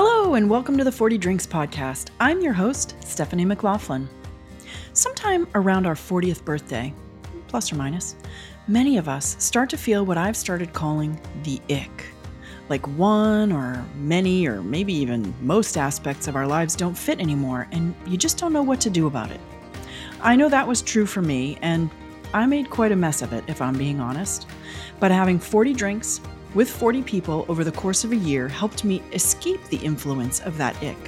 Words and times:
Hello, 0.00 0.34
and 0.34 0.48
welcome 0.48 0.78
to 0.78 0.84
the 0.84 0.92
40 0.92 1.18
Drinks 1.18 1.44
Podcast. 1.44 2.10
I'm 2.20 2.40
your 2.40 2.52
host, 2.52 2.94
Stephanie 3.00 3.44
McLaughlin. 3.44 4.08
Sometime 4.92 5.48
around 5.56 5.86
our 5.86 5.96
40th 5.96 6.44
birthday, 6.44 6.94
plus 7.48 7.72
or 7.72 7.74
minus, 7.74 8.14
many 8.68 8.96
of 8.96 9.08
us 9.08 9.34
start 9.42 9.68
to 9.70 9.76
feel 9.76 10.06
what 10.06 10.16
I've 10.16 10.36
started 10.36 10.72
calling 10.72 11.20
the 11.42 11.60
ick. 11.68 12.04
Like 12.68 12.86
one 12.96 13.50
or 13.50 13.84
many 13.96 14.46
or 14.46 14.62
maybe 14.62 14.92
even 14.92 15.34
most 15.40 15.76
aspects 15.76 16.28
of 16.28 16.36
our 16.36 16.46
lives 16.46 16.76
don't 16.76 16.96
fit 16.96 17.18
anymore, 17.18 17.66
and 17.72 17.92
you 18.06 18.16
just 18.16 18.38
don't 18.38 18.52
know 18.52 18.62
what 18.62 18.80
to 18.82 18.90
do 18.90 19.08
about 19.08 19.32
it. 19.32 19.40
I 20.20 20.36
know 20.36 20.48
that 20.48 20.68
was 20.68 20.80
true 20.80 21.06
for 21.06 21.22
me, 21.22 21.58
and 21.60 21.90
I 22.32 22.46
made 22.46 22.70
quite 22.70 22.92
a 22.92 22.96
mess 22.96 23.20
of 23.20 23.32
it, 23.32 23.42
if 23.48 23.60
I'm 23.60 23.76
being 23.76 23.98
honest. 23.98 24.46
But 25.00 25.10
having 25.10 25.40
40 25.40 25.72
drinks 25.72 26.20
with 26.58 26.68
40 26.68 27.04
people 27.04 27.46
over 27.48 27.62
the 27.62 27.70
course 27.70 28.02
of 28.02 28.10
a 28.10 28.16
year 28.16 28.48
helped 28.48 28.82
me 28.82 29.00
escape 29.12 29.62
the 29.66 29.76
influence 29.76 30.40
of 30.40 30.58
that 30.58 30.74
ick. 30.82 30.98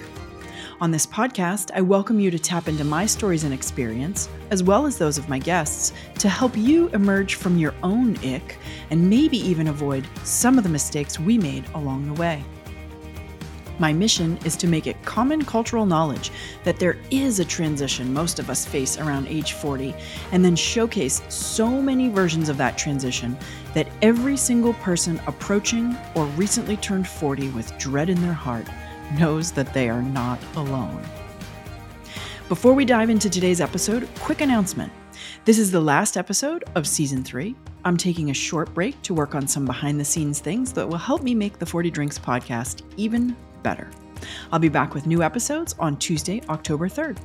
On 0.80 0.92
this 0.92 1.04
podcast, 1.04 1.72
I 1.74 1.80
welcome 1.80 2.20
you 2.20 2.30
to 2.30 2.38
tap 2.38 2.68
into 2.68 2.84
my 2.84 3.04
stories 3.04 3.42
and 3.42 3.52
experience, 3.52 4.28
as 4.52 4.62
well 4.62 4.86
as 4.86 4.96
those 4.96 5.18
of 5.18 5.28
my 5.28 5.40
guests, 5.40 5.92
to 6.20 6.28
help 6.28 6.56
you 6.56 6.86
emerge 6.90 7.34
from 7.34 7.58
your 7.58 7.74
own 7.82 8.16
ick 8.24 8.58
and 8.90 9.10
maybe 9.10 9.38
even 9.38 9.66
avoid 9.66 10.06
some 10.22 10.56
of 10.56 10.62
the 10.62 10.70
mistakes 10.70 11.18
we 11.18 11.36
made 11.36 11.64
along 11.74 12.06
the 12.06 12.20
way. 12.20 12.44
My 13.80 13.94
mission 13.94 14.38
is 14.44 14.56
to 14.58 14.68
make 14.68 14.86
it 14.86 15.02
common 15.06 15.42
cultural 15.42 15.86
knowledge 15.86 16.30
that 16.64 16.78
there 16.78 16.98
is 17.10 17.40
a 17.40 17.44
transition 17.46 18.12
most 18.12 18.38
of 18.38 18.50
us 18.50 18.66
face 18.66 18.98
around 18.98 19.26
age 19.26 19.54
40, 19.54 19.94
and 20.32 20.44
then 20.44 20.54
showcase 20.54 21.22
so 21.30 21.82
many 21.82 22.10
versions 22.10 22.50
of 22.50 22.58
that 22.58 22.76
transition 22.76 23.38
that 23.74 23.88
every 24.02 24.36
single 24.36 24.74
person 24.74 25.20
approaching 25.26 25.96
or 26.14 26.24
recently 26.26 26.76
turned 26.76 27.06
40 27.06 27.50
with 27.50 27.76
dread 27.78 28.10
in 28.10 28.20
their 28.22 28.32
heart 28.32 28.66
knows 29.18 29.52
that 29.52 29.72
they 29.74 29.88
are 29.88 30.02
not 30.02 30.38
alone. 30.56 31.02
Before 32.48 32.72
we 32.72 32.84
dive 32.84 33.10
into 33.10 33.30
today's 33.30 33.60
episode, 33.60 34.08
quick 34.20 34.40
announcement. 34.40 34.92
This 35.44 35.58
is 35.58 35.70
the 35.70 35.80
last 35.80 36.16
episode 36.16 36.64
of 36.74 36.86
season 36.86 37.22
three. 37.22 37.54
I'm 37.84 37.96
taking 37.96 38.30
a 38.30 38.34
short 38.34 38.74
break 38.74 39.00
to 39.02 39.14
work 39.14 39.34
on 39.34 39.46
some 39.46 39.64
behind 39.64 39.98
the 39.98 40.04
scenes 40.04 40.40
things 40.40 40.72
that 40.72 40.88
will 40.88 40.98
help 40.98 41.22
me 41.22 41.34
make 41.34 41.58
the 41.58 41.66
40 41.66 41.90
Drinks 41.90 42.18
podcast 42.18 42.82
even 42.96 43.36
better. 43.62 43.90
I'll 44.52 44.58
be 44.58 44.68
back 44.68 44.94
with 44.94 45.06
new 45.06 45.22
episodes 45.22 45.74
on 45.78 45.96
Tuesday, 45.96 46.42
October 46.48 46.88
3rd. 46.88 47.18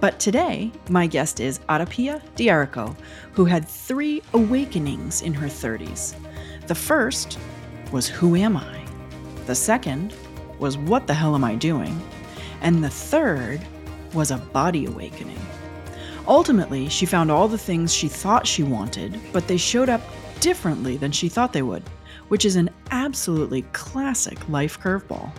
But 0.00 0.18
today, 0.18 0.72
my 0.88 1.06
guest 1.06 1.40
is 1.40 1.60
AdaPia 1.68 2.22
d'Errico, 2.36 2.96
who 3.32 3.44
had 3.44 3.68
three 3.68 4.22
awakenings 4.34 5.22
in 5.22 5.34
her 5.34 5.46
30s. 5.46 6.14
The 6.66 6.74
first 6.74 7.38
was 7.92 8.08
Who 8.08 8.36
am 8.36 8.56
I? 8.56 8.84
The 9.46 9.54
second 9.54 10.14
was 10.58 10.78
What 10.78 11.06
the 11.06 11.14
hell 11.14 11.34
am 11.34 11.44
I 11.44 11.54
doing? 11.54 12.00
And 12.60 12.84
the 12.84 12.90
third 12.90 13.60
was 14.12 14.30
a 14.30 14.38
body 14.38 14.86
awakening. 14.86 15.40
Ultimately, 16.26 16.88
she 16.88 17.06
found 17.06 17.30
all 17.30 17.48
the 17.48 17.58
things 17.58 17.94
she 17.94 18.08
thought 18.08 18.46
she 18.46 18.62
wanted, 18.62 19.18
but 19.32 19.48
they 19.48 19.56
showed 19.56 19.88
up 19.88 20.02
differently 20.40 20.96
than 20.96 21.12
she 21.12 21.28
thought 21.28 21.52
they 21.52 21.62
would, 21.62 21.82
which 22.28 22.44
is 22.44 22.56
an 22.56 22.70
absolutely 22.90 23.62
classic 23.72 24.48
life 24.48 24.78
curveball. 24.78 25.32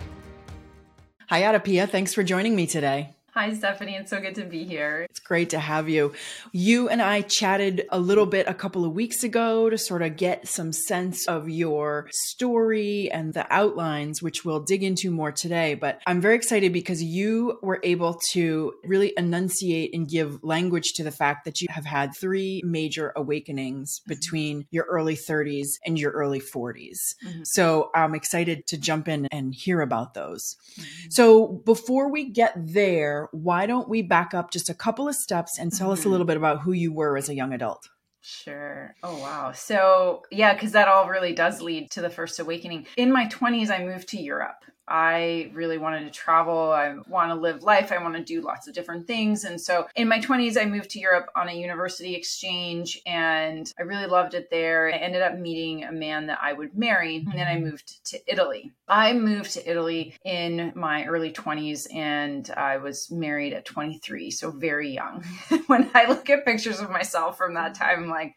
Hi, 1.28 1.42
AdaPia. 1.42 1.88
Thanks 1.88 2.12
for 2.12 2.22
joining 2.22 2.54
me 2.54 2.66
today. 2.66 3.14
Hi, 3.34 3.54
Stephanie. 3.54 3.94
It's 3.94 4.10
so 4.10 4.20
good 4.20 4.34
to 4.34 4.44
be 4.44 4.64
here. 4.64 5.06
It's 5.08 5.18
great 5.18 5.48
to 5.50 5.58
have 5.58 5.88
you. 5.88 6.12
You 6.52 6.90
and 6.90 7.00
I 7.00 7.22
chatted 7.22 7.86
a 7.88 7.98
little 7.98 8.26
bit 8.26 8.46
a 8.46 8.52
couple 8.52 8.84
of 8.84 8.92
weeks 8.92 9.24
ago 9.24 9.70
to 9.70 9.78
sort 9.78 10.02
of 10.02 10.18
get 10.18 10.46
some 10.46 10.70
sense 10.70 11.26
of 11.26 11.48
your 11.48 12.10
story 12.12 13.10
and 13.10 13.32
the 13.32 13.46
outlines, 13.48 14.20
which 14.20 14.44
we'll 14.44 14.60
dig 14.60 14.82
into 14.82 15.10
more 15.10 15.32
today. 15.32 15.72
But 15.72 16.02
I'm 16.06 16.20
very 16.20 16.36
excited 16.36 16.74
because 16.74 17.02
you 17.02 17.58
were 17.62 17.80
able 17.82 18.20
to 18.32 18.74
really 18.84 19.14
enunciate 19.16 19.94
and 19.94 20.06
give 20.06 20.44
language 20.44 20.92
to 20.96 21.02
the 21.02 21.10
fact 21.10 21.46
that 21.46 21.62
you 21.62 21.68
have 21.70 21.86
had 21.86 22.14
three 22.14 22.60
major 22.66 23.14
awakenings 23.16 24.00
mm-hmm. 24.00 24.10
between 24.10 24.66
your 24.70 24.84
early 24.84 25.16
30s 25.16 25.68
and 25.86 25.98
your 25.98 26.10
early 26.10 26.40
40s. 26.40 26.98
Mm-hmm. 27.26 27.40
So 27.44 27.90
I'm 27.94 28.14
excited 28.14 28.66
to 28.66 28.76
jump 28.76 29.08
in 29.08 29.26
and 29.32 29.54
hear 29.54 29.80
about 29.80 30.12
those. 30.12 30.58
Mm-hmm. 30.78 31.06
So 31.08 31.46
before 31.64 32.10
we 32.10 32.28
get 32.28 32.52
there, 32.58 33.21
why 33.32 33.66
don't 33.66 33.88
we 33.88 34.02
back 34.02 34.34
up 34.34 34.50
just 34.50 34.68
a 34.68 34.74
couple 34.74 35.08
of 35.08 35.14
steps 35.14 35.58
and 35.58 35.72
tell 35.72 35.86
mm-hmm. 35.86 35.92
us 35.92 35.98
a 35.98 36.02
mm-hmm. 36.02 36.10
little 36.10 36.26
bit 36.26 36.36
about 36.36 36.62
who 36.62 36.72
you 36.72 36.92
were 36.92 37.16
as 37.16 37.28
a 37.28 37.34
young 37.34 37.52
adult? 37.52 37.88
Sure. 38.22 38.94
Oh, 39.02 39.18
wow. 39.18 39.52
So, 39.52 40.22
yeah, 40.30 40.54
because 40.54 40.72
that 40.72 40.88
all 40.88 41.08
really 41.08 41.34
does 41.34 41.60
lead 41.60 41.90
to 41.92 42.00
the 42.00 42.10
first 42.10 42.38
awakening. 42.38 42.86
In 42.96 43.12
my 43.12 43.26
20s, 43.26 43.68
I 43.68 43.84
moved 43.84 44.08
to 44.08 44.20
Europe. 44.20 44.64
I 44.92 45.50
really 45.54 45.78
wanted 45.78 46.04
to 46.04 46.10
travel. 46.10 46.70
I 46.70 46.96
want 47.08 47.30
to 47.30 47.34
live 47.34 47.62
life. 47.62 47.90
I 47.90 48.02
want 48.02 48.14
to 48.14 48.22
do 48.22 48.42
lots 48.42 48.68
of 48.68 48.74
different 48.74 49.06
things. 49.06 49.44
And 49.44 49.58
so 49.58 49.88
in 49.96 50.06
my 50.06 50.20
20s, 50.20 50.60
I 50.60 50.66
moved 50.66 50.90
to 50.90 50.98
Europe 50.98 51.30
on 51.34 51.48
a 51.48 51.54
university 51.54 52.14
exchange 52.14 53.00
and 53.06 53.72
I 53.78 53.84
really 53.84 54.04
loved 54.04 54.34
it 54.34 54.50
there. 54.50 54.92
I 54.92 54.98
ended 54.98 55.22
up 55.22 55.38
meeting 55.38 55.84
a 55.84 55.92
man 55.92 56.26
that 56.26 56.40
I 56.42 56.52
would 56.52 56.76
marry. 56.76 57.16
And 57.16 57.32
then 57.32 57.46
I 57.46 57.54
mm-hmm. 57.54 57.70
moved 57.70 58.04
to 58.10 58.20
Italy. 58.30 58.70
I 58.86 59.14
moved 59.14 59.54
to 59.54 59.70
Italy 59.70 60.14
in 60.26 60.74
my 60.76 61.06
early 61.06 61.32
20s 61.32 61.86
and 61.94 62.50
I 62.50 62.76
was 62.76 63.10
married 63.10 63.54
at 63.54 63.64
23, 63.64 64.30
so 64.30 64.50
very 64.50 64.90
young. 64.90 65.24
when 65.68 65.90
I 65.94 66.04
look 66.04 66.28
at 66.28 66.44
pictures 66.44 66.80
of 66.80 66.90
myself 66.90 67.38
from 67.38 67.54
that 67.54 67.74
time, 67.74 68.02
I'm 68.02 68.10
like, 68.10 68.34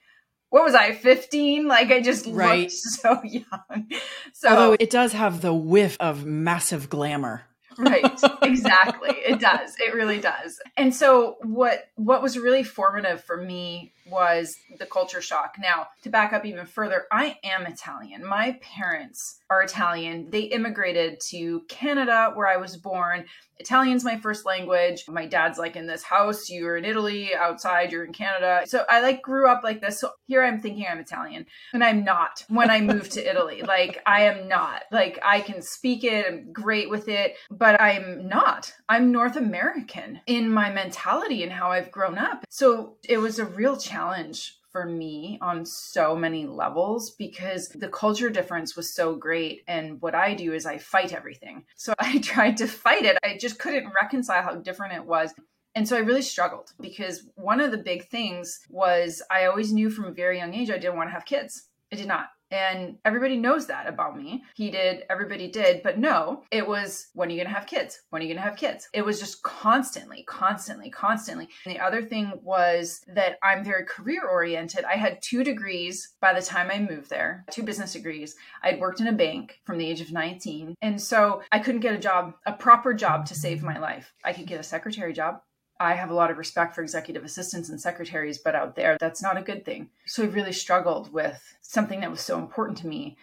what 0.55 0.63
was 0.63 0.73
I, 0.73 0.93
15? 0.93 1.67
Like 1.67 1.91
I 1.91 1.99
just 1.99 2.27
right. 2.27 2.61
looked 2.61 2.71
so 2.71 3.21
young. 3.23 3.91
So 4.31 4.47
Although 4.47 4.77
it 4.79 4.89
does 4.89 5.11
have 5.11 5.41
the 5.41 5.53
whiff 5.53 5.97
of 5.99 6.25
massive 6.25 6.89
glamour. 6.89 7.43
right 7.77 8.21
exactly 8.41 9.09
it 9.09 9.37
does 9.37 9.75
it 9.79 9.93
really 9.93 10.21
does 10.21 10.61
and 10.77 10.95
so 10.95 11.35
what 11.41 11.89
what 11.95 12.21
was 12.21 12.37
really 12.37 12.63
formative 12.63 13.21
for 13.21 13.35
me 13.35 13.91
was 14.05 14.57
the 14.77 14.85
culture 14.85 15.21
shock. 15.21 15.55
Now, 15.59 15.87
to 16.03 16.09
back 16.09 16.33
up 16.33 16.45
even 16.45 16.65
further, 16.65 17.05
I 17.11 17.37
am 17.43 17.65
Italian. 17.65 18.25
My 18.25 18.59
parents 18.61 19.39
are 19.49 19.61
Italian. 19.61 20.29
They 20.29 20.41
immigrated 20.41 21.19
to 21.29 21.61
Canada 21.67 22.31
where 22.33 22.47
I 22.47 22.57
was 22.57 22.77
born. 22.77 23.25
Italian's 23.57 24.03
my 24.03 24.19
first 24.19 24.45
language. 24.45 25.05
My 25.07 25.25
dad's 25.25 25.57
like 25.57 25.75
in 25.75 25.87
this 25.87 26.03
house, 26.03 26.49
you're 26.49 26.77
in 26.77 26.83
Italy, 26.83 27.33
outside 27.33 27.91
you're 27.91 28.03
in 28.03 28.11
Canada. 28.11 28.63
So 28.65 28.83
I 28.89 29.01
like 29.01 29.21
grew 29.21 29.47
up 29.49 29.63
like 29.63 29.81
this. 29.81 29.99
So 29.99 30.11
here 30.27 30.43
I'm 30.43 30.59
thinking 30.59 30.85
I'm 30.89 30.99
Italian 30.99 31.45
and 31.73 31.83
I'm 31.83 32.03
not 32.03 32.43
when 32.49 32.69
I 32.69 32.81
moved 32.81 33.13
to 33.13 33.27
Italy. 33.27 33.63
Like 33.75 34.01
I 34.05 34.23
am 34.23 34.47
not. 34.47 34.83
Like 34.91 35.19
I 35.23 35.41
can 35.41 35.61
speak 35.61 36.03
it, 36.03 36.25
I'm 36.27 36.51
great 36.53 36.89
with 36.89 37.07
it, 37.07 37.35
but 37.49 37.81
I'm 37.81 38.27
not. 38.27 38.73
I'm 38.87 39.11
North 39.11 39.35
American 39.35 40.21
in 40.27 40.51
my 40.51 40.71
mentality 40.71 41.43
and 41.43 41.51
how 41.51 41.71
I've 41.71 41.91
grown 41.91 42.17
up. 42.17 42.45
So 42.49 42.97
it 43.07 43.17
was 43.17 43.39
a 43.39 43.45
real 43.45 43.75
challenge 43.75 43.94
challenge 43.95 44.57
for 44.71 44.85
me 44.85 45.39
on 45.41 45.65
so 45.65 46.17
many 46.17 46.45
levels 46.45 47.11
because 47.11 47.69
the 47.69 47.87
culture 47.87 48.29
difference 48.29 48.75
was 48.75 48.93
so 48.93 49.15
great. 49.15 49.63
And 49.69 50.01
what 50.01 50.13
I 50.13 50.33
do 50.33 50.51
is 50.53 50.65
I 50.65 50.77
fight 50.79 51.13
everything. 51.13 51.63
So 51.77 51.93
I 51.99 52.17
tried 52.17 52.57
to 52.57 52.67
fight 52.67 53.05
it. 53.05 53.17
I 53.23 53.37
just 53.39 53.57
couldn't 53.57 53.93
reconcile 53.95 54.43
how 54.43 54.55
different 54.55 54.93
it 54.93 55.05
was. 55.05 55.33
And 55.75 55.87
so 55.87 55.95
I 55.95 55.99
really 55.99 56.21
struggled 56.21 56.71
because 56.79 57.27
one 57.35 57.61
of 57.61 57.71
the 57.71 57.77
big 57.77 58.07
things 58.09 58.59
was 58.69 59.21
I 59.31 59.45
always 59.45 59.71
knew 59.71 59.89
from 59.89 60.05
a 60.05 60.11
very 60.11 60.37
young 60.39 60.53
age 60.53 60.69
I 60.69 60.77
didn't 60.77 60.97
want 60.97 61.09
to 61.09 61.13
have 61.13 61.25
kids. 61.25 61.69
I 61.91 61.95
did 61.95 62.07
not. 62.07 62.27
And 62.51 62.97
everybody 63.05 63.37
knows 63.37 63.67
that 63.67 63.87
about 63.87 64.17
me. 64.17 64.43
He 64.55 64.69
did, 64.69 65.03
everybody 65.09 65.49
did. 65.49 65.81
But 65.83 65.97
no, 65.97 66.43
it 66.51 66.67
was 66.67 67.07
when 67.13 67.29
are 67.29 67.31
you 67.31 67.37
going 67.37 67.47
to 67.47 67.53
have 67.53 67.67
kids? 67.67 68.01
When 68.09 68.21
are 68.21 68.25
you 68.25 68.33
going 68.33 68.43
to 68.43 68.49
have 68.49 68.57
kids? 68.57 68.87
It 68.93 69.03
was 69.03 69.19
just 69.19 69.41
constantly, 69.43 70.23
constantly, 70.23 70.89
constantly. 70.89 71.49
And 71.65 71.75
the 71.75 71.79
other 71.79 72.01
thing 72.01 72.33
was 72.43 73.01
that 73.07 73.37
I'm 73.43 73.63
very 73.63 73.85
career 73.85 74.27
oriented. 74.27 74.85
I 74.85 74.95
had 74.95 75.21
two 75.21 75.43
degrees 75.43 76.13
by 76.21 76.33
the 76.33 76.41
time 76.41 76.69
I 76.71 76.79
moved 76.79 77.09
there, 77.09 77.45
two 77.51 77.63
business 77.63 77.93
degrees. 77.93 78.35
I'd 78.61 78.79
worked 78.79 79.01
in 79.01 79.07
a 79.07 79.13
bank 79.13 79.59
from 79.65 79.77
the 79.77 79.89
age 79.89 80.01
of 80.01 80.11
19. 80.11 80.75
And 80.81 81.01
so 81.01 81.41
I 81.51 81.59
couldn't 81.59 81.81
get 81.81 81.95
a 81.95 81.99
job, 81.99 82.35
a 82.45 82.53
proper 82.53 82.93
job 82.93 83.25
to 83.27 83.35
save 83.35 83.63
my 83.63 83.79
life. 83.79 84.13
I 84.23 84.33
could 84.33 84.47
get 84.47 84.59
a 84.59 84.63
secretary 84.63 85.13
job, 85.13 85.41
I 85.79 85.93
have 85.93 86.09
a 86.09 86.13
lot 86.13 86.31
of 86.31 86.37
respect 86.37 86.75
for 86.75 86.81
executive 86.81 87.23
assistants 87.23 87.69
and 87.69 87.79
secretaries, 87.79 88.37
but 88.37 88.55
out 88.55 88.75
there, 88.75 88.97
that's 88.99 89.21
not 89.21 89.37
a 89.37 89.41
good 89.41 89.65
thing. 89.65 89.89
So 90.05 90.23
I 90.23 90.27
really 90.27 90.53
struggled 90.53 91.11
with 91.11 91.41
something 91.61 91.99
that 92.01 92.11
was 92.11 92.21
so 92.21 92.37
important 92.39 92.77
to 92.79 92.87
me. 92.87 93.17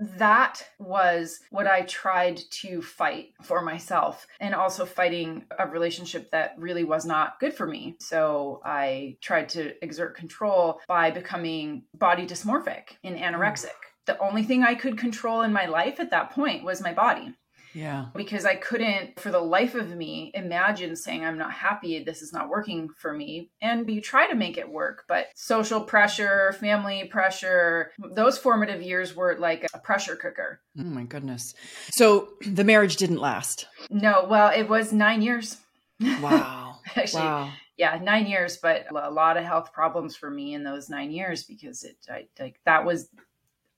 That 0.00 0.64
was 0.78 1.40
what 1.50 1.66
I 1.66 1.82
tried 1.82 2.36
to 2.36 2.80
fight 2.80 3.30
for 3.42 3.62
myself, 3.62 4.28
and 4.38 4.54
also 4.54 4.86
fighting 4.86 5.44
a 5.58 5.66
relationship 5.66 6.30
that 6.30 6.54
really 6.56 6.84
was 6.84 7.04
not 7.04 7.40
good 7.40 7.52
for 7.52 7.66
me. 7.66 7.96
So 7.98 8.60
I 8.64 9.16
tried 9.20 9.48
to 9.50 9.74
exert 9.82 10.16
control 10.16 10.80
by 10.86 11.10
becoming 11.10 11.82
body 11.94 12.26
dysmorphic 12.26 12.96
and 13.02 13.16
anorexic. 13.16 13.66
Mm. 13.66 14.06
The 14.06 14.18
only 14.20 14.44
thing 14.44 14.62
I 14.62 14.76
could 14.76 14.96
control 14.96 15.42
in 15.42 15.52
my 15.52 15.66
life 15.66 15.98
at 15.98 16.10
that 16.10 16.30
point 16.30 16.62
was 16.64 16.80
my 16.80 16.94
body. 16.94 17.34
Yeah. 17.74 18.06
Because 18.14 18.44
I 18.44 18.54
couldn't, 18.54 19.18
for 19.20 19.30
the 19.30 19.40
life 19.40 19.74
of 19.74 19.94
me, 19.94 20.30
imagine 20.34 20.96
saying, 20.96 21.24
I'm 21.24 21.38
not 21.38 21.52
happy, 21.52 22.02
this 22.02 22.22
is 22.22 22.32
not 22.32 22.48
working 22.48 22.88
for 22.96 23.12
me. 23.12 23.50
And 23.60 23.88
you 23.88 24.00
try 24.00 24.28
to 24.28 24.34
make 24.34 24.58
it 24.58 24.68
work, 24.68 25.04
but 25.08 25.28
social 25.34 25.80
pressure, 25.80 26.52
family 26.60 27.04
pressure, 27.04 27.92
those 27.98 28.38
formative 28.38 28.82
years 28.82 29.14
were 29.14 29.36
like 29.38 29.66
a 29.74 29.78
pressure 29.78 30.16
cooker. 30.16 30.60
Oh 30.78 30.84
my 30.84 31.04
goodness. 31.04 31.54
So 31.90 32.30
the 32.46 32.64
marriage 32.64 32.96
didn't 32.96 33.18
last. 33.18 33.66
No, 33.90 34.26
well, 34.28 34.50
it 34.50 34.68
was 34.68 34.92
nine 34.92 35.22
years. 35.22 35.58
Wow. 36.22 36.76
Actually, 36.94 37.24
wow. 37.24 37.50
yeah, 37.76 37.98
nine 38.00 38.26
years, 38.26 38.56
but 38.56 38.86
a 38.94 39.10
lot 39.10 39.36
of 39.36 39.44
health 39.44 39.72
problems 39.72 40.14
for 40.14 40.30
me 40.30 40.54
in 40.54 40.62
those 40.62 40.88
nine 40.88 41.10
years 41.10 41.42
because 41.42 41.82
it, 41.82 41.96
I 42.08 42.28
like 42.38 42.60
that 42.64 42.84
was, 42.84 43.08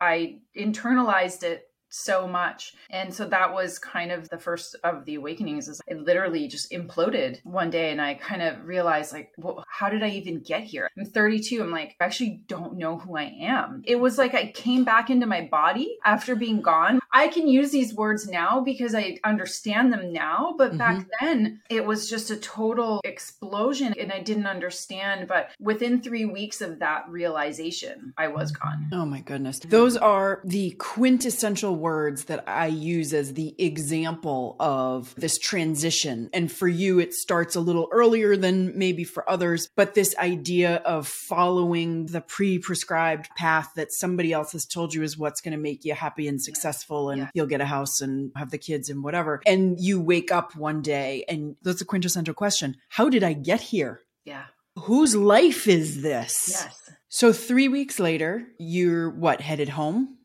I 0.03 0.41
internalized 0.55 1.43
it 1.43 1.70
so 1.91 2.27
much. 2.27 2.75
And 2.91 3.13
so 3.13 3.27
that 3.29 3.53
was 3.53 3.79
kind 3.79 4.13
of 4.13 4.29
the 4.29 4.39
first 4.39 4.77
of 4.85 5.05
the 5.05 5.17
awakenings 5.17 5.69
is 5.69 5.81
I 5.91 5.95
literally 5.95 6.49
just 6.49 6.71
imploded 6.71 7.45
one 7.45 7.71
day 7.71 7.91
and 7.91 8.01
I 8.01 8.15
kind 8.15 8.43
of 8.43 8.65
realized 8.65 9.13
like, 9.13 9.33
well, 9.37 9.65
how 9.69 9.91
did 9.91 10.03
I 10.03 10.11
even 10.11 10.41
get 10.41 10.63
here? 10.63 10.89
I'm 10.97 11.05
32. 11.05 11.63
I'm 11.63 11.71
like, 11.71 11.97
I 12.01 12.05
actually 12.05 12.43
don't 12.47 12.79
know 12.79 12.99
who 12.99 13.17
I 13.17 13.35
am. 13.41 13.83
It 13.85 13.97
was 13.97 14.19
like 14.19 14.35
I 14.35 14.53
came 14.53 14.85
back 14.85 15.11
into 15.11 15.27
my 15.27 15.49
body 15.51 15.99
after 16.05 16.35
being 16.37 16.63
gone. 16.63 17.00
I 17.12 17.29
can 17.29 17.49
use 17.49 17.71
these 17.71 17.95
words 17.95 18.29
now 18.29 18.61
because 18.61 18.95
I 18.95 19.19
understand 19.25 19.93
them 19.93 20.12
now, 20.12 20.55
but 20.57 20.69
mm-hmm. 20.71 20.79
back 20.79 21.07
then 21.21 21.61
it 21.69 21.85
was 21.85 22.09
just 22.09 22.31
a 22.31 22.37
total 22.37 23.01
explosion 23.05 23.95
and 23.99 24.12
I 24.12 24.21
didn't 24.21 24.47
understand. 24.47 25.27
But 25.27 25.51
within 25.59 26.01
three 26.01 26.25
weeks 26.25 26.61
of 26.61 26.79
that 26.79 27.09
realization, 27.09 28.15
I 28.17 28.29
was 28.29 28.53
gone. 28.53 28.89
Oh 28.93 29.05
my 29.05 29.21
goodness. 29.21 29.59
Those 29.59 29.97
are 29.97 30.41
the 30.45 30.71
quintessential 30.79 31.75
words 31.75 32.25
that 32.25 32.45
I 32.47 32.67
use 32.67 33.12
as 33.12 33.35
the 33.35 33.55
example 33.59 34.57
of 34.61 35.15
this 35.17 35.39
transition. 35.39 36.31
And 36.33 36.51
for 36.51 36.69
you, 36.69 37.01
it 37.01 37.15
starts 37.15 37.57
a 37.57 37.61
little 37.61 37.89
earlier 37.91 38.37
than 38.37 38.79
maybe 38.79 39.05
for 39.05 39.29
others, 39.29 39.69
but 39.75 39.95
this 39.95 40.15
idea 40.19 40.77
of 40.77 41.09
following 41.09 42.07
the 42.07 42.21
pre 42.21 42.59
prescribed 42.59 43.31
path 43.37 43.73
that 43.75 43.93
somebody 43.93 44.33
else 44.33 44.53
has 44.53 44.65
told 44.65 44.95
you 44.95 45.03
is 45.03 45.19
what's 45.19 45.41
going 45.41 45.53
to 45.53 45.59
make 45.59 45.85
you 45.85 45.95
happy 45.95 46.29
and 46.29 46.41
successful 46.41 47.00
and 47.08 47.23
yeah. 47.23 47.31
you'll 47.32 47.47
get 47.47 47.62
a 47.62 47.67
house 47.67 48.02
and 48.02 48.31
have 48.37 48.50
the 48.50 48.58
kids 48.58 48.91
and 48.91 49.02
whatever. 49.02 49.41
And 49.47 49.81
you 49.81 50.00
wake 50.00 50.31
up 50.31 50.55
one 50.55 50.82
day 50.82 51.25
and 51.29 51.56
that's 51.62 51.81
a 51.81 51.87
quintessential 51.87 52.35
question 52.35 52.76
How 52.91 53.08
did 53.08 53.25
I 53.25 53.32
get 53.32 53.62
here? 53.62 54.02
Yeah. 54.25 54.44
Whose 54.76 55.17
life 55.17 55.67
is 55.67 56.02
this? 56.02 56.37
Yes. 56.49 56.76
So, 57.08 57.32
three 57.32 57.67
weeks 57.67 57.99
later, 57.99 58.47
you're 58.58 59.11
what, 59.11 59.41
headed 59.41 59.70
home? 59.70 60.19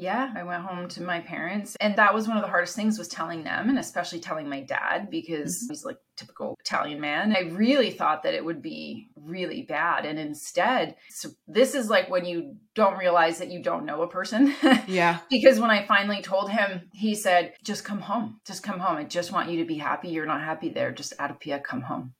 Yeah, 0.00 0.32
I 0.34 0.44
went 0.44 0.62
home 0.62 0.88
to 0.88 1.02
my 1.02 1.20
parents 1.20 1.76
and 1.78 1.94
that 1.96 2.14
was 2.14 2.26
one 2.26 2.38
of 2.38 2.42
the 2.42 2.48
hardest 2.48 2.74
things 2.74 2.98
was 2.98 3.06
telling 3.06 3.44
them 3.44 3.68
and 3.68 3.78
especially 3.78 4.18
telling 4.18 4.48
my 4.48 4.62
dad 4.62 5.10
because 5.10 5.58
mm-hmm. 5.58 5.72
he's 5.72 5.84
like 5.84 5.98
typical 6.16 6.56
Italian 6.64 7.02
man. 7.02 7.36
I 7.36 7.50
really 7.50 7.90
thought 7.90 8.22
that 8.22 8.32
it 8.32 8.42
would 8.42 8.62
be 8.62 9.10
really 9.14 9.60
bad 9.62 10.06
and 10.06 10.18
instead 10.18 10.96
so 11.10 11.28
this 11.46 11.74
is 11.74 11.90
like 11.90 12.08
when 12.08 12.24
you 12.24 12.56
don't 12.74 12.96
realize 12.96 13.38
that 13.40 13.50
you 13.50 13.62
don't 13.62 13.84
know 13.84 14.00
a 14.02 14.08
person. 14.08 14.54
Yeah. 14.86 15.18
because 15.28 15.60
when 15.60 15.70
I 15.70 15.86
finally 15.86 16.22
told 16.22 16.50
him, 16.50 16.88
he 16.92 17.14
said, 17.14 17.54
"Just 17.62 17.84
come 17.84 18.00
home. 18.00 18.40
Just 18.46 18.62
come 18.62 18.78
home. 18.80 18.96
I 18.96 19.04
just 19.04 19.32
want 19.32 19.50
you 19.50 19.58
to 19.58 19.66
be 19.66 19.76
happy. 19.76 20.08
You're 20.08 20.26
not 20.26 20.40
happy 20.40 20.70
there. 20.70 20.90
Just 20.90 21.16
Adapia, 21.18 21.62
come 21.62 21.82
home." 21.82 22.14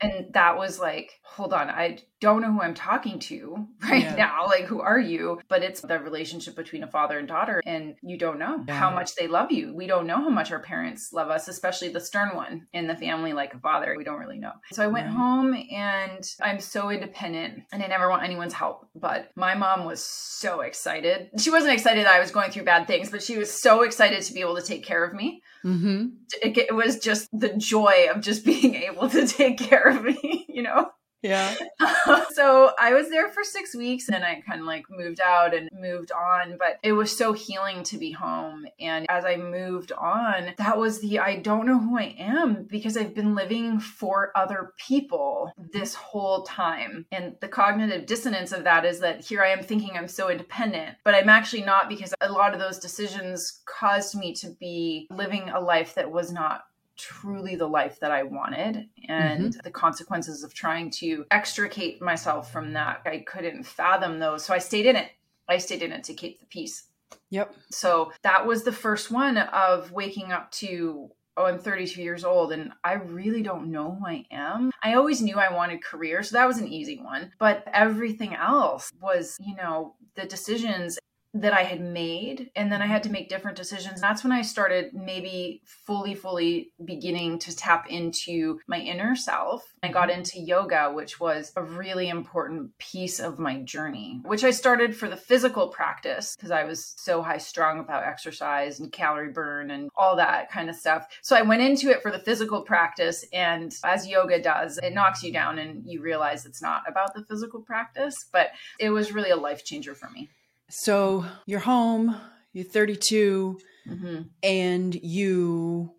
And 0.00 0.32
that 0.32 0.58
was 0.58 0.78
like, 0.78 1.12
hold 1.22 1.52
on, 1.52 1.70
I 1.70 1.98
don't 2.20 2.42
know 2.42 2.52
who 2.52 2.62
I'm 2.62 2.74
talking 2.74 3.18
to 3.20 3.66
right 3.82 4.02
yeah. 4.02 4.14
now. 4.14 4.46
Like, 4.46 4.64
who 4.64 4.80
are 4.80 4.98
you? 4.98 5.40
But 5.48 5.62
it's 5.62 5.80
the 5.80 5.98
relationship 5.98 6.56
between 6.56 6.82
a 6.82 6.90
father 6.90 7.18
and 7.18 7.28
daughter, 7.28 7.62
and 7.64 7.94
you 8.02 8.18
don't 8.18 8.38
know 8.38 8.64
yeah. 8.66 8.74
how 8.74 8.90
much 8.90 9.14
they 9.14 9.28
love 9.28 9.52
you. 9.52 9.74
We 9.74 9.86
don't 9.86 10.06
know 10.06 10.16
how 10.16 10.30
much 10.30 10.52
our 10.52 10.60
parents 10.60 11.12
love 11.12 11.30
us, 11.30 11.48
especially 11.48 11.88
the 11.88 12.00
stern 12.00 12.34
one 12.34 12.66
in 12.72 12.86
the 12.86 12.96
family, 12.96 13.32
like 13.32 13.54
a 13.54 13.58
father. 13.58 13.94
We 13.96 14.04
don't 14.04 14.20
really 14.20 14.38
know. 14.38 14.52
So 14.72 14.82
I 14.82 14.88
went 14.88 15.06
right. 15.06 15.14
home 15.14 15.54
and 15.70 16.28
I'm 16.40 16.60
so 16.60 16.90
independent 16.90 17.64
and 17.72 17.82
I 17.82 17.86
never 17.86 18.08
want 18.08 18.24
anyone's 18.24 18.52
help. 18.52 18.88
But 18.94 19.30
my 19.36 19.54
mom 19.54 19.84
was 19.84 20.04
so 20.04 20.60
excited. 20.60 21.30
She 21.38 21.50
wasn't 21.50 21.74
excited 21.74 22.06
that 22.06 22.14
I 22.14 22.20
was 22.20 22.30
going 22.30 22.50
through 22.50 22.64
bad 22.64 22.86
things, 22.86 23.10
but 23.10 23.22
she 23.22 23.38
was 23.38 23.50
so 23.50 23.82
excited 23.82 24.22
to 24.22 24.32
be 24.32 24.40
able 24.40 24.56
to 24.56 24.62
take 24.62 24.84
care 24.84 25.04
of 25.04 25.14
me. 25.14 25.42
Mm-hmm. 25.64 26.06
It, 26.42 26.58
it 26.58 26.74
was 26.74 26.98
just 26.98 27.28
the 27.32 27.54
joy 27.56 28.08
of 28.14 28.20
just 28.20 28.44
being 28.52 28.74
able 28.74 29.08
to 29.10 29.26
take 29.26 29.58
care 29.58 29.88
of 29.88 30.02
me, 30.02 30.46
you 30.48 30.62
know? 30.62 30.90
Yeah. 31.24 31.54
so 32.32 32.72
I 32.78 32.92
was 32.92 33.08
there 33.08 33.30
for 33.30 33.42
six 33.42 33.74
weeks 33.74 34.10
and 34.10 34.22
I 34.22 34.42
kind 34.46 34.60
of 34.60 34.66
like 34.66 34.84
moved 34.90 35.20
out 35.24 35.54
and 35.54 35.70
moved 35.72 36.12
on, 36.12 36.58
but 36.58 36.78
it 36.82 36.92
was 36.92 37.16
so 37.16 37.32
healing 37.32 37.82
to 37.84 37.96
be 37.96 38.12
home. 38.12 38.66
And 38.78 39.06
as 39.08 39.24
I 39.24 39.36
moved 39.36 39.90
on, 39.92 40.52
that 40.58 40.76
was 40.76 41.00
the 41.00 41.18
I 41.20 41.36
don't 41.36 41.64
know 41.64 41.78
who 41.78 41.98
I 41.98 42.14
am 42.18 42.64
because 42.64 42.98
I've 42.98 43.14
been 43.14 43.34
living 43.34 43.80
for 43.80 44.32
other 44.36 44.74
people 44.76 45.50
this 45.72 45.94
whole 45.94 46.42
time. 46.42 47.06
And 47.10 47.36
the 47.40 47.48
cognitive 47.48 48.04
dissonance 48.04 48.52
of 48.52 48.64
that 48.64 48.84
is 48.84 49.00
that 49.00 49.24
here 49.24 49.42
I 49.42 49.48
am 49.48 49.62
thinking 49.62 49.96
I'm 49.96 50.08
so 50.08 50.28
independent, 50.28 50.98
but 51.04 51.14
I'm 51.14 51.30
actually 51.30 51.62
not 51.62 51.88
because 51.88 52.12
a 52.20 52.30
lot 52.30 52.52
of 52.52 52.60
those 52.60 52.78
decisions 52.78 53.62
caused 53.64 54.14
me 54.14 54.34
to 54.34 54.50
be 54.60 55.06
living 55.10 55.48
a 55.48 55.58
life 55.58 55.94
that 55.94 56.12
was 56.12 56.30
not 56.30 56.64
truly 56.96 57.56
the 57.56 57.66
life 57.66 58.00
that 58.00 58.10
I 58.10 58.22
wanted 58.22 58.88
and 59.08 59.52
mm-hmm. 59.52 59.60
the 59.62 59.70
consequences 59.70 60.44
of 60.44 60.54
trying 60.54 60.90
to 60.92 61.24
extricate 61.30 62.00
myself 62.00 62.52
from 62.52 62.72
that. 62.74 63.02
I 63.04 63.24
couldn't 63.26 63.64
fathom 63.64 64.18
those. 64.18 64.44
So 64.44 64.54
I 64.54 64.58
stayed 64.58 64.86
in 64.86 64.96
it. 64.96 65.10
I 65.48 65.58
stayed 65.58 65.82
in 65.82 65.92
it 65.92 66.04
to 66.04 66.14
keep 66.14 66.40
the 66.40 66.46
peace. 66.46 66.84
Yep. 67.30 67.54
So 67.70 68.12
that 68.22 68.46
was 68.46 68.62
the 68.62 68.72
first 68.72 69.10
one 69.10 69.38
of 69.38 69.92
waking 69.92 70.32
up 70.32 70.50
to 70.52 71.10
oh, 71.36 71.46
I'm 71.46 71.58
32 71.58 72.00
years 72.00 72.24
old 72.24 72.52
and 72.52 72.72
I 72.84 72.92
really 72.94 73.42
don't 73.42 73.70
know 73.70 73.96
who 73.98 74.06
I 74.06 74.24
am. 74.30 74.70
I 74.82 74.94
always 74.94 75.20
knew 75.20 75.36
I 75.36 75.52
wanted 75.52 75.82
career, 75.82 76.22
so 76.22 76.36
that 76.36 76.46
was 76.46 76.58
an 76.58 76.68
easy 76.68 76.98
one. 76.98 77.32
But 77.38 77.64
everything 77.72 78.34
else 78.34 78.92
was, 79.00 79.36
you 79.40 79.56
know, 79.56 79.96
the 80.14 80.26
decisions 80.26 80.98
that 81.34 81.52
I 81.52 81.62
had 81.62 81.80
made. 81.80 82.50
And 82.54 82.70
then 82.70 82.80
I 82.80 82.86
had 82.86 83.02
to 83.02 83.10
make 83.10 83.28
different 83.28 83.56
decisions. 83.56 84.00
That's 84.00 84.22
when 84.22 84.32
I 84.32 84.42
started 84.42 84.94
maybe 84.94 85.62
fully, 85.64 86.14
fully 86.14 86.70
beginning 86.84 87.40
to 87.40 87.54
tap 87.54 87.90
into 87.90 88.60
my 88.68 88.78
inner 88.78 89.16
self. 89.16 89.74
I 89.82 89.88
got 89.88 90.08
mm-hmm. 90.08 90.18
into 90.18 90.40
yoga, 90.40 90.92
which 90.92 91.18
was 91.18 91.52
a 91.56 91.62
really 91.62 92.08
important 92.08 92.78
piece 92.78 93.18
of 93.18 93.38
my 93.38 93.60
journey, 93.62 94.20
which 94.24 94.44
I 94.44 94.52
started 94.52 94.96
for 94.96 95.08
the 95.08 95.16
physical 95.16 95.68
practice 95.68 96.36
because 96.36 96.52
I 96.52 96.64
was 96.64 96.94
so 96.98 97.20
high 97.20 97.38
strung 97.38 97.80
about 97.80 98.04
exercise 98.04 98.78
and 98.78 98.92
calorie 98.92 99.32
burn 99.32 99.72
and 99.72 99.90
all 99.96 100.16
that 100.16 100.50
kind 100.50 100.70
of 100.70 100.76
stuff. 100.76 101.06
So 101.22 101.34
I 101.34 101.42
went 101.42 101.62
into 101.62 101.90
it 101.90 102.00
for 102.00 102.12
the 102.12 102.18
physical 102.18 102.62
practice. 102.62 103.24
And 103.32 103.74
as 103.84 104.06
yoga 104.06 104.40
does, 104.40 104.78
it 104.78 104.94
knocks 104.94 105.22
you 105.24 105.32
down 105.32 105.58
and 105.58 105.82
you 105.84 106.00
realize 106.00 106.46
it's 106.46 106.62
not 106.62 106.82
about 106.86 107.14
the 107.14 107.24
physical 107.24 107.60
practice, 107.60 108.26
but 108.32 108.50
it 108.78 108.90
was 108.90 109.12
really 109.12 109.30
a 109.30 109.36
life 109.36 109.64
changer 109.64 109.94
for 109.94 110.08
me. 110.10 110.30
So 110.70 111.24
you're 111.46 111.60
home, 111.60 112.16
you're 112.52 112.64
32, 112.64 113.58
mm-hmm. 113.88 114.22
and 114.42 114.94
you 114.94 115.92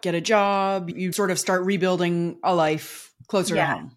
get 0.00 0.14
a 0.14 0.20
job, 0.20 0.90
you 0.90 1.12
sort 1.12 1.30
of 1.30 1.38
start 1.38 1.64
rebuilding 1.64 2.38
a 2.44 2.54
life 2.54 3.12
closer 3.28 3.56
yeah. 3.56 3.66
to 3.66 3.72
home. 3.72 3.96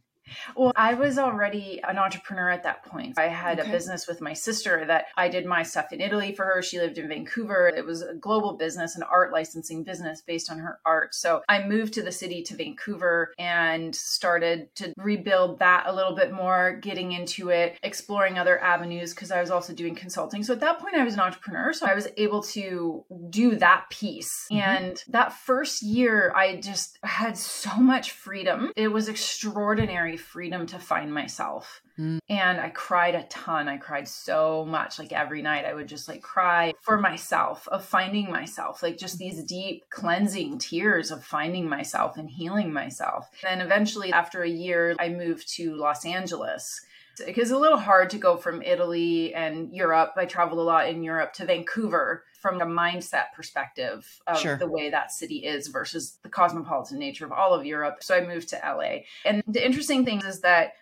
Well, 0.55 0.71
I 0.75 0.93
was 0.93 1.17
already 1.17 1.81
an 1.87 1.97
entrepreneur 1.97 2.49
at 2.49 2.63
that 2.63 2.83
point. 2.85 3.17
I 3.17 3.27
had 3.27 3.59
okay. 3.59 3.69
a 3.69 3.71
business 3.71 4.07
with 4.07 4.21
my 4.21 4.33
sister 4.33 4.85
that 4.85 5.05
I 5.15 5.29
did 5.29 5.45
my 5.45 5.63
stuff 5.63 5.91
in 5.91 6.01
Italy 6.01 6.33
for 6.33 6.45
her. 6.45 6.61
She 6.61 6.79
lived 6.79 6.97
in 6.97 7.07
Vancouver. 7.07 7.67
It 7.67 7.85
was 7.85 8.01
a 8.01 8.13
global 8.13 8.53
business, 8.53 8.95
an 8.95 9.03
art 9.03 9.31
licensing 9.31 9.83
business 9.83 10.21
based 10.21 10.51
on 10.51 10.59
her 10.59 10.79
art. 10.85 11.15
So 11.15 11.41
I 11.47 11.63
moved 11.63 11.93
to 11.93 12.01
the 12.01 12.11
city 12.11 12.43
to 12.43 12.55
Vancouver 12.55 13.33
and 13.37 13.95
started 13.95 14.73
to 14.75 14.93
rebuild 14.97 15.59
that 15.59 15.85
a 15.87 15.93
little 15.93 16.15
bit 16.15 16.31
more, 16.31 16.73
getting 16.81 17.11
into 17.11 17.49
it, 17.49 17.77
exploring 17.83 18.37
other 18.37 18.59
avenues 18.59 19.13
because 19.13 19.31
I 19.31 19.41
was 19.41 19.51
also 19.51 19.73
doing 19.73 19.95
consulting. 19.95 20.43
So 20.43 20.53
at 20.53 20.59
that 20.61 20.79
point, 20.79 20.95
I 20.95 21.03
was 21.03 21.13
an 21.13 21.19
entrepreneur. 21.19 21.73
So 21.73 21.85
I 21.85 21.95
was 21.95 22.07
able 22.17 22.41
to 22.43 23.03
do 23.29 23.55
that 23.55 23.85
piece. 23.89 24.47
Mm-hmm. 24.51 24.61
And 24.61 25.03
that 25.09 25.33
first 25.33 25.81
year, 25.81 26.33
I 26.35 26.57
just 26.57 26.97
had 27.03 27.37
so 27.37 27.75
much 27.77 28.11
freedom. 28.11 28.71
It 28.75 28.89
was 28.89 29.07
extraordinary 29.07 30.14
freedom 30.17 30.65
to 30.67 30.79
find 30.79 31.13
myself. 31.13 31.81
Mm. 31.97 32.19
And 32.29 32.59
I 32.59 32.69
cried 32.69 33.15
a 33.15 33.23
ton. 33.23 33.67
I 33.67 33.77
cried 33.77 34.07
so 34.07 34.65
much. 34.65 34.99
Like 34.99 35.13
every 35.13 35.41
night, 35.41 35.65
I 35.65 35.73
would 35.73 35.87
just 35.87 36.07
like 36.07 36.21
cry 36.21 36.73
for 36.81 36.97
myself, 36.97 37.67
of 37.69 37.85
finding 37.85 38.29
myself, 38.29 38.83
like 38.83 38.97
just 38.97 39.17
these 39.17 39.43
deep 39.43 39.83
cleansing 39.89 40.59
tears 40.59 41.11
of 41.11 41.23
finding 41.23 41.67
myself 41.69 42.17
and 42.17 42.29
healing 42.29 42.73
myself. 42.73 43.29
And 43.43 43.59
then 43.59 43.65
eventually, 43.65 44.11
after 44.11 44.43
a 44.43 44.49
year, 44.49 44.95
I 44.99 45.09
moved 45.09 45.47
to 45.55 45.75
Los 45.75 46.05
Angeles 46.05 46.81
because 47.17 47.43
it's 47.43 47.51
a 47.51 47.57
little 47.57 47.77
hard 47.77 48.09
to 48.09 48.17
go 48.17 48.35
from 48.35 48.61
Italy 48.61 49.33
and 49.33 49.73
Europe. 49.73 50.13
I 50.17 50.25
traveled 50.25 50.59
a 50.59 50.63
lot 50.63 50.89
in 50.89 51.03
Europe 51.03 51.33
to 51.33 51.45
Vancouver 51.45 52.23
from 52.45 52.61
a 52.61 52.65
mindset 52.65 53.33
perspective 53.35 54.07
of 54.27 54.39
sure. 54.39 54.55
the 54.55 54.67
way 54.67 54.91
that 54.91 55.11
city 55.11 55.37
is 55.37 55.67
versus 55.67 56.19
the 56.21 56.29
cosmopolitan 56.29 56.99
nature 56.99 57.25
of 57.25 57.31
all 57.31 57.55
of 57.55 57.65
Europe. 57.65 58.03
So 58.03 58.15
I 58.15 58.23
moved 58.23 58.49
to 58.49 58.61
LA. 58.63 58.99
And 59.25 59.41
the 59.47 59.65
interesting 59.65 60.05
thing 60.05 60.21
is 60.21 60.41
that 60.41 60.73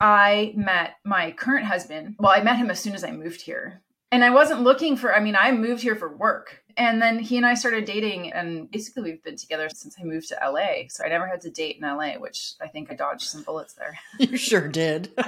I 0.00 0.52
met 0.56 0.96
my 1.04 1.30
current 1.30 1.66
husband. 1.66 2.16
Well, 2.18 2.32
I 2.32 2.42
met 2.42 2.56
him 2.56 2.70
as 2.70 2.80
soon 2.80 2.96
as 2.96 3.04
I 3.04 3.12
moved 3.12 3.40
here. 3.40 3.82
And 4.10 4.24
I 4.24 4.30
wasn't 4.30 4.62
looking 4.62 4.96
for, 4.96 5.14
I 5.14 5.20
mean, 5.20 5.36
I 5.36 5.52
moved 5.52 5.80
here 5.80 5.94
for 5.94 6.12
work. 6.12 6.64
And 6.76 7.00
then 7.00 7.20
he 7.20 7.36
and 7.36 7.46
I 7.46 7.54
started 7.54 7.84
dating, 7.84 8.32
and 8.32 8.68
basically 8.68 9.04
we've 9.04 9.22
been 9.22 9.36
together 9.36 9.68
since 9.72 9.94
I 10.00 10.02
moved 10.02 10.28
to 10.30 10.38
LA. 10.42 10.88
So 10.88 11.04
I 11.04 11.08
never 11.08 11.28
had 11.28 11.40
to 11.42 11.50
date 11.50 11.76
in 11.76 11.82
LA, 11.82 12.14
which 12.14 12.54
I 12.60 12.66
think 12.66 12.90
I 12.90 12.96
dodged 12.96 13.28
some 13.28 13.44
bullets 13.44 13.74
there. 13.74 13.96
You 14.18 14.36
sure 14.36 14.66
did. 14.66 15.12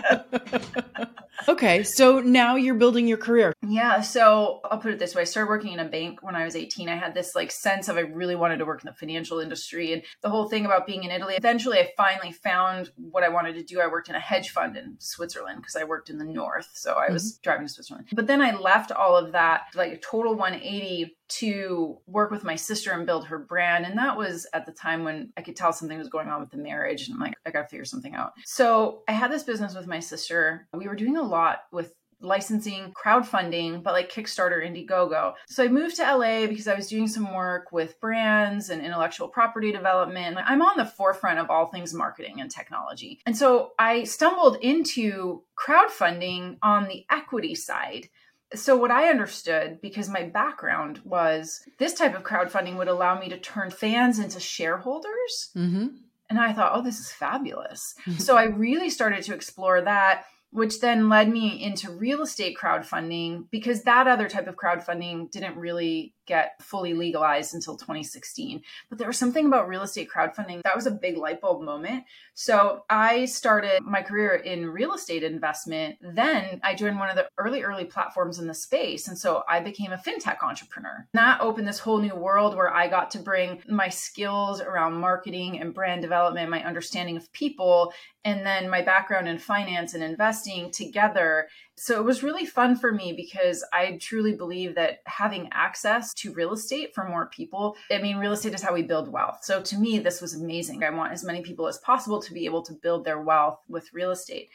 okay, 1.54 1.84
so 1.84 2.20
now 2.20 2.56
you're 2.56 2.74
building 2.74 3.06
your 3.06 3.16
career. 3.16 3.52
Yeah, 3.66 4.00
so 4.00 4.60
I'll 4.64 4.78
put 4.78 4.92
it 4.92 4.98
this 4.98 5.14
way. 5.14 5.22
I 5.22 5.24
started 5.24 5.48
working 5.48 5.72
in 5.72 5.78
a 5.78 5.84
bank 5.84 6.22
when 6.22 6.34
I 6.34 6.44
was 6.44 6.56
18. 6.56 6.88
I 6.88 6.96
had 6.96 7.14
this 7.14 7.34
like 7.34 7.50
sense 7.50 7.88
of 7.88 7.96
I 7.96 8.00
really 8.00 8.34
wanted 8.34 8.58
to 8.58 8.64
work 8.64 8.82
in 8.82 8.88
the 8.88 8.94
financial 8.94 9.38
industry 9.38 9.92
and 9.92 10.02
the 10.20 10.30
whole 10.30 10.48
thing 10.48 10.66
about 10.66 10.86
being 10.86 11.04
in 11.04 11.10
Italy. 11.10 11.34
Eventually 11.36 11.78
I 11.78 11.90
finally 11.96 12.32
found 12.32 12.90
what 12.96 13.22
I 13.22 13.28
wanted 13.28 13.54
to 13.54 13.62
do. 13.62 13.80
I 13.80 13.86
worked 13.86 14.08
in 14.08 14.16
a 14.16 14.20
hedge 14.20 14.50
fund 14.50 14.76
in 14.76 14.96
Switzerland 14.98 15.58
because 15.58 15.76
I 15.76 15.84
worked 15.84 16.10
in 16.10 16.18
the 16.18 16.24
north. 16.24 16.68
So 16.74 16.94
I 16.94 17.12
was 17.12 17.34
mm-hmm. 17.34 17.42
driving 17.42 17.66
to 17.66 17.72
Switzerland. 17.72 18.08
But 18.12 18.26
then 18.26 18.42
I 18.42 18.56
left 18.56 18.90
all 18.90 19.16
of 19.16 19.32
that, 19.32 19.62
like 19.74 19.92
a 19.92 19.98
total 19.98 20.34
180 20.34 21.16
to 21.38 21.98
work 22.06 22.30
with 22.30 22.44
my 22.44 22.56
sister 22.56 22.92
and 22.92 23.06
build 23.06 23.26
her 23.26 23.38
brand. 23.38 23.86
And 23.86 23.98
that 23.98 24.16
was 24.16 24.46
at 24.52 24.66
the 24.66 24.72
time 24.72 25.04
when 25.04 25.32
I 25.36 25.42
could 25.42 25.56
tell 25.56 25.72
something 25.72 25.98
was 25.98 26.08
going 26.08 26.28
on 26.28 26.40
with 26.40 26.50
the 26.50 26.56
marriage. 26.56 27.08
And 27.08 27.14
I'm 27.14 27.20
like, 27.20 27.34
I 27.46 27.50
got 27.50 27.62
to 27.62 27.68
figure 27.68 27.84
something 27.84 28.14
out. 28.14 28.32
So 28.44 29.02
I 29.08 29.12
had 29.12 29.32
this 29.32 29.42
business 29.42 29.74
with 29.74 29.86
my 29.86 30.00
sister. 30.00 30.68
We 30.72 30.86
were 30.88 30.94
doing 30.94 31.16
a 31.16 31.22
lot 31.22 31.62
with 31.72 31.94
licensing, 32.20 32.92
crowdfunding, 32.92 33.82
but 33.82 33.92
like 33.92 34.10
Kickstarter, 34.10 34.64
Indiegogo. 34.64 35.34
So 35.46 35.64
I 35.64 35.68
moved 35.68 35.96
to 35.96 36.02
LA 36.02 36.46
because 36.46 36.68
I 36.68 36.74
was 36.74 36.88
doing 36.88 37.08
some 37.08 37.34
work 37.34 37.70
with 37.70 38.00
brands 38.00 38.70
and 38.70 38.84
intellectual 38.84 39.28
property 39.28 39.72
development. 39.72 40.38
I'm 40.44 40.62
on 40.62 40.76
the 40.76 40.86
forefront 40.86 41.38
of 41.38 41.50
all 41.50 41.66
things 41.66 41.94
marketing 41.94 42.40
and 42.40 42.50
technology. 42.50 43.20
And 43.26 43.36
so 43.36 43.72
I 43.78 44.04
stumbled 44.04 44.56
into 44.62 45.42
crowdfunding 45.58 46.58
on 46.62 46.88
the 46.88 47.04
equity 47.10 47.54
side. 47.54 48.08
So, 48.54 48.76
what 48.76 48.90
I 48.90 49.08
understood, 49.08 49.80
because 49.80 50.08
my 50.08 50.24
background 50.24 51.00
was 51.04 51.60
this 51.78 51.94
type 51.94 52.14
of 52.14 52.22
crowdfunding 52.22 52.76
would 52.76 52.88
allow 52.88 53.18
me 53.18 53.28
to 53.28 53.38
turn 53.38 53.70
fans 53.70 54.18
into 54.18 54.40
shareholders. 54.40 55.50
Mm-hmm. 55.56 55.86
And 56.30 56.40
I 56.40 56.52
thought, 56.52 56.72
oh, 56.74 56.82
this 56.82 57.00
is 57.00 57.12
fabulous. 57.12 57.94
so, 58.18 58.36
I 58.36 58.44
really 58.44 58.90
started 58.90 59.22
to 59.24 59.34
explore 59.34 59.82
that 59.82 60.24
which 60.54 60.78
then 60.78 61.08
led 61.08 61.28
me 61.28 61.60
into 61.60 61.90
real 61.90 62.22
estate 62.22 62.56
crowdfunding 62.56 63.44
because 63.50 63.82
that 63.82 64.06
other 64.06 64.28
type 64.28 64.46
of 64.46 64.54
crowdfunding 64.54 65.28
didn't 65.32 65.56
really 65.56 66.14
get 66.26 66.62
fully 66.62 66.94
legalized 66.94 67.54
until 67.54 67.76
2016. 67.76 68.62
But 68.88 68.98
there 68.98 69.06
was 69.06 69.18
something 69.18 69.46
about 69.46 69.68
real 69.68 69.82
estate 69.82 70.08
crowdfunding 70.14 70.62
that 70.64 70.76
was 70.76 70.86
a 70.86 70.90
big 70.90 71.16
light 71.16 71.40
bulb 71.40 71.62
moment. 71.62 72.04
So 72.34 72.84
I 72.90 73.26
started 73.26 73.82
my 73.82 74.02
career 74.02 74.34
in 74.34 74.70
real 74.70 74.94
estate 74.94 75.22
investment. 75.22 75.96
Then 76.00 76.60
I 76.62 76.74
joined 76.74 76.98
one 76.98 77.10
of 77.10 77.16
the 77.16 77.28
early, 77.38 77.62
early 77.62 77.84
platforms 77.84 78.38
in 78.38 78.46
the 78.46 78.54
space. 78.54 79.08
And 79.08 79.18
so 79.18 79.44
I 79.48 79.60
became 79.60 79.92
a 79.92 79.96
fintech 79.96 80.42
entrepreneur. 80.42 81.06
That 81.14 81.40
opened 81.40 81.68
this 81.68 81.78
whole 81.78 81.98
new 81.98 82.14
world 82.14 82.56
where 82.56 82.72
I 82.72 82.88
got 82.88 83.10
to 83.12 83.18
bring 83.18 83.62
my 83.68 83.88
skills 83.88 84.60
around 84.60 84.94
marketing 84.94 85.60
and 85.60 85.74
brand 85.74 86.02
development, 86.02 86.50
my 86.50 86.64
understanding 86.64 87.16
of 87.16 87.32
people, 87.32 87.92
and 88.24 88.44
then 88.44 88.70
my 88.70 88.82
background 88.82 89.28
in 89.28 89.38
finance 89.38 89.94
and 89.94 90.02
investing 90.02 90.70
together 90.70 91.48
so 91.76 91.98
it 91.98 92.04
was 92.04 92.22
really 92.22 92.46
fun 92.46 92.76
for 92.76 92.92
me 92.92 93.12
because 93.12 93.64
I 93.72 93.98
truly 94.00 94.34
believe 94.34 94.76
that 94.76 95.00
having 95.06 95.48
access 95.52 96.14
to 96.14 96.32
real 96.32 96.52
estate 96.52 96.94
for 96.94 97.08
more 97.08 97.26
people, 97.26 97.76
I 97.90 97.98
mean, 97.98 98.18
real 98.18 98.32
estate 98.32 98.54
is 98.54 98.62
how 98.62 98.72
we 98.72 98.82
build 98.82 99.08
wealth. 99.08 99.40
So 99.42 99.60
to 99.60 99.78
me, 99.78 99.98
this 99.98 100.20
was 100.20 100.34
amazing. 100.34 100.84
I 100.84 100.90
want 100.90 101.12
as 101.12 101.24
many 101.24 101.42
people 101.42 101.66
as 101.66 101.78
possible 101.78 102.22
to 102.22 102.32
be 102.32 102.44
able 102.44 102.62
to 102.62 102.72
build 102.72 103.04
their 103.04 103.20
wealth 103.20 103.58
with 103.68 103.92
real 103.92 104.12
estate. 104.12 104.50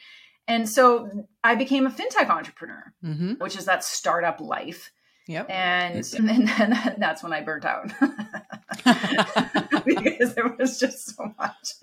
And 0.47 0.67
so 0.67 1.27
I 1.43 1.55
became 1.55 1.85
a 1.85 1.91
fintech 1.91 2.29
entrepreneur, 2.29 2.93
mm-hmm. 3.03 3.33
which 3.33 3.57
is 3.57 3.65
that 3.65 3.83
startup 3.83 4.39
life. 4.39 4.91
Yep. 5.29 5.47
And, 5.51 6.13
and 6.17 6.47
then 6.47 6.95
that's 6.97 7.21
when 7.21 7.33
I 7.33 7.41
burnt 7.41 7.63
out 7.63 7.91
because 9.85 10.33
there 10.33 10.47
was 10.57 10.79
just 10.79 11.15
so 11.15 11.31
much. 11.37 11.73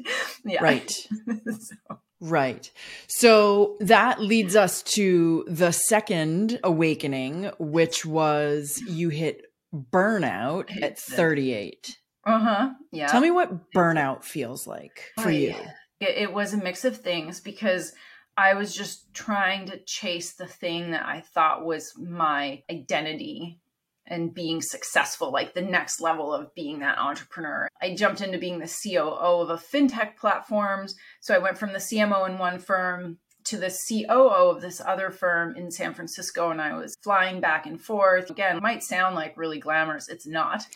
Yeah. 0.44 0.62
Right. 0.62 0.90
so. 0.90 1.98
Right. 2.20 2.70
So 3.06 3.76
that 3.80 4.20
leads 4.20 4.56
us 4.56 4.82
to 4.94 5.44
the 5.48 5.70
second 5.70 6.58
awakening, 6.64 7.52
which 7.58 8.04
was 8.04 8.82
you 8.88 9.10
hit 9.10 9.42
burnout 9.72 10.82
at 10.82 10.98
38. 10.98 11.96
Uh 12.24 12.38
huh. 12.40 12.70
Yeah. 12.90 13.06
Tell 13.06 13.20
me 13.20 13.30
what 13.30 13.70
burnout 13.70 14.24
feels 14.24 14.66
like 14.66 15.12
for 15.20 15.30
you. 15.30 15.54
It, 16.00 16.16
it 16.16 16.32
was 16.32 16.52
a 16.52 16.56
mix 16.56 16.84
of 16.84 16.96
things 16.96 17.40
because 17.40 17.92
I 18.36 18.54
was 18.54 18.74
just 18.74 19.12
trying 19.14 19.66
to 19.66 19.78
chase 19.78 20.34
the 20.34 20.46
thing 20.46 20.90
that 20.90 21.06
I 21.06 21.20
thought 21.20 21.64
was 21.64 21.92
my 21.96 22.62
identity 22.70 23.58
and 24.06 24.32
being 24.32 24.60
successful, 24.62 25.32
like 25.32 25.54
the 25.54 25.62
next 25.62 26.00
level 26.00 26.32
of 26.32 26.54
being 26.54 26.78
that 26.80 26.98
entrepreneur. 26.98 27.68
I 27.82 27.94
jumped 27.94 28.20
into 28.20 28.38
being 28.38 28.58
the 28.58 28.72
COO 28.82 29.40
of 29.40 29.50
a 29.50 29.56
fintech 29.56 30.16
platforms. 30.16 30.94
So 31.20 31.34
I 31.34 31.38
went 31.38 31.58
from 31.58 31.72
the 31.72 31.78
CMO 31.78 32.28
in 32.28 32.38
one 32.38 32.58
firm 32.58 33.18
to 33.44 33.56
the 33.56 33.70
COO 33.70 34.50
of 34.50 34.60
this 34.60 34.80
other 34.84 35.10
firm 35.10 35.56
in 35.56 35.70
San 35.70 35.94
Francisco, 35.94 36.50
and 36.50 36.60
I 36.60 36.76
was 36.76 36.96
flying 37.02 37.40
back 37.40 37.66
and 37.66 37.80
forth. 37.80 38.28
Again, 38.28 38.60
might 38.60 38.82
sound 38.82 39.14
like 39.14 39.36
really 39.36 39.58
glamorous, 39.58 40.08
it's 40.08 40.26
not. 40.26 40.66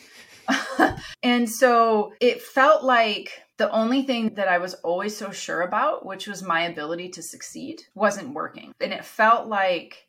and 1.22 1.48
so 1.50 2.12
it 2.20 2.40
felt 2.40 2.84
like 2.84 3.42
the 3.60 3.70
only 3.72 4.00
thing 4.00 4.32
that 4.36 4.48
I 4.48 4.56
was 4.56 4.72
always 4.76 5.14
so 5.14 5.32
sure 5.32 5.60
about, 5.60 6.06
which 6.06 6.26
was 6.26 6.42
my 6.42 6.62
ability 6.62 7.10
to 7.10 7.22
succeed, 7.22 7.82
wasn't 7.94 8.32
working. 8.32 8.72
And 8.80 8.90
it 8.90 9.04
felt 9.04 9.48
like 9.48 10.08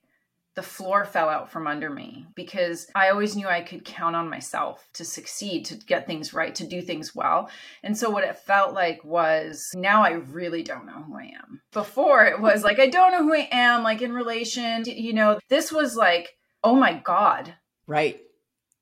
the 0.55 0.63
floor 0.63 1.03
fell 1.03 1.27
out 1.27 1.51
from 1.51 1.67
under 1.67 1.89
me 1.89 2.27
because 2.33 2.89
I 2.95 3.09
always 3.09 3.35
knew 3.35 3.49
I 3.49 3.59
could 3.59 3.83
count 3.83 4.15
on 4.15 4.29
myself 4.29 4.87
to 4.93 5.03
succeed, 5.03 5.65
to 5.65 5.75
get 5.75 6.07
things 6.07 6.33
right, 6.33 6.55
to 6.55 6.65
do 6.65 6.81
things 6.81 7.13
well. 7.13 7.49
And 7.83 7.97
so 7.97 8.09
what 8.09 8.23
it 8.23 8.37
felt 8.37 8.73
like 8.73 9.03
was 9.03 9.69
now 9.75 10.01
I 10.01 10.11
really 10.11 10.63
don't 10.63 10.85
know 10.85 11.03
who 11.03 11.17
I 11.17 11.33
am. 11.43 11.61
Before 11.73 12.25
it 12.25 12.39
was 12.39 12.63
like, 12.63 12.79
I 12.79 12.87
don't 12.87 13.11
know 13.11 13.23
who 13.23 13.33
I 13.33 13.49
am, 13.51 13.83
like 13.83 14.01
in 14.01 14.13
relation, 14.13 14.83
to, 14.83 14.97
you 14.97 15.11
know, 15.11 15.39
this 15.49 15.73
was 15.73 15.97
like, 15.97 16.37
oh 16.63 16.75
my 16.75 16.93
God. 16.93 17.53
Right. 17.85 18.21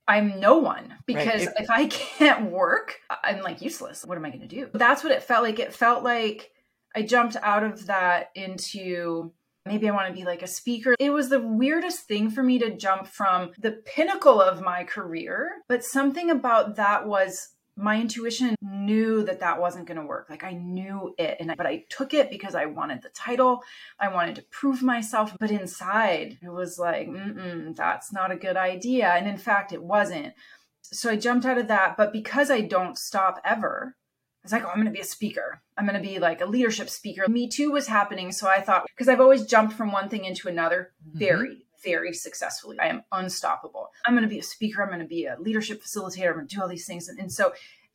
I'm 0.09 0.39
no 0.39 0.57
one 0.57 0.95
because 1.05 1.45
right. 1.45 1.55
if 1.59 1.69
I 1.69 1.85
can't 1.87 2.51
work, 2.51 2.99
I'm 3.23 3.41
like 3.41 3.61
useless. 3.61 4.03
What 4.03 4.17
am 4.17 4.25
I 4.25 4.29
going 4.29 4.41
to 4.41 4.47
do? 4.47 4.69
That's 4.73 5.03
what 5.03 5.13
it 5.13 5.21
felt 5.21 5.43
like. 5.43 5.59
It 5.59 5.71
felt 5.71 6.03
like 6.03 6.51
I 6.95 7.03
jumped 7.03 7.37
out 7.43 7.63
of 7.63 7.85
that 7.85 8.31
into 8.33 9.31
maybe 9.67 9.87
I 9.87 9.93
want 9.93 10.07
to 10.07 10.13
be 10.13 10.25
like 10.25 10.41
a 10.41 10.47
speaker. 10.47 10.95
It 10.99 11.11
was 11.11 11.29
the 11.29 11.39
weirdest 11.39 12.07
thing 12.07 12.31
for 12.31 12.41
me 12.41 12.57
to 12.57 12.75
jump 12.75 13.07
from 13.07 13.51
the 13.59 13.71
pinnacle 13.71 14.41
of 14.41 14.63
my 14.63 14.83
career, 14.83 15.51
but 15.67 15.83
something 15.83 16.31
about 16.31 16.77
that 16.77 17.07
was 17.07 17.49
my 17.79 17.99
intuition 17.99 18.55
knew 18.61 19.23
that 19.23 19.39
that 19.39 19.59
wasn't 19.59 19.87
going 19.87 19.99
to 19.99 20.05
work 20.05 20.27
like 20.29 20.43
i 20.43 20.51
knew 20.51 21.13
it 21.17 21.37
and 21.39 21.51
I, 21.51 21.55
but 21.55 21.65
i 21.65 21.85
took 21.89 22.13
it 22.13 22.29
because 22.29 22.55
i 22.55 22.65
wanted 22.65 23.01
the 23.01 23.09
title 23.09 23.63
i 23.99 24.07
wanted 24.09 24.35
to 24.35 24.43
prove 24.51 24.83
myself 24.83 25.35
but 25.39 25.51
inside 25.51 26.37
it 26.41 26.49
was 26.49 26.77
like 26.77 27.07
mm 27.07 27.75
that's 27.75 28.11
not 28.11 28.31
a 28.31 28.35
good 28.35 28.57
idea 28.57 29.09
and 29.09 29.27
in 29.27 29.37
fact 29.37 29.71
it 29.71 29.81
wasn't 29.81 30.33
so 30.81 31.09
i 31.09 31.15
jumped 31.15 31.45
out 31.45 31.57
of 31.57 31.67
that 31.67 31.95
but 31.95 32.11
because 32.11 32.51
i 32.51 32.61
don't 32.61 32.97
stop 32.97 33.39
ever 33.45 33.95
I 34.41 34.45
was 34.45 34.51
like, 34.53 34.63
oh, 34.63 34.69
I'm 34.69 34.75
going 34.75 34.85
to 34.85 34.91
be 34.91 35.01
a 35.01 35.05
speaker. 35.05 35.61
I'm 35.77 35.85
going 35.85 36.01
to 36.01 36.07
be 36.07 36.17
like 36.17 36.39
a 36.39 36.45
leadership 36.45 36.89
speaker. 36.89 37.27
Me 37.27 37.49
Too 37.49 37.71
was 37.71 37.87
happening. 37.87 38.31
So 38.31 38.47
I 38.47 38.61
thought, 38.61 38.85
because 38.87 39.09
I've 39.09 39.19
always 39.19 39.45
jumped 39.45 39.73
from 39.73 39.91
one 39.91 40.07
thing 40.07 40.23
into 40.23 40.47
another 40.47 40.93
very, 41.05 41.49
mm-hmm. 41.49 41.59
Very 41.83 42.13
successfully. 42.13 42.79
I 42.79 42.87
am 42.87 43.03
unstoppable. 43.11 43.89
I'm 44.05 44.13
going 44.13 44.23
to 44.23 44.29
be 44.29 44.39
a 44.39 44.43
speaker. 44.43 44.81
I'm 44.81 44.89
going 44.89 44.99
to 44.99 45.05
be 45.05 45.25
a 45.25 45.37
leadership 45.39 45.83
facilitator. 45.83 46.29
I'm 46.29 46.35
going 46.35 46.47
to 46.47 46.55
do 46.55 46.61
all 46.61 46.67
these 46.67 46.85
things. 46.85 47.07
And, 47.07 47.19
and 47.19 47.31
so 47.31 47.53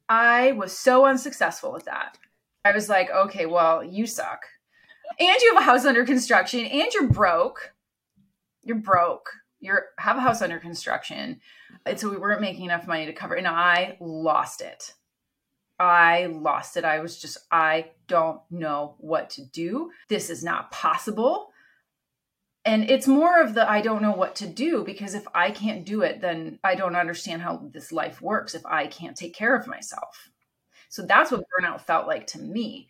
I 0.08 0.52
was 0.52 0.76
so 0.76 1.06
unsuccessful 1.06 1.72
with 1.72 1.84
that. 1.84 2.18
I 2.64 2.72
was 2.72 2.88
like, 2.88 3.10
okay, 3.10 3.46
well, 3.46 3.84
you 3.84 4.06
suck. 4.06 4.40
And 5.18 5.40
you 5.40 5.54
have 5.54 5.62
a 5.62 5.66
house 5.66 5.84
under 5.84 6.04
construction 6.04 6.60
and 6.60 6.92
you're 6.92 7.08
broke. 7.08 7.74
You're 8.62 8.78
broke. 8.78 9.30
You're 9.60 9.86
have 9.98 10.16
a 10.16 10.20
house 10.20 10.42
under 10.42 10.58
construction. 10.58 11.40
And 11.86 11.98
so 11.98 12.10
we 12.10 12.16
weren't 12.16 12.40
making 12.40 12.64
enough 12.64 12.86
money 12.86 13.06
to 13.06 13.12
cover. 13.12 13.34
And 13.34 13.46
I 13.46 13.96
lost 14.00 14.60
it. 14.60 14.94
I 15.78 16.26
lost 16.26 16.76
it. 16.76 16.84
I 16.84 17.00
was 17.00 17.20
just, 17.20 17.38
I 17.50 17.90
don't 18.06 18.40
know 18.50 18.94
what 18.98 19.30
to 19.30 19.44
do. 19.44 19.90
This 20.08 20.30
is 20.30 20.44
not 20.44 20.70
possible. 20.70 21.50
And 22.64 22.90
it's 22.90 23.06
more 23.06 23.40
of 23.42 23.54
the 23.54 23.68
I 23.68 23.82
don't 23.82 24.02
know 24.02 24.12
what 24.12 24.36
to 24.36 24.46
do 24.46 24.84
because 24.84 25.14
if 25.14 25.26
I 25.34 25.50
can't 25.50 25.84
do 25.84 26.02
it, 26.02 26.20
then 26.20 26.58
I 26.64 26.74
don't 26.74 26.96
understand 26.96 27.42
how 27.42 27.68
this 27.72 27.92
life 27.92 28.22
works 28.22 28.54
if 28.54 28.64
I 28.64 28.86
can't 28.86 29.16
take 29.16 29.34
care 29.34 29.54
of 29.54 29.66
myself. 29.66 30.30
So 30.88 31.02
that's 31.02 31.32
what 31.32 31.42
burnout 31.50 31.80
felt 31.80 32.06
like 32.06 32.28
to 32.28 32.38
me. 32.38 32.88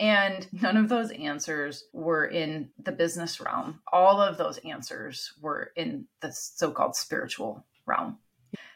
And 0.00 0.46
none 0.52 0.76
of 0.76 0.88
those 0.88 1.12
answers 1.12 1.84
were 1.92 2.26
in 2.26 2.70
the 2.82 2.90
business 2.90 3.40
realm. 3.40 3.80
All 3.92 4.20
of 4.20 4.36
those 4.36 4.58
answers 4.58 5.32
were 5.40 5.70
in 5.76 6.06
the 6.20 6.32
so 6.32 6.72
called 6.72 6.96
spiritual 6.96 7.64
realm. 7.86 8.18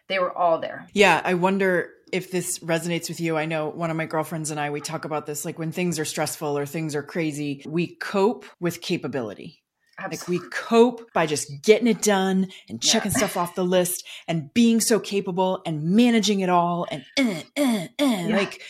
They 0.06 0.20
were 0.20 0.32
all 0.32 0.58
there. 0.58 0.86
Yeah. 0.92 1.20
I 1.24 1.34
wonder 1.34 1.90
if 2.12 2.30
this 2.30 2.60
resonates 2.60 3.08
with 3.08 3.20
you, 3.20 3.36
I 3.36 3.46
know 3.46 3.68
one 3.68 3.90
of 3.90 3.96
my 3.96 4.06
girlfriends 4.06 4.50
and 4.52 4.60
I, 4.60 4.70
we 4.70 4.80
talk 4.80 5.04
about 5.04 5.26
this 5.26 5.44
like 5.44 5.58
when 5.58 5.72
things 5.72 5.98
are 5.98 6.04
stressful 6.04 6.56
or 6.56 6.64
things 6.64 6.94
are 6.94 7.02
crazy, 7.02 7.64
we 7.66 7.96
cope 7.96 8.46
with 8.60 8.80
capability. 8.80 9.60
Absolutely. 9.98 10.36
Like 10.36 10.44
we 10.44 10.50
cope 10.50 11.12
by 11.12 11.26
just 11.26 11.50
getting 11.62 11.88
it 11.88 12.02
done 12.02 12.48
and 12.68 12.80
checking 12.80 13.10
yeah. 13.10 13.18
stuff 13.18 13.36
off 13.36 13.54
the 13.56 13.64
list 13.64 14.06
and 14.28 14.52
being 14.54 14.80
so 14.80 15.00
capable 15.00 15.60
and 15.66 15.82
managing 15.82 16.40
it 16.40 16.48
all 16.48 16.86
and 16.90 17.04
uh, 17.18 17.42
uh, 17.56 17.62
uh, 17.62 17.88
yeah. 17.98 18.26
like 18.28 18.62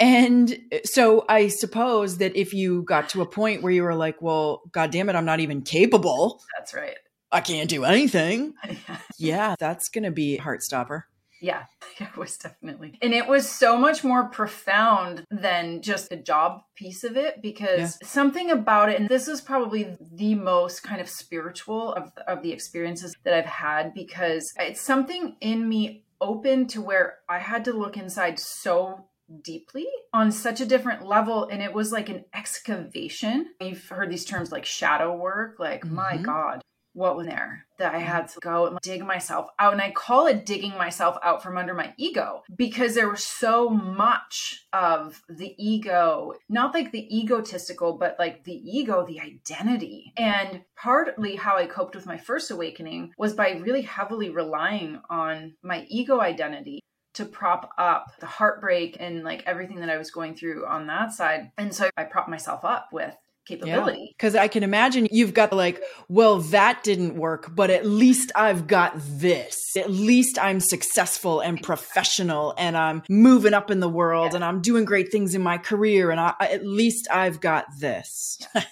and 0.00 0.56
so 0.84 1.24
I 1.28 1.48
suppose 1.48 2.18
that 2.18 2.36
if 2.36 2.54
you 2.54 2.82
got 2.82 3.08
to 3.10 3.22
a 3.22 3.26
point 3.26 3.62
where 3.62 3.72
you 3.72 3.82
were 3.82 3.94
like, 3.94 4.22
well, 4.22 4.62
god 4.72 4.90
damn 4.90 5.08
it, 5.08 5.16
I'm 5.16 5.24
not 5.24 5.40
even 5.40 5.62
capable. 5.62 6.40
That's 6.56 6.72
right. 6.72 6.96
I 7.32 7.40
can't 7.40 7.68
do 7.68 7.84
anything. 7.84 8.54
yeah, 9.18 9.56
that's 9.58 9.88
going 9.88 10.04
to 10.04 10.10
be 10.10 10.36
heart 10.36 10.62
stopper. 10.62 11.06
Yeah, 11.40 11.64
it 12.00 12.16
was 12.16 12.36
definitely. 12.38 12.98
And 13.02 13.12
it 13.12 13.28
was 13.28 13.48
so 13.48 13.76
much 13.76 14.02
more 14.02 14.24
profound 14.24 15.24
than 15.30 15.82
just 15.82 16.08
the 16.08 16.16
job 16.16 16.62
piece 16.74 17.04
of 17.04 17.16
it 17.16 17.42
because 17.42 17.98
yeah. 18.00 18.08
something 18.08 18.50
about 18.50 18.88
it, 18.88 18.98
and 18.98 19.08
this 19.08 19.28
is 19.28 19.40
probably 19.40 19.96
the 20.00 20.34
most 20.34 20.82
kind 20.82 21.00
of 21.00 21.08
spiritual 21.08 21.92
of, 21.92 22.10
of 22.26 22.42
the 22.42 22.52
experiences 22.52 23.14
that 23.24 23.34
I've 23.34 23.44
had 23.44 23.92
because 23.94 24.52
it's 24.58 24.80
something 24.80 25.36
in 25.40 25.68
me 25.68 26.04
open 26.20 26.66
to 26.68 26.80
where 26.80 27.18
I 27.28 27.38
had 27.38 27.64
to 27.66 27.72
look 27.72 27.96
inside 27.96 28.38
so 28.38 29.06
deeply 29.42 29.86
on 30.12 30.30
such 30.30 30.60
a 30.60 30.66
different 30.66 31.04
level 31.04 31.48
and 31.50 31.60
it 31.60 31.72
was 31.72 31.90
like 31.90 32.08
an 32.08 32.24
excavation 32.32 33.46
you've 33.60 33.88
heard 33.88 34.08
these 34.08 34.24
terms 34.24 34.52
like 34.52 34.64
shadow 34.64 35.16
work 35.16 35.56
like 35.58 35.84
mm-hmm. 35.84 35.96
my 35.96 36.16
god 36.16 36.62
what 36.96 37.16
was 37.16 37.26
there 37.26 37.66
that 37.78 37.94
I 37.94 37.98
mm-hmm. 37.98 38.06
had 38.06 38.28
to 38.28 38.40
go 38.40 38.66
and 38.66 38.78
dig 38.80 39.04
myself 39.04 39.48
out. 39.58 39.74
And 39.74 39.82
I 39.82 39.90
call 39.90 40.26
it 40.26 40.46
digging 40.46 40.76
myself 40.78 41.18
out 41.22 41.42
from 41.42 41.58
under 41.58 41.74
my 41.74 41.92
ego 41.98 42.42
because 42.56 42.94
there 42.94 43.10
was 43.10 43.22
so 43.22 43.68
much 43.68 44.66
of 44.72 45.20
the 45.28 45.54
ego, 45.58 46.32
not 46.48 46.72
like 46.72 46.92
the 46.92 47.06
egotistical, 47.16 47.98
but 47.98 48.16
like 48.18 48.44
the 48.44 48.54
ego, 48.54 49.04
the 49.06 49.20
identity. 49.20 50.12
And 50.16 50.62
partly 50.74 51.36
how 51.36 51.58
I 51.58 51.66
coped 51.66 51.94
with 51.94 52.06
my 52.06 52.16
first 52.16 52.50
awakening 52.50 53.12
was 53.18 53.34
by 53.34 53.50
really 53.52 53.82
heavily 53.82 54.30
relying 54.30 55.00
on 55.10 55.54
my 55.62 55.84
ego 55.88 56.20
identity 56.20 56.80
to 57.16 57.24
prop 57.24 57.70
up 57.78 58.12
the 58.20 58.26
heartbreak 58.26 58.98
and 59.00 59.24
like 59.24 59.42
everything 59.46 59.80
that 59.80 59.88
I 59.88 59.96
was 59.96 60.10
going 60.10 60.34
through 60.34 60.66
on 60.66 60.86
that 60.86 61.12
side. 61.12 61.50
And 61.56 61.74
so 61.74 61.88
I 61.96 62.04
propped 62.04 62.28
myself 62.28 62.62
up 62.62 62.88
with 62.92 63.16
capability. 63.46 64.14
Because 64.16 64.34
yeah. 64.34 64.42
I 64.42 64.48
can 64.48 64.62
imagine 64.62 65.08
you've 65.10 65.34
got 65.34 65.52
like, 65.52 65.82
well, 66.08 66.38
that 66.38 66.82
didn't 66.82 67.16
work, 67.16 67.54
but 67.54 67.70
at 67.70 67.86
least 67.86 68.32
I've 68.34 68.66
got 68.66 68.94
this. 68.96 69.76
At 69.76 69.90
least 69.90 70.38
I'm 70.38 70.60
successful 70.60 71.40
and 71.40 71.62
professional 71.62 72.54
and 72.58 72.76
I'm 72.76 73.02
moving 73.08 73.54
up 73.54 73.70
in 73.70 73.80
the 73.80 73.88
world 73.88 74.32
yeah. 74.32 74.36
and 74.36 74.44
I'm 74.44 74.60
doing 74.60 74.84
great 74.84 75.10
things 75.10 75.34
in 75.34 75.42
my 75.42 75.58
career 75.58 76.10
and 76.10 76.20
I, 76.20 76.34
at 76.40 76.66
least 76.66 77.08
I've 77.10 77.40
got 77.40 77.66
this. 77.78 78.38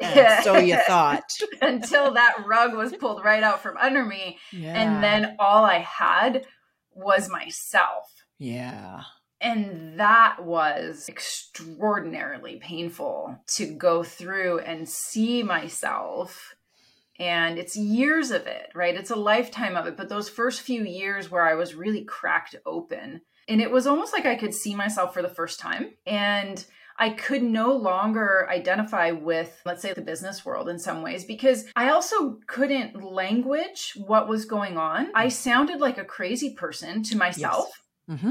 Yeah. 0.00 0.40
so 0.42 0.58
you 0.58 0.78
thought. 0.86 1.30
Until 1.62 2.12
that 2.14 2.44
rug 2.46 2.74
was 2.74 2.92
pulled 2.96 3.24
right 3.24 3.42
out 3.42 3.62
from 3.62 3.76
under 3.76 4.04
me. 4.04 4.38
And 4.52 5.02
then 5.02 5.36
all 5.38 5.64
I 5.64 5.78
had 5.78 6.44
was 6.94 7.28
myself. 7.28 8.06
Yeah. 8.38 9.02
And 9.40 9.98
that 9.98 10.44
was 10.44 11.06
extraordinarily 11.08 12.56
painful 12.56 13.38
to 13.54 13.74
go 13.74 14.02
through 14.02 14.58
and 14.60 14.88
see 14.88 15.42
myself. 15.42 16.54
And 17.18 17.58
it's 17.58 17.76
years 17.76 18.30
of 18.30 18.46
it, 18.46 18.70
right? 18.74 18.94
It's 18.94 19.10
a 19.10 19.16
lifetime 19.16 19.76
of 19.76 19.86
it. 19.86 19.96
But 19.96 20.08
those 20.08 20.28
first 20.28 20.60
few 20.60 20.84
years 20.84 21.30
where 21.30 21.46
I 21.46 21.54
was 21.54 21.74
really 21.74 22.04
cracked 22.04 22.56
open, 22.66 23.22
and 23.48 23.60
it 23.60 23.70
was 23.70 23.86
almost 23.86 24.12
like 24.12 24.26
I 24.26 24.36
could 24.36 24.54
see 24.54 24.74
myself 24.74 25.12
for 25.12 25.22
the 25.22 25.28
first 25.28 25.58
time. 25.58 25.94
And 26.06 26.64
I 26.98 27.10
could 27.10 27.42
no 27.42 27.74
longer 27.74 28.46
identify 28.50 29.10
with, 29.10 29.58
let's 29.64 29.80
say, 29.80 29.94
the 29.94 30.02
business 30.02 30.44
world 30.44 30.68
in 30.68 30.78
some 30.78 31.00
ways 31.00 31.24
because 31.24 31.64
I 31.74 31.88
also 31.88 32.38
couldn't 32.46 33.02
language 33.02 33.94
what 33.96 34.28
was 34.28 34.44
going 34.44 34.76
on. 34.76 35.08
I 35.14 35.28
sounded 35.28 35.80
like 35.80 35.96
a 35.96 36.04
crazy 36.04 36.54
person 36.54 37.02
to 37.04 37.16
myself. 37.16 37.70
Yes. 38.06 38.18
Mm-hmm. 38.18 38.30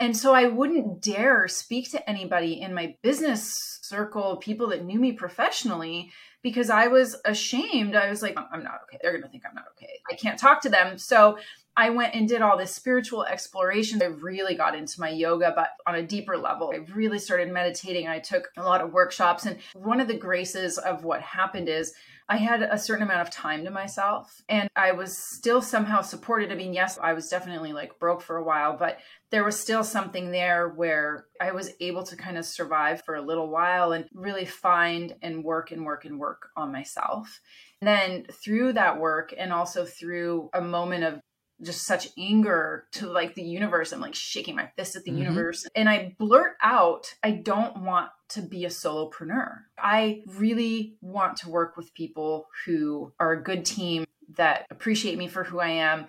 And 0.00 0.16
so 0.16 0.34
I 0.34 0.48
wouldn't 0.48 1.02
dare 1.02 1.46
speak 1.46 1.90
to 1.90 2.10
anybody 2.10 2.60
in 2.60 2.72
my 2.72 2.96
business 3.02 3.78
circle, 3.82 4.38
people 4.38 4.68
that 4.68 4.84
knew 4.84 4.98
me 4.98 5.12
professionally, 5.12 6.10
because 6.42 6.70
I 6.70 6.86
was 6.86 7.16
ashamed. 7.26 7.94
I 7.94 8.08
was 8.08 8.22
like, 8.22 8.38
I'm 8.50 8.62
not 8.64 8.80
okay. 8.84 8.98
They're 9.02 9.12
going 9.12 9.24
to 9.24 9.28
think 9.28 9.42
I'm 9.46 9.54
not 9.54 9.66
okay. 9.76 10.00
I 10.10 10.14
can't 10.14 10.38
talk 10.38 10.62
to 10.62 10.70
them. 10.70 10.96
So 10.96 11.38
I 11.76 11.90
went 11.90 12.14
and 12.14 12.26
did 12.26 12.40
all 12.40 12.56
this 12.56 12.74
spiritual 12.74 13.24
exploration. 13.24 14.02
I 14.02 14.06
really 14.06 14.54
got 14.54 14.74
into 14.74 15.00
my 15.00 15.10
yoga, 15.10 15.52
but 15.54 15.68
on 15.86 15.96
a 15.96 16.02
deeper 16.02 16.38
level. 16.38 16.72
I 16.74 16.78
really 16.94 17.18
started 17.18 17.52
meditating. 17.52 18.08
I 18.08 18.20
took 18.20 18.48
a 18.56 18.62
lot 18.62 18.80
of 18.80 18.92
workshops. 18.92 19.44
And 19.44 19.58
one 19.74 20.00
of 20.00 20.08
the 20.08 20.16
graces 20.16 20.78
of 20.78 21.04
what 21.04 21.20
happened 21.20 21.68
is 21.68 21.92
I 22.30 22.36
had 22.36 22.62
a 22.62 22.78
certain 22.78 23.02
amount 23.02 23.22
of 23.22 23.30
time 23.30 23.64
to 23.64 23.72
myself 23.72 24.40
and 24.48 24.68
I 24.76 24.92
was 24.92 25.18
still 25.18 25.60
somehow 25.60 26.00
supported. 26.00 26.52
I 26.52 26.54
mean, 26.54 26.72
yes, 26.72 26.96
I 27.02 27.12
was 27.12 27.28
definitely 27.28 27.72
like 27.72 27.98
broke 27.98 28.22
for 28.22 28.36
a 28.36 28.44
while, 28.44 28.76
but 28.76 28.98
there 29.32 29.42
was 29.42 29.58
still 29.58 29.82
something 29.82 30.30
there 30.30 30.68
where 30.68 31.26
I 31.40 31.50
was 31.50 31.72
able 31.80 32.04
to 32.04 32.14
kind 32.14 32.38
of 32.38 32.44
survive 32.44 33.02
for 33.04 33.16
a 33.16 33.20
little 33.20 33.50
while 33.50 33.90
and 33.90 34.04
really 34.14 34.44
find 34.44 35.12
and 35.22 35.42
work 35.42 35.72
and 35.72 35.84
work 35.84 36.04
and 36.04 36.20
work 36.20 36.50
on 36.56 36.70
myself. 36.70 37.40
And 37.80 37.88
then 37.88 38.26
through 38.30 38.74
that 38.74 39.00
work 39.00 39.34
and 39.36 39.52
also 39.52 39.84
through 39.84 40.50
a 40.54 40.60
moment 40.60 41.02
of 41.02 41.20
just 41.62 41.86
such 41.86 42.08
anger 42.18 42.86
to 42.92 43.06
like 43.06 43.34
the 43.34 43.42
universe. 43.42 43.92
I'm 43.92 44.00
like 44.00 44.14
shaking 44.14 44.56
my 44.56 44.70
fist 44.76 44.96
at 44.96 45.04
the 45.04 45.10
mm-hmm. 45.10 45.22
universe. 45.22 45.66
And 45.74 45.88
I 45.88 46.14
blurt 46.18 46.56
out, 46.62 47.14
I 47.22 47.32
don't 47.32 47.82
want 47.82 48.10
to 48.30 48.42
be 48.42 48.64
a 48.64 48.68
solopreneur. 48.68 49.58
I 49.78 50.22
really 50.26 50.96
want 51.00 51.36
to 51.38 51.50
work 51.50 51.76
with 51.76 51.94
people 51.94 52.46
who 52.64 53.12
are 53.18 53.32
a 53.32 53.42
good 53.42 53.64
team 53.64 54.04
that 54.36 54.66
appreciate 54.70 55.18
me 55.18 55.28
for 55.28 55.44
who 55.44 55.58
I 55.58 55.70
am, 55.70 56.06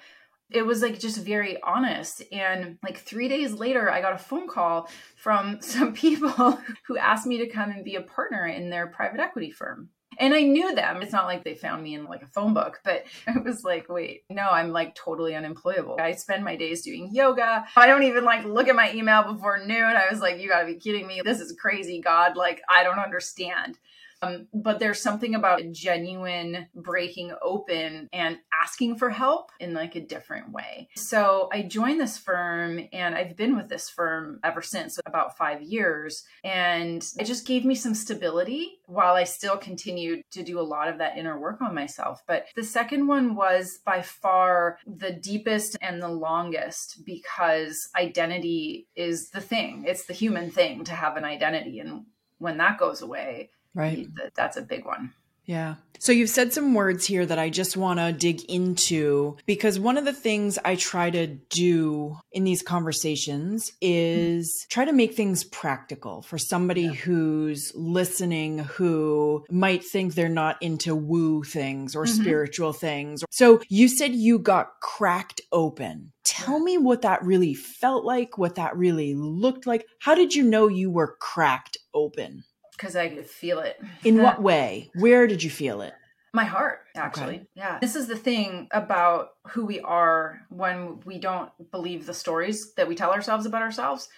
it 0.52 0.66
was 0.66 0.82
like 0.82 1.00
just 1.00 1.18
very 1.18 1.62
honest. 1.64 2.24
And 2.32 2.78
like 2.84 2.98
three 2.98 3.28
days 3.28 3.54
later, 3.54 3.90
I 3.90 4.02
got 4.02 4.14
a 4.14 4.18
phone 4.18 4.48
call 4.48 4.90
from 5.16 5.60
some 5.62 5.94
people 5.94 6.60
who 6.88 6.98
asked 6.98 7.26
me 7.26 7.38
to 7.40 7.48
come 7.48 7.72
and 7.72 7.86
be 7.86 7.96
a 7.96 8.02
partner 8.02 8.46
in 8.46 8.70
their 8.70 8.88
private 8.88 9.20
equity 9.20 9.52
firm. 9.52 9.90
And 10.18 10.34
I 10.34 10.42
knew 10.42 10.76
them. 10.76 11.02
It's 11.02 11.14
not 11.14 11.26
like 11.26 11.44
they 11.44 11.56
found 11.56 11.84
me 11.84 11.96
in 11.96 12.06
like 12.06 12.22
a 12.22 12.28
phone 12.28 12.54
book, 12.54 12.82
but 12.84 13.06
I 13.28 13.40
was 13.40 13.64
like, 13.64 13.90
wait, 13.90 14.24
no, 14.30 14.48
I'm 14.50 14.72
like 14.72 14.94
totally 14.96 15.36
unemployable. 15.36 15.98
I 16.00 16.14
spend 16.14 16.44
my 16.44 16.56
days 16.56 16.82
doing 16.82 17.10
yoga. 17.14 17.66
I 17.76 17.88
don't 17.88 18.04
even 18.04 18.24
like 18.24 18.46
look 18.46 18.68
at 18.68 18.76
my 18.76 18.94
email 18.94 19.24
before 19.34 19.60
noon. 19.60 19.96
I 19.96 20.08
was 20.12 20.20
like, 20.20 20.40
you 20.40 20.50
gotta 20.50 20.66
be 20.66 20.76
kidding 20.76 21.08
me. 21.08 21.22
This 21.24 21.40
is 21.40 21.54
crazy, 21.54 22.02
God. 22.02 22.36
Like, 22.36 22.62
I 22.70 22.84
don't 22.84 23.00
understand. 23.00 23.78
Um, 24.22 24.48
but 24.54 24.80
there's 24.80 25.02
something 25.02 25.36
about 25.36 25.72
genuine 25.72 26.68
breaking 26.76 27.34
open 27.42 28.10
and 28.14 28.38
asking 28.64 28.98
for 28.98 29.10
help 29.10 29.52
in 29.60 29.74
like 29.74 29.96
a 29.96 30.06
different 30.06 30.52
way. 30.52 30.90
So 30.96 31.50
I 31.52 31.64
joined 31.64 32.00
this 32.00 32.18
firm 32.18 32.80
and 32.94 33.16
I've 33.16 33.36
been 33.36 33.56
with 33.56 33.70
this 33.70 33.90
firm 33.90 34.40
ever 34.44 34.62
since 34.62 35.00
about 35.06 35.38
five 35.38 35.62
years. 35.62 36.24
And 36.44 37.06
it 37.18 37.26
just 37.26 37.48
gave 37.48 37.66
me 37.66 37.76
some 37.76 37.96
stability 37.96 38.80
while 38.86 39.16
I 39.16 39.24
still 39.24 39.58
continued 39.58 40.24
to 40.32 40.44
do 40.44 40.60
a 40.60 40.62
lot 40.62 40.88
of 40.88 41.00
that 41.00 41.18
inner 41.18 41.40
work 41.40 41.62
on 41.62 41.74
myself. 41.74 42.22
But 42.28 42.46
the 42.56 42.64
second 42.64 43.08
one 43.08 43.36
was 43.36 43.80
by 43.86 44.02
far 44.02 44.78
the 44.86 45.12
deepest 45.12 45.78
and 45.82 46.02
the 46.02 46.10
longest 46.10 47.04
because 47.06 47.90
identity 47.96 48.88
is 48.96 49.30
the 49.30 49.42
thing, 49.42 49.86
it's 49.88 50.06
the 50.06 50.14
human 50.14 50.52
thing 50.52 50.84
to 50.86 50.94
have 50.94 51.18
an 51.18 51.26
identity. 51.26 51.80
And 51.80 52.06
when 52.38 52.58
that 52.58 52.78
goes 52.78 53.02
away, 53.02 53.50
Right. 53.74 54.08
That's 54.36 54.58
a 54.58 54.62
big 54.62 54.86
one. 54.86 55.14
Yeah. 55.46 55.76
So 56.00 56.12
you've 56.12 56.30
said 56.30 56.52
some 56.54 56.74
words 56.74 57.06
here 57.06 57.26
that 57.26 57.38
I 57.38 57.50
just 57.50 57.78
want 57.78 58.00
to 58.00 58.12
dig 58.12 58.44
into 58.50 59.38
because 59.46 59.80
one 59.80 59.98
of 59.98 60.06
the 60.06 60.14
things 60.14 60.58
I 60.64 60.76
try 60.76 61.10
to 61.12 61.28
do 61.28 62.18
in 62.32 62.44
these 62.44 62.64
conversations 62.64 63.72
is 63.82 64.66
try 64.70 64.86
to 64.86 64.94
make 64.94 65.14
things 65.14 65.44
practical 65.44 66.22
for 66.22 66.38
somebody 66.38 66.84
yeah. 66.84 66.92
who's 66.92 67.72
listening 67.76 68.60
who 68.60 69.46
might 69.52 69.84
think 69.84 70.14
they're 70.14 70.30
not 70.30 70.58
into 70.62 70.96
woo 70.96 71.44
things 71.44 71.96
or 71.96 72.06
mm-hmm. 72.06 72.22
spiritual 72.22 72.74
things. 72.74 73.24
So 73.30 73.62
you 73.70 73.88
said 73.88 74.16
you 74.16 74.40
got 74.40 74.80
cracked 74.82 75.42
open. 75.52 76.14
Tell 76.24 76.60
me 76.60 76.78
what 76.78 77.02
that 77.02 77.24
really 77.24 77.54
felt 77.54 78.06
like, 78.06 78.38
what 78.38 78.56
that 78.56 78.76
really 78.76 79.14
looked 79.16 79.68
like. 79.68 79.86
How 80.00 80.16
did 80.16 80.34
you 80.34 80.44
know 80.44 80.68
you 80.68 80.90
were 80.90 81.18
cracked 81.20 81.78
open? 81.94 82.44
Because 82.82 82.96
I 82.96 83.10
could 83.10 83.28
feel 83.28 83.60
it. 83.60 83.80
In 84.04 84.22
what 84.22 84.42
way? 84.52 84.90
Where 84.96 85.28
did 85.28 85.44
you 85.44 85.50
feel 85.52 85.82
it? 85.82 85.94
My 86.34 86.46
heart, 86.46 86.80
actually. 86.96 87.36
Okay. 87.36 87.48
Yeah. 87.56 87.78
This 87.80 87.96
is 87.96 88.08
the 88.08 88.16
thing 88.16 88.70
about 88.72 89.34
who 89.50 89.66
we 89.66 89.82
are 89.82 90.42
when 90.50 91.02
we 91.06 91.20
don't 91.20 91.52
believe 91.72 92.06
the 92.06 92.14
stories 92.14 92.74
that 92.76 92.88
we 92.88 92.96
tell 92.96 93.12
ourselves 93.12 93.46
about 93.46 93.62
ourselves 93.62 94.10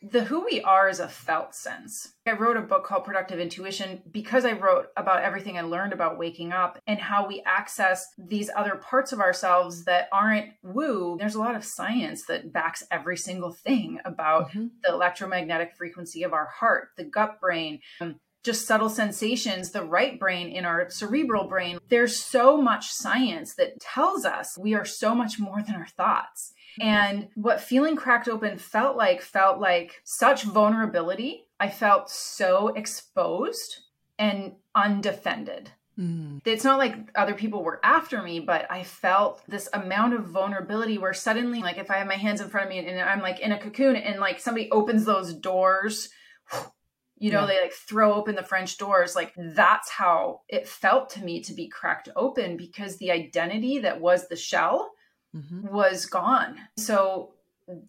the 0.00 0.24
who 0.24 0.44
we 0.44 0.60
are 0.62 0.88
is 0.88 1.00
a 1.00 1.08
felt 1.08 1.54
sense. 1.54 2.12
I 2.26 2.32
wrote 2.32 2.56
a 2.56 2.62
book 2.62 2.84
called 2.84 3.04
Productive 3.04 3.40
Intuition 3.40 4.02
because 4.10 4.44
I 4.44 4.52
wrote 4.52 4.88
about 4.96 5.22
everything 5.22 5.58
I 5.58 5.62
learned 5.62 5.92
about 5.92 6.18
waking 6.18 6.52
up 6.52 6.78
and 6.86 7.00
how 7.00 7.26
we 7.26 7.42
access 7.44 8.06
these 8.16 8.50
other 8.54 8.76
parts 8.76 9.12
of 9.12 9.20
ourselves 9.20 9.84
that 9.84 10.08
aren't 10.12 10.50
woo. 10.62 11.16
There's 11.18 11.34
a 11.34 11.40
lot 11.40 11.56
of 11.56 11.64
science 11.64 12.26
that 12.26 12.52
backs 12.52 12.84
every 12.90 13.16
single 13.16 13.50
thing 13.50 13.98
about 14.04 14.50
mm-hmm. 14.50 14.66
the 14.84 14.92
electromagnetic 14.92 15.74
frequency 15.76 16.22
of 16.22 16.32
our 16.32 16.46
heart, 16.46 16.90
the 16.96 17.04
gut 17.04 17.40
brain, 17.40 17.80
um, 18.00 18.20
just 18.44 18.66
subtle 18.66 18.88
sensations, 18.88 19.72
the 19.72 19.84
right 19.84 20.18
brain 20.18 20.48
in 20.48 20.64
our 20.64 20.88
cerebral 20.90 21.48
brain. 21.48 21.78
There's 21.88 22.16
so 22.16 22.56
much 22.56 22.90
science 22.90 23.54
that 23.56 23.80
tells 23.80 24.24
us 24.24 24.56
we 24.56 24.74
are 24.74 24.84
so 24.84 25.14
much 25.14 25.40
more 25.40 25.60
than 25.60 25.74
our 25.74 25.88
thoughts. 25.88 26.54
And 26.80 27.28
what 27.34 27.60
feeling 27.60 27.96
cracked 27.96 28.28
open 28.28 28.58
felt 28.58 28.96
like 28.96 29.22
felt 29.22 29.58
like 29.58 30.00
such 30.04 30.44
vulnerability. 30.44 31.46
I 31.60 31.68
felt 31.68 32.10
so 32.10 32.68
exposed 32.68 33.78
and 34.18 34.52
undefended. 34.74 35.72
Mm. 35.98 36.40
It's 36.44 36.64
not 36.64 36.78
like 36.78 36.94
other 37.16 37.34
people 37.34 37.64
were 37.64 37.80
after 37.82 38.22
me, 38.22 38.38
but 38.38 38.70
I 38.70 38.84
felt 38.84 39.42
this 39.48 39.68
amount 39.72 40.14
of 40.14 40.26
vulnerability 40.26 40.96
where 40.96 41.12
suddenly, 41.12 41.60
like, 41.60 41.78
if 41.78 41.90
I 41.90 41.98
have 41.98 42.06
my 42.06 42.14
hands 42.14 42.40
in 42.40 42.48
front 42.48 42.66
of 42.66 42.70
me 42.70 42.78
and 42.78 43.00
I'm 43.00 43.20
like 43.20 43.40
in 43.40 43.52
a 43.52 43.58
cocoon 43.58 43.96
and 43.96 44.20
like 44.20 44.38
somebody 44.38 44.70
opens 44.70 45.04
those 45.04 45.34
doors, 45.34 46.10
you 47.18 47.32
know, 47.32 47.40
yeah. 47.40 47.46
they 47.46 47.60
like 47.60 47.72
throw 47.72 48.14
open 48.14 48.36
the 48.36 48.44
French 48.44 48.78
doors. 48.78 49.16
Like, 49.16 49.34
that's 49.36 49.90
how 49.90 50.42
it 50.48 50.68
felt 50.68 51.10
to 51.10 51.24
me 51.24 51.42
to 51.42 51.52
be 51.52 51.66
cracked 51.66 52.08
open 52.14 52.56
because 52.56 52.98
the 52.98 53.10
identity 53.10 53.80
that 53.80 54.00
was 54.00 54.28
the 54.28 54.36
shell 54.36 54.92
mm-hmm. 55.34 55.68
was 55.68 56.06
gone. 56.06 56.56
So, 56.76 57.34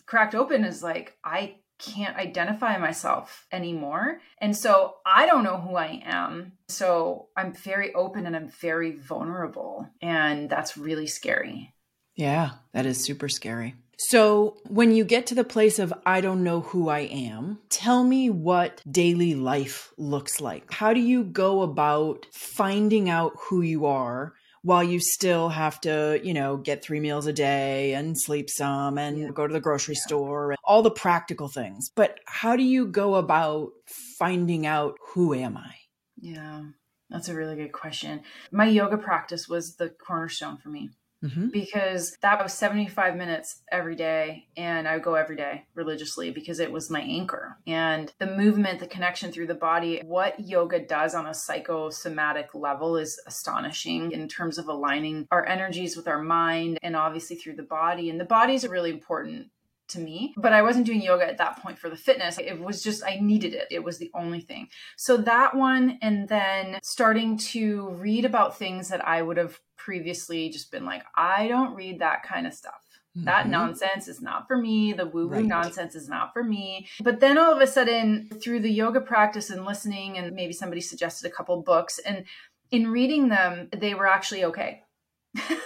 cracked 0.05 0.35
open 0.35 0.63
is 0.65 0.83
like, 0.83 1.17
I 1.23 1.55
can't 1.79 2.17
identify 2.17 2.77
myself 2.77 3.47
anymore. 3.51 4.19
And 4.39 4.55
so 4.55 4.95
I 5.05 5.25
don't 5.25 5.45
know 5.45 5.57
who 5.57 5.77
I 5.77 6.03
am. 6.05 6.53
So 6.67 7.29
I'm 7.35 7.53
very 7.53 7.93
open 7.93 8.25
and 8.25 8.35
I'm 8.35 8.49
very 8.49 8.91
vulnerable. 8.91 9.89
And 10.01 10.49
that's 10.49 10.77
really 10.77 11.07
scary. 11.07 11.73
Yeah, 12.15 12.51
that 12.73 12.85
is 12.85 13.01
super 13.01 13.29
scary. 13.29 13.75
So, 14.01 14.55
when 14.65 14.93
you 14.93 15.03
get 15.03 15.27
to 15.27 15.35
the 15.35 15.43
place 15.43 15.77
of, 15.77 15.93
I 16.05 16.21
don't 16.21 16.41
know 16.41 16.61
who 16.61 16.87
I 16.87 16.99
am, 16.99 17.59
tell 17.67 18.05
me 18.05 18.29
what 18.29 18.81
daily 18.89 19.35
life 19.35 19.91
looks 19.97 20.39
like. 20.39 20.71
How 20.71 20.93
do 20.93 21.01
you 21.01 21.25
go 21.25 21.63
about 21.63 22.25
finding 22.31 23.09
out 23.09 23.33
who 23.37 23.61
you 23.61 23.85
are 23.85 24.35
while 24.61 24.83
you 24.83 24.99
still 24.99 25.49
have 25.49 25.79
to, 25.81 26.19
you 26.23 26.33
know, 26.33 26.57
get 26.57 26.83
three 26.83 26.99
meals 26.99 27.27
a 27.27 27.33
day 27.33 27.93
and 27.93 28.19
sleep 28.19 28.49
some 28.49 28.97
and 28.97 29.19
yeah. 29.19 29.29
go 29.33 29.47
to 29.47 29.53
the 29.53 29.59
grocery 29.59 29.95
yeah. 29.95 30.05
store 30.05 30.51
and 30.51 30.59
all 30.63 30.81
the 30.81 30.91
practical 30.91 31.47
things. 31.47 31.89
But 31.95 32.19
how 32.25 32.55
do 32.55 32.63
you 32.63 32.87
go 32.87 33.15
about 33.15 33.71
finding 34.17 34.65
out 34.65 34.97
who 35.13 35.33
am 35.33 35.57
I? 35.57 35.75
Yeah, 36.21 36.63
that's 37.09 37.29
a 37.29 37.35
really 37.35 37.55
good 37.55 37.71
question. 37.71 38.21
My 38.51 38.65
yoga 38.65 38.97
practice 38.97 39.47
was 39.47 39.75
the 39.75 39.89
cornerstone 39.89 40.57
for 40.57 40.69
me 40.69 40.89
mm-hmm. 41.23 41.49
because 41.49 42.17
that 42.21 42.41
was 42.41 42.53
75 42.53 43.15
minutes 43.15 43.61
every 43.71 43.95
day 43.95 44.47
and 44.57 44.87
i 44.87 44.93
would 44.93 45.03
go 45.03 45.15
every 45.15 45.35
day 45.35 45.65
religiously 45.75 46.31
because 46.31 46.59
it 46.59 46.71
was 46.71 46.89
my 46.89 47.01
anchor 47.01 47.57
and 47.67 48.13
the 48.19 48.27
movement 48.27 48.79
the 48.79 48.87
connection 48.87 49.31
through 49.31 49.47
the 49.47 49.53
body 49.53 50.01
what 50.05 50.39
yoga 50.39 50.79
does 50.79 51.13
on 51.13 51.27
a 51.27 51.33
psychosomatic 51.33 52.53
level 52.53 52.97
is 52.97 53.21
astonishing 53.27 54.11
in 54.11 54.27
terms 54.27 54.57
of 54.57 54.67
aligning 54.67 55.27
our 55.31 55.45
energies 55.45 55.95
with 55.95 56.07
our 56.07 56.21
mind 56.21 56.77
and 56.81 56.95
obviously 56.95 57.35
through 57.35 57.55
the 57.55 57.63
body 57.63 58.09
and 58.09 58.19
the 58.19 58.25
body 58.25 58.53
is 58.53 58.63
a 58.63 58.69
really 58.69 58.91
important 58.91 59.47
to 59.89 59.99
me. 59.99 60.33
But 60.37 60.53
I 60.53 60.61
wasn't 60.61 60.85
doing 60.85 61.01
yoga 61.01 61.27
at 61.27 61.37
that 61.37 61.61
point 61.61 61.79
for 61.79 61.89
the 61.89 61.95
fitness. 61.95 62.37
It 62.37 62.59
was 62.59 62.83
just, 62.83 63.03
I 63.03 63.19
needed 63.21 63.53
it. 63.53 63.67
It 63.71 63.83
was 63.83 63.97
the 63.97 64.11
only 64.13 64.41
thing. 64.41 64.67
So 64.97 65.17
that 65.17 65.55
one, 65.55 65.97
and 66.01 66.27
then 66.27 66.79
starting 66.83 67.37
to 67.37 67.89
read 67.89 68.25
about 68.25 68.57
things 68.57 68.89
that 68.89 69.05
I 69.07 69.21
would 69.21 69.37
have 69.37 69.59
previously 69.77 70.49
just 70.49 70.71
been 70.71 70.85
like, 70.85 71.03
I 71.15 71.47
don't 71.47 71.75
read 71.75 71.99
that 71.99 72.23
kind 72.23 72.45
of 72.47 72.53
stuff. 72.53 72.81
Mm-hmm. 73.17 73.25
That 73.25 73.49
nonsense 73.49 74.07
is 74.07 74.21
not 74.21 74.47
for 74.47 74.57
me. 74.57 74.93
The 74.93 75.07
woo 75.07 75.27
woo 75.27 75.37
right. 75.37 75.45
nonsense 75.45 75.95
is 75.95 76.07
not 76.07 76.31
for 76.31 76.43
me. 76.43 76.87
But 77.01 77.19
then 77.19 77.37
all 77.37 77.53
of 77.53 77.61
a 77.61 77.67
sudden, 77.67 78.29
through 78.41 78.59
the 78.59 78.69
yoga 78.69 79.01
practice 79.01 79.49
and 79.49 79.65
listening, 79.65 80.17
and 80.17 80.35
maybe 80.35 80.53
somebody 80.53 80.81
suggested 80.81 81.27
a 81.27 81.33
couple 81.33 81.59
books, 81.61 81.99
and 81.99 82.25
in 82.71 82.91
reading 82.91 83.29
them, 83.29 83.67
they 83.75 83.95
were 83.95 84.05
actually 84.05 84.43
okay. 84.45 84.83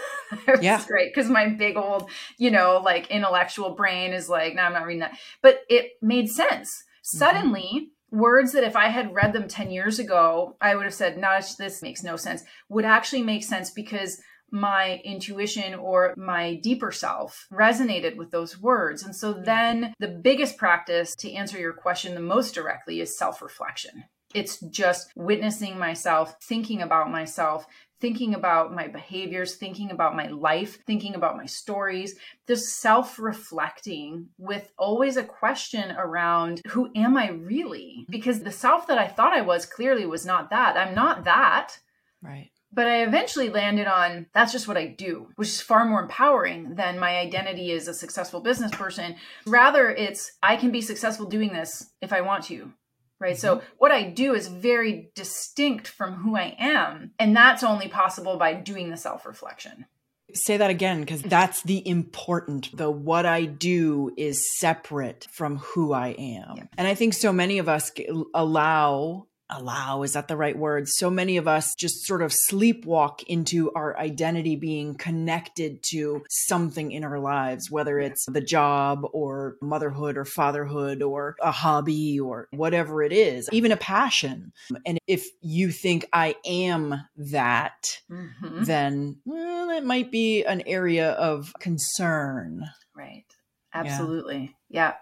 it 0.47 0.63
yeah. 0.63 0.83
great 0.87 1.13
because 1.13 1.29
my 1.29 1.49
big 1.49 1.77
old, 1.77 2.09
you 2.37 2.51
know, 2.51 2.81
like 2.83 3.11
intellectual 3.11 3.75
brain 3.75 4.13
is 4.13 4.29
like, 4.29 4.55
no, 4.55 4.63
I'm 4.63 4.73
not 4.73 4.85
reading 4.85 5.01
that. 5.01 5.17
But 5.41 5.61
it 5.69 5.91
made 6.01 6.29
sense. 6.29 6.69
Mm-hmm. 6.71 7.17
Suddenly, 7.17 7.89
words 8.11 8.51
that 8.53 8.63
if 8.63 8.75
I 8.75 8.87
had 8.87 9.13
read 9.13 9.33
them 9.33 9.47
10 9.47 9.71
years 9.71 9.99
ago, 9.99 10.55
I 10.61 10.75
would 10.75 10.85
have 10.85 10.93
said, 10.93 11.17
no, 11.17 11.39
this 11.57 11.81
makes 11.81 12.03
no 12.03 12.15
sense, 12.15 12.43
would 12.69 12.85
actually 12.85 13.23
make 13.23 13.43
sense 13.43 13.71
because 13.71 14.21
my 14.51 15.01
intuition 15.03 15.73
or 15.73 16.13
my 16.15 16.59
deeper 16.61 16.91
self 16.91 17.47
resonated 17.51 18.15
with 18.15 18.29
those 18.29 18.61
words. 18.61 19.01
And 19.01 19.15
so 19.15 19.33
then 19.33 19.95
the 19.99 20.07
biggest 20.07 20.57
practice 20.57 21.15
to 21.17 21.33
answer 21.33 21.57
your 21.57 21.73
question 21.73 22.13
the 22.13 22.21
most 22.21 22.53
directly 22.53 23.01
is 23.01 23.17
self 23.17 23.41
reflection. 23.41 24.03
It's 24.35 24.59
just 24.59 25.11
witnessing 25.15 25.77
myself, 25.77 26.35
thinking 26.41 26.81
about 26.81 27.11
myself, 27.11 27.65
thinking 28.03 28.33
about 28.33 28.75
my 28.75 28.85
behaviors, 28.85 29.55
thinking 29.55 29.89
about 29.89 30.13
my 30.13 30.27
life, 30.27 30.77
thinking 30.85 31.15
about 31.15 31.37
my 31.37 31.45
stories, 31.45 32.15
just 32.49 32.81
self 32.81 33.17
reflecting 33.17 34.27
with 34.37 34.73
always 34.77 35.15
a 35.15 35.23
question 35.23 35.89
around 35.91 36.61
who 36.67 36.91
am 36.97 37.15
I 37.15 37.29
really? 37.29 37.99
Mm-hmm. 37.99 38.11
Because 38.11 38.41
the 38.41 38.51
self 38.51 38.87
that 38.87 38.97
I 38.97 39.07
thought 39.07 39.31
I 39.31 39.39
was 39.39 39.65
clearly 39.65 40.05
was 40.05 40.25
not 40.25 40.49
that. 40.49 40.75
I'm 40.75 40.93
not 40.93 41.23
that. 41.23 41.79
Right. 42.21 42.51
But 42.73 42.87
I 42.87 43.03
eventually 43.03 43.49
landed 43.49 43.87
on 43.87 44.25
that's 44.33 44.51
just 44.51 44.67
what 44.67 44.75
I 44.75 44.87
do, 44.87 45.29
which 45.37 45.47
is 45.47 45.61
far 45.61 45.85
more 45.85 46.01
empowering 46.01 46.75
than 46.75 46.99
my 46.99 47.19
identity 47.19 47.71
as 47.71 47.87
a 47.87 47.93
successful 47.93 48.41
business 48.41 48.71
person. 48.71 49.15
Rather, 49.47 49.89
it's 49.89 50.33
I 50.43 50.57
can 50.57 50.71
be 50.71 50.81
successful 50.81 51.25
doing 51.25 51.53
this 51.53 51.91
if 52.01 52.11
I 52.11 52.19
want 52.19 52.43
to 52.45 52.73
right? 53.19 53.35
Mm-hmm. 53.35 53.59
So 53.59 53.61
what 53.77 53.91
I 53.91 54.03
do 54.03 54.33
is 54.33 54.47
very 54.47 55.11
distinct 55.15 55.87
from 55.87 56.13
who 56.15 56.35
I 56.35 56.55
am. 56.59 57.11
And 57.19 57.35
that's 57.35 57.63
only 57.63 57.87
possible 57.87 58.37
by 58.37 58.53
doing 58.53 58.89
the 58.89 58.97
self 58.97 59.25
reflection. 59.25 59.85
Say 60.33 60.57
that 60.57 60.71
again, 60.71 61.01
because 61.01 61.21
that's 61.21 61.61
the 61.61 61.87
important. 61.87 62.75
The 62.75 62.89
what 62.89 63.25
I 63.25 63.45
do 63.45 64.11
is 64.17 64.43
separate 64.57 65.27
from 65.31 65.57
who 65.57 65.93
I 65.93 66.09
am. 66.09 66.55
Yeah. 66.57 66.63
And 66.77 66.87
I 66.87 66.95
think 66.95 67.13
so 67.13 67.31
many 67.31 67.59
of 67.59 67.69
us 67.69 67.91
allow 68.33 69.27
allow 69.55 70.03
is 70.03 70.13
that 70.13 70.27
the 70.27 70.37
right 70.37 70.57
word 70.57 70.87
so 70.87 71.09
many 71.09 71.37
of 71.37 71.47
us 71.47 71.75
just 71.75 72.05
sort 72.05 72.21
of 72.21 72.33
sleepwalk 72.49 73.23
into 73.23 73.71
our 73.73 73.97
identity 73.97 74.55
being 74.55 74.95
connected 74.95 75.81
to 75.83 76.23
something 76.29 76.91
in 76.91 77.03
our 77.03 77.19
lives 77.19 77.69
whether 77.69 77.99
it's 77.99 78.25
the 78.27 78.41
job 78.41 79.05
or 79.13 79.55
motherhood 79.61 80.17
or 80.17 80.25
fatherhood 80.25 81.01
or 81.01 81.35
a 81.41 81.51
hobby 81.51 82.19
or 82.19 82.47
whatever 82.51 83.03
it 83.03 83.13
is 83.13 83.49
even 83.51 83.71
a 83.71 83.77
passion 83.77 84.51
and 84.85 84.99
if 85.07 85.25
you 85.41 85.71
think 85.71 86.05
i 86.13 86.35
am 86.45 86.95
that 87.15 87.99
mm-hmm. 88.09 88.63
then 88.63 89.17
well 89.25 89.69
it 89.69 89.85
might 89.85 90.11
be 90.11 90.43
an 90.43 90.61
area 90.65 91.11
of 91.11 91.53
concern 91.59 92.63
right 92.95 93.25
absolutely 93.73 94.55
yeah. 94.69 94.87
yeah. 94.87 94.93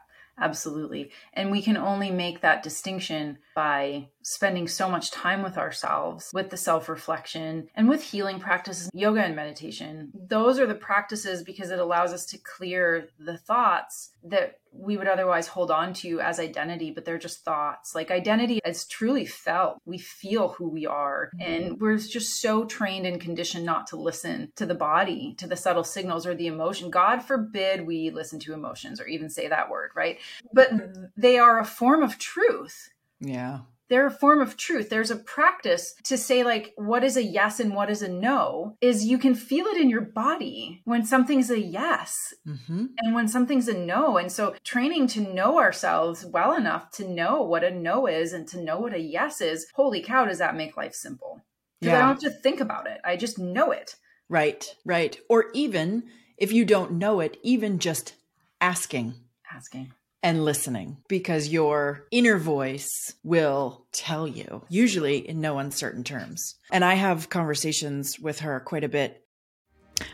Absolutely. 0.42 1.12
And 1.34 1.52
we 1.52 1.62
can 1.62 1.78
only 1.78 2.10
make 2.10 2.42
that 2.42 2.64
distinction 2.64 3.38
by 3.56 4.10
spending 4.24 4.68
so 4.68 4.90
much 4.90 5.12
time 5.12 5.44
with 5.44 5.58
ourselves, 5.58 6.32
with 6.34 6.50
the 6.50 6.58
self 6.58 6.90
reflection, 6.90 7.68
and 7.76 7.90
with 7.90 8.04
healing 8.04 8.40
practices, 8.40 8.90
yoga 8.94 9.22
and 9.22 9.36
meditation. 9.36 10.12
Those 10.14 10.60
are 10.60 10.68
the 10.68 10.76
practices 10.76 11.44
because 11.44 11.72
it 11.72 11.80
allows 11.80 12.14
us 12.14 12.26
to 12.28 12.38
clear 12.38 13.10
the 13.20 13.38
thoughts 13.38 14.12
that 14.24 14.60
we 14.74 14.96
would 14.96 15.08
otherwise 15.08 15.48
hold 15.48 15.70
on 15.70 15.94
to 15.94 16.22
as 16.22 16.40
identity, 16.40 16.92
but 16.92 17.04
they're 17.04 17.18
just 17.18 17.44
thoughts. 17.44 17.94
Like 17.94 18.10
identity 18.10 18.60
is 18.66 18.86
truly 18.86 19.26
felt. 19.26 19.80
We 19.86 19.98
feel 19.98 20.50
who 20.50 20.70
we 20.70 20.86
are. 20.86 21.32
Mm-hmm. 21.36 21.52
And 21.52 21.82
we're 21.82 21.98
just 21.98 22.40
so 22.40 22.66
trained 22.66 23.06
and 23.06 23.20
conditioned 23.20 23.66
not 23.66 23.88
to 23.88 23.98
listen 23.98 24.52
to 24.56 24.66
the 24.66 24.76
body, 24.76 25.36
to 25.40 25.48
the 25.48 25.58
subtle 25.58 25.84
signals 25.84 26.26
or 26.26 26.36
the 26.36 26.48
emotion. 26.48 26.90
God 26.90 27.20
forbid 27.20 27.86
we 27.86 28.12
listen 28.12 28.40
to 28.42 28.54
emotions 28.54 29.02
or 29.02 29.08
even 29.08 29.30
say 29.30 29.48
that 29.48 29.70
word, 29.70 29.92
right? 29.96 30.20
But 30.54 30.72
mm-hmm. 30.72 31.06
they 31.18 31.38
are 31.38 31.60
a 31.60 31.66
form 31.66 32.02
of 32.02 32.18
truth. 32.18 32.90
Yeah 33.20 33.60
they're 33.92 34.08
a 34.08 34.12
form 34.12 34.40
of 34.40 34.56
truth. 34.56 34.90
There's 34.90 35.12
a 35.12 35.18
practice 35.18 35.94
to 36.06 36.18
say, 36.18 36.46
like, 36.46 36.74
what 36.78 37.04
is 37.04 37.18
a 37.18 37.24
yes 37.24 37.60
and 37.60 37.76
what 37.76 37.90
is 37.90 38.02
a 38.02 38.08
no, 38.08 38.78
is 38.80 39.06
you 39.06 39.18
can 39.18 39.36
feel 39.36 39.66
it 39.66 39.76
in 39.76 39.90
your 39.90 40.00
body 40.00 40.82
when 40.86 41.06
something's 41.06 41.52
a 41.52 41.60
yes 41.60 42.34
mm-hmm. 42.48 42.86
and 42.98 43.14
when 43.14 43.28
something's 43.28 43.68
a 43.68 43.78
no. 43.78 44.18
And 44.18 44.32
so, 44.32 44.56
training 44.64 45.08
to 45.08 45.34
know 45.34 45.60
ourselves 45.60 46.26
well 46.26 46.56
enough 46.56 46.90
to 46.92 47.06
know 47.06 47.44
what 47.44 47.66
a 47.66 47.70
no 47.70 48.08
is 48.08 48.32
and 48.32 48.48
to 48.48 48.64
know 48.64 48.80
what 48.80 48.94
a 48.94 49.00
yes 49.00 49.42
is, 49.42 49.68
holy 49.74 50.02
cow, 50.02 50.24
does 50.24 50.38
that 50.38 50.56
make 50.56 50.78
life 50.78 50.96
simple? 50.96 51.42
Because 51.82 51.92
yeah. 51.92 51.98
I 51.98 52.00
don't 52.00 52.24
have 52.24 52.34
to 52.34 52.42
think 52.42 52.62
about 52.62 52.88
it, 52.88 53.02
I 53.04 53.18
just 53.18 53.40
know 53.40 53.72
it. 53.72 53.98
Right, 54.30 54.74
right. 54.86 55.20
Or 55.30 55.48
even 55.54 56.04
if 56.38 56.54
you 56.54 56.64
don't 56.64 56.94
know 56.94 57.20
it, 57.20 57.36
even 57.44 57.78
just 57.78 58.16
asking. 58.62 59.16
Asking 59.54 59.92
and 60.24 60.46
listening 60.46 60.98
because 61.08 61.50
your 61.50 62.06
inner 62.12 62.38
voice 62.38 63.14
will 63.24 63.86
tell 63.92 64.28
you, 64.28 64.64
usually 64.70 65.18
in 65.18 65.42
no 65.42 65.60
uncertain 65.60 66.04
terms. 66.04 66.56
And 66.72 66.86
I 66.86 66.94
have 66.94 67.30
conversations 67.30 68.20
with 68.20 68.40
her 68.40 68.60
quite 68.60 68.84
a 68.84 68.90
bit. 68.90 69.26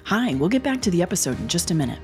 Hi, 0.05 0.35
we'll 0.35 0.49
get 0.49 0.63
back 0.63 0.81
to 0.83 0.91
the 0.91 1.01
episode 1.01 1.39
in 1.39 1.47
just 1.47 1.71
a 1.71 1.75
minute. 1.75 1.99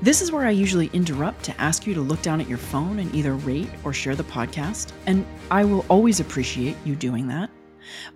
This 0.00 0.22
is 0.22 0.30
where 0.30 0.46
I 0.46 0.50
usually 0.50 0.90
interrupt 0.92 1.42
to 1.44 1.60
ask 1.60 1.86
you 1.86 1.94
to 1.94 2.00
look 2.00 2.22
down 2.22 2.40
at 2.40 2.48
your 2.48 2.58
phone 2.58 3.00
and 3.00 3.12
either 3.14 3.34
rate 3.34 3.70
or 3.82 3.92
share 3.92 4.14
the 4.14 4.22
podcast, 4.24 4.92
and 5.06 5.26
I 5.50 5.64
will 5.64 5.84
always 5.88 6.20
appreciate 6.20 6.76
you 6.84 6.94
doing 6.94 7.26
that. 7.28 7.50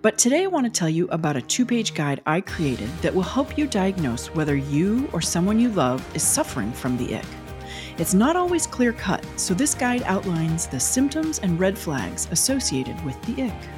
But 0.01 0.17
today 0.17 0.43
I 0.43 0.47
want 0.47 0.65
to 0.65 0.71
tell 0.71 0.89
you 0.89 1.07
about 1.07 1.35
a 1.35 1.41
two 1.41 1.65
page 1.65 1.93
guide 1.93 2.21
I 2.25 2.41
created 2.41 2.89
that 3.01 3.13
will 3.13 3.23
help 3.23 3.57
you 3.57 3.67
diagnose 3.67 4.27
whether 4.27 4.55
you 4.55 5.09
or 5.11 5.19
someone 5.19 5.59
you 5.59 5.69
love 5.69 6.05
is 6.15 6.23
suffering 6.23 6.71
from 6.71 6.97
the 6.97 7.15
ick. 7.15 7.25
It's 7.97 8.13
not 8.13 8.35
always 8.35 8.65
clear 8.65 8.91
cut, 8.91 9.23
so 9.35 9.53
this 9.53 9.75
guide 9.75 10.03
outlines 10.03 10.67
the 10.67 10.79
symptoms 10.79 11.39
and 11.39 11.59
red 11.59 11.77
flags 11.77 12.27
associated 12.31 12.99
with 13.05 13.21
the 13.23 13.43
ick. 13.43 13.69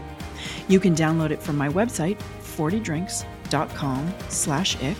You 0.67 0.79
can 0.79 0.95
download 0.95 1.31
it 1.31 1.41
from 1.41 1.57
my 1.57 1.69
website, 1.69 2.17
40drinks.com 2.39 4.13
slash 4.29 4.81
ick. 4.81 4.97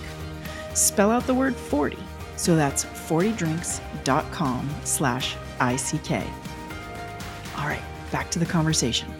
Spell 0.73 1.12
out 1.12 1.25
the 1.25 1.34
word 1.34 1.56
40, 1.56 1.97
so 2.36 2.56
that's 2.56 2.84
40drinks.com 2.84 4.69
slash 4.84 5.36
ICK. 5.60 6.28
All 7.58 7.67
right, 7.67 7.84
back 8.12 8.30
to 8.32 8.39
the 8.39 8.45
conversation. 8.45 9.13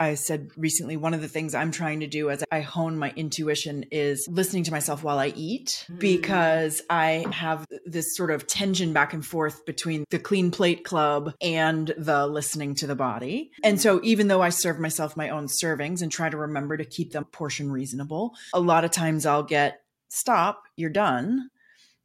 I 0.00 0.14
said 0.14 0.50
recently, 0.56 0.96
one 0.96 1.14
of 1.14 1.20
the 1.20 1.28
things 1.28 1.54
I'm 1.54 1.72
trying 1.72 2.00
to 2.00 2.06
do 2.06 2.30
as 2.30 2.44
I 2.52 2.60
hone 2.60 2.98
my 2.98 3.12
intuition 3.16 3.84
is 3.90 4.26
listening 4.30 4.64
to 4.64 4.70
myself 4.70 5.02
while 5.02 5.18
I 5.18 5.32
eat 5.34 5.84
mm. 5.90 5.98
because 5.98 6.80
I 6.88 7.26
have 7.32 7.66
this 7.84 8.16
sort 8.16 8.30
of 8.30 8.46
tension 8.46 8.92
back 8.92 9.12
and 9.12 9.24
forth 9.24 9.66
between 9.66 10.04
the 10.10 10.18
clean 10.18 10.50
plate 10.50 10.84
club 10.84 11.34
and 11.40 11.92
the 11.96 12.26
listening 12.26 12.74
to 12.76 12.86
the 12.86 12.94
body. 12.94 13.50
And 13.64 13.80
so 13.80 14.00
even 14.04 14.28
though 14.28 14.42
I 14.42 14.50
serve 14.50 14.78
myself 14.78 15.16
my 15.16 15.30
own 15.30 15.46
servings 15.46 16.02
and 16.02 16.12
try 16.12 16.28
to 16.28 16.36
remember 16.36 16.76
to 16.76 16.84
keep 16.84 17.12
them 17.12 17.24
portion 17.24 17.72
reasonable, 17.72 18.34
a 18.54 18.60
lot 18.60 18.84
of 18.84 18.90
times 18.90 19.26
I'll 19.26 19.42
get 19.42 19.80
stop, 20.08 20.62
you're 20.76 20.90
done. 20.90 21.50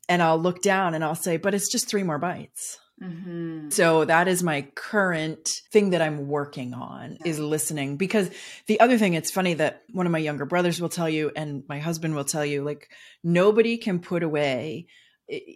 And 0.09 0.21
I'll 0.21 0.37
look 0.37 0.61
down 0.61 0.95
and 0.95 1.03
I'll 1.03 1.15
say, 1.15 1.37
but 1.37 1.53
it's 1.53 1.71
just 1.71 1.87
three 1.87 2.03
more 2.03 2.17
bites. 2.17 2.77
Mm-hmm. 3.01 3.69
So 3.69 4.05
that 4.05 4.27
is 4.27 4.43
my 4.43 4.67
current 4.75 5.49
thing 5.71 5.89
that 5.91 6.01
I'm 6.01 6.27
working 6.27 6.73
on 6.73 7.17
is 7.25 7.39
listening 7.39 7.97
because 7.97 8.29
the 8.67 8.79
other 8.79 8.97
thing 8.97 9.13
it's 9.13 9.31
funny 9.31 9.55
that 9.55 9.83
one 9.91 10.05
of 10.05 10.11
my 10.11 10.19
younger 10.19 10.45
brothers 10.45 10.79
will 10.79 10.89
tell 10.89 11.09
you 11.09 11.31
and 11.35 11.63
my 11.67 11.79
husband 11.79 12.15
will 12.15 12.23
tell 12.23 12.45
you 12.45 12.63
like 12.63 12.89
nobody 13.23 13.77
can 13.77 13.99
put 13.99 14.23
away 14.23 14.87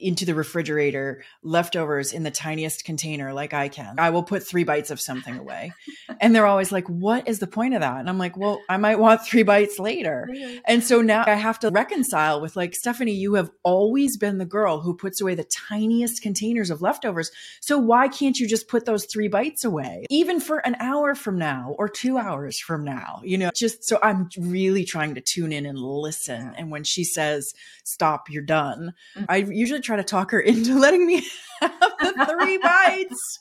into 0.02 0.26
the 0.26 0.36
refrigerator 0.36 1.24
leftovers 1.44 2.14
in 2.14 2.24
the 2.24 2.32
tiniest 2.32 2.86
container 2.86 3.34
like 3.34 3.54
I 3.54 3.70
can. 3.70 3.96
I 3.98 4.10
will 4.10 4.24
put 4.24 4.46
three 4.46 4.64
bites 4.64 4.92
of 4.92 5.00
something 5.00 5.38
away. 5.38 5.74
and 6.22 6.36
they're 6.36 6.46
always 6.46 6.72
like, 6.72 6.88
What 6.88 7.28
is 7.28 7.40
the 7.40 7.48
point 7.48 7.74
of 7.74 7.82
that? 7.82 8.00
And 8.00 8.10
I'm 8.10 8.18
like, 8.18 8.38
Well, 8.38 8.62
I 8.70 8.78
might 8.78 9.00
want 9.00 9.26
three 9.26 9.44
bites 9.44 9.80
later. 9.80 10.30
And 10.66 10.84
so 10.84 11.02
now 11.02 11.24
I 11.28 11.36
have 11.36 11.60
to 11.60 11.70
reconcile 11.70 12.42
with 12.42 12.56
like, 12.56 12.76
Stephanie, 12.76 13.14
you 13.14 13.36
have 13.36 13.52
always 13.64 14.18
been 14.18 14.38
the 14.38 14.46
girl 14.46 14.82
who 14.82 14.96
puts 14.96 15.22
away 15.22 15.36
the 15.36 15.44
tiniest 15.44 16.22
containers 16.22 16.70
of 16.70 16.82
leftovers. 16.82 17.32
So 17.62 17.78
why 17.78 18.08
can't 18.08 18.40
you 18.40 18.48
just 18.48 18.68
put 18.68 18.86
those 18.86 19.06
three 19.06 19.28
bites 19.28 19.64
away, 19.64 20.06
even 20.10 20.40
for 20.40 20.60
an 20.66 20.76
hour 20.80 21.16
from 21.16 21.38
now 21.38 21.76
or 21.78 21.88
two 21.88 22.18
hours 22.18 22.60
from 22.60 22.84
now? 22.84 23.22
You 23.24 23.38
know, 23.38 23.52
just 23.56 23.84
so 23.84 24.00
I'm 24.02 24.30
really 24.40 24.86
trying 24.86 25.16
to 25.16 25.22
tune 25.22 25.52
in 25.52 25.66
and 25.66 25.78
listen. 25.78 26.54
And 26.58 26.72
when 26.72 26.84
she 26.84 27.04
says, 27.04 27.54
Stop, 27.84 28.30
you're 28.30 28.44
done, 28.44 28.94
mm-hmm. 29.16 29.26
I 29.30 29.38
usually 29.38 29.67
try 29.82 29.96
to 29.96 30.04
talk 30.04 30.32
her 30.32 30.40
into 30.52 30.78
letting 30.78 31.06
me 31.06 31.26
have 31.62 31.72
the 32.00 32.26
three 32.30 32.58
bites. 32.64 33.40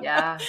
yeah. 0.00 0.38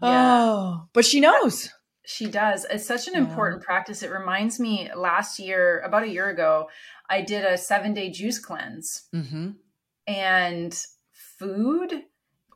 Oh, 0.00 0.86
but 0.94 1.04
she 1.04 1.20
knows. 1.20 1.68
She 2.04 2.26
does. 2.26 2.64
It's 2.68 2.86
such 2.86 3.06
an 3.06 3.14
yeah. 3.14 3.20
important 3.20 3.62
practice. 3.62 4.02
It 4.02 4.10
reminds 4.10 4.58
me 4.58 4.90
last 4.96 5.38
year, 5.38 5.80
about 5.80 6.02
a 6.02 6.08
year 6.08 6.30
ago, 6.30 6.70
I 7.08 7.20
did 7.20 7.44
a 7.44 7.58
seven 7.58 7.94
day 7.94 8.10
juice 8.10 8.38
cleanse. 8.38 9.02
Mm-hmm. 9.14 9.50
And 10.06 10.82
food 11.38 12.02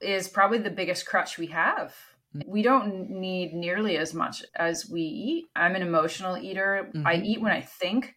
is 0.01 0.29
probably 0.29 0.59
the 0.59 0.71
biggest 0.71 1.07
crutch 1.07 1.39
we 1.39 1.49
have. 1.49 1.95
Mm-hmm. 2.35 2.51
We 2.51 2.63
don't 2.63 3.11
need 3.11 3.55
nearly 3.55 3.97
as 3.97 4.15
much 4.15 4.43
as 4.55 4.89
we 4.91 5.03
eat. 5.03 5.45
I'm 5.55 5.77
an 5.77 5.83
emotional 5.83 6.37
eater. 6.37 6.91
Mm-hmm. 6.95 7.07
I 7.07 7.17
eat 7.17 7.41
when 7.41 7.53
I 7.53 7.61
think. 7.61 8.16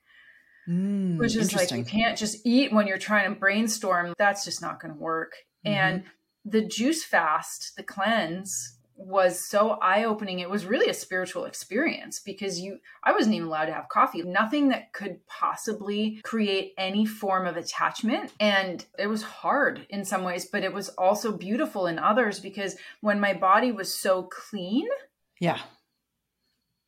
Mm, 0.69 1.17
which 1.17 1.35
is 1.35 1.55
like 1.55 1.71
you 1.71 1.83
can't 1.83 2.17
just 2.17 2.45
eat 2.45 2.71
when 2.71 2.85
you're 2.85 2.99
trying 2.99 3.33
to 3.33 3.39
brainstorm. 3.39 4.13
That's 4.17 4.45
just 4.45 4.61
not 4.61 4.79
going 4.79 4.93
to 4.93 4.99
work. 4.99 5.33
Mm-hmm. 5.65 5.75
And 5.75 6.03
the 6.45 6.61
juice 6.61 7.03
fast, 7.03 7.75
the 7.75 7.83
cleanse 7.83 8.75
was 8.95 9.39
so 9.39 9.71
eye-opening. 9.81 10.39
It 10.39 10.49
was 10.49 10.65
really 10.65 10.89
a 10.89 10.93
spiritual 10.93 11.45
experience 11.45 12.19
because 12.19 12.59
you 12.59 12.79
I 13.03 13.13
wasn't 13.13 13.35
even 13.35 13.47
allowed 13.47 13.65
to 13.65 13.73
have 13.73 13.89
coffee. 13.89 14.21
Nothing 14.21 14.69
that 14.69 14.93
could 14.93 15.25
possibly 15.25 16.19
create 16.23 16.73
any 16.77 17.05
form 17.05 17.47
of 17.47 17.55
attachment 17.57 18.33
and 18.39 18.85
it 18.99 19.07
was 19.07 19.23
hard 19.23 19.87
in 19.89 20.03
some 20.05 20.23
ways, 20.23 20.45
but 20.45 20.63
it 20.63 20.73
was 20.73 20.89
also 20.89 21.31
beautiful 21.31 21.87
in 21.87 21.97
others 21.97 22.39
because 22.39 22.75
when 23.01 23.19
my 23.19 23.33
body 23.33 23.71
was 23.71 23.91
so 23.93 24.23
clean, 24.23 24.87
yeah 25.39 25.59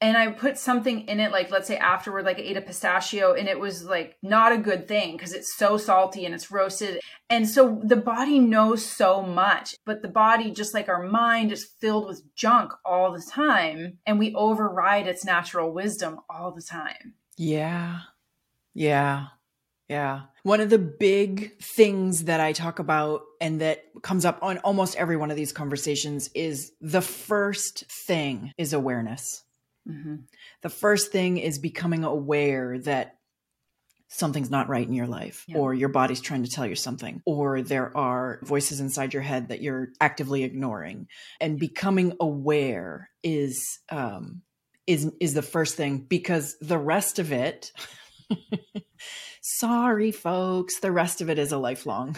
and 0.02 0.18
I 0.18 0.32
put 0.32 0.58
something 0.58 1.08
in 1.08 1.20
it, 1.20 1.32
like 1.32 1.52
let's 1.52 1.68
say 1.68 1.78
afterward, 1.78 2.26
like 2.26 2.40
I 2.40 2.42
ate 2.42 2.58
a 2.58 2.62
pistachio 2.62 3.34
and 3.34 3.48
it 3.48 3.60
was 3.60 3.86
like 3.86 4.18
not 4.24 4.52
a 4.52 4.58
good 4.58 4.88
thing 4.88 5.16
because 5.16 5.32
it's 5.32 5.56
so 5.56 5.78
salty 5.78 6.26
and 6.26 6.34
it's 6.34 6.50
roasted. 6.50 7.00
And 7.30 7.48
so 7.48 7.80
the 7.84 7.96
body 7.96 8.40
knows 8.40 8.84
so 8.84 9.22
much, 9.22 9.76
but 9.86 10.02
the 10.02 10.08
body, 10.08 10.50
just 10.50 10.74
like 10.74 10.90
our 10.90 11.04
mind, 11.04 11.52
is 11.52 11.70
filled 11.80 12.08
with 12.08 12.24
junk 12.36 12.74
all 12.84 13.12
the 13.12 13.22
time. 13.22 14.00
And 14.08 14.18
we 14.18 14.34
override 14.34 15.06
its 15.06 15.24
natural 15.24 15.72
wisdom 15.72 16.20
all 16.28 16.52
the 16.52 16.64
time. 16.64 17.14
Yeah. 17.38 18.00
Yeah. 18.74 19.28
Yeah. 19.88 20.22
One 20.42 20.62
of 20.62 20.72
the 20.72 20.80
big 20.80 21.62
things 21.62 22.24
that 22.24 22.40
I 22.40 22.54
talk 22.54 22.80
about 22.80 23.22
and 23.40 23.62
that 23.62 23.84
comes 24.02 24.26
up 24.26 24.40
on 24.42 24.58
almost 24.60 24.96
every 24.96 25.18
one 25.18 25.30
of 25.30 25.38
these 25.38 25.52
conversations 25.52 26.32
is 26.34 26.72
the 26.82 27.02
first 27.02 27.86
thing 27.88 28.52
is 28.58 28.74
awareness 28.74 29.44
Mm-hmm. 29.89 30.15
The 30.62 30.70
first 30.70 31.12
thing 31.12 31.38
is 31.38 31.60
becoming 31.60 32.04
aware 32.04 32.80
that 32.80 33.15
something's 34.13 34.52
not 34.52 34.67
right 34.67 34.86
in 34.86 34.94
your 34.94 35.08
life 35.08 35.46
yeah. 35.48 35.58
or 35.58 35.74
your 35.74 35.88
body's 35.88 36.20
trying 36.20 36.44
to 36.44 36.50
tell 36.50 36.67
you 36.67 36.76
something 36.76 37.22
or 37.26 37.62
there 37.62 37.96
are 37.96 38.39
voices 38.44 38.82
inside 38.82 39.13
your 39.13 39.24
head 39.24 39.48
that 39.48 39.62
you're 39.62 39.88
actively 40.02 40.44
ignoring 40.44 41.08
and 41.39 41.58
becoming 41.58 42.13
aware 42.20 43.10
is 43.24 43.80
um 43.89 44.41
is 44.86 45.10
is 45.22 45.34
the 45.34 45.41
first 45.41 45.78
thing 45.78 46.00
because 46.00 46.58
the 46.60 46.78
rest 46.78 47.20
of 47.20 47.32
it 47.32 47.72
sorry 49.41 50.12
folks 50.12 50.82
the 50.82 50.91
rest 50.91 51.22
of 51.22 51.30
it 51.30 51.39
is 51.39 51.54
a 51.54 51.58
lifelong 51.58 52.17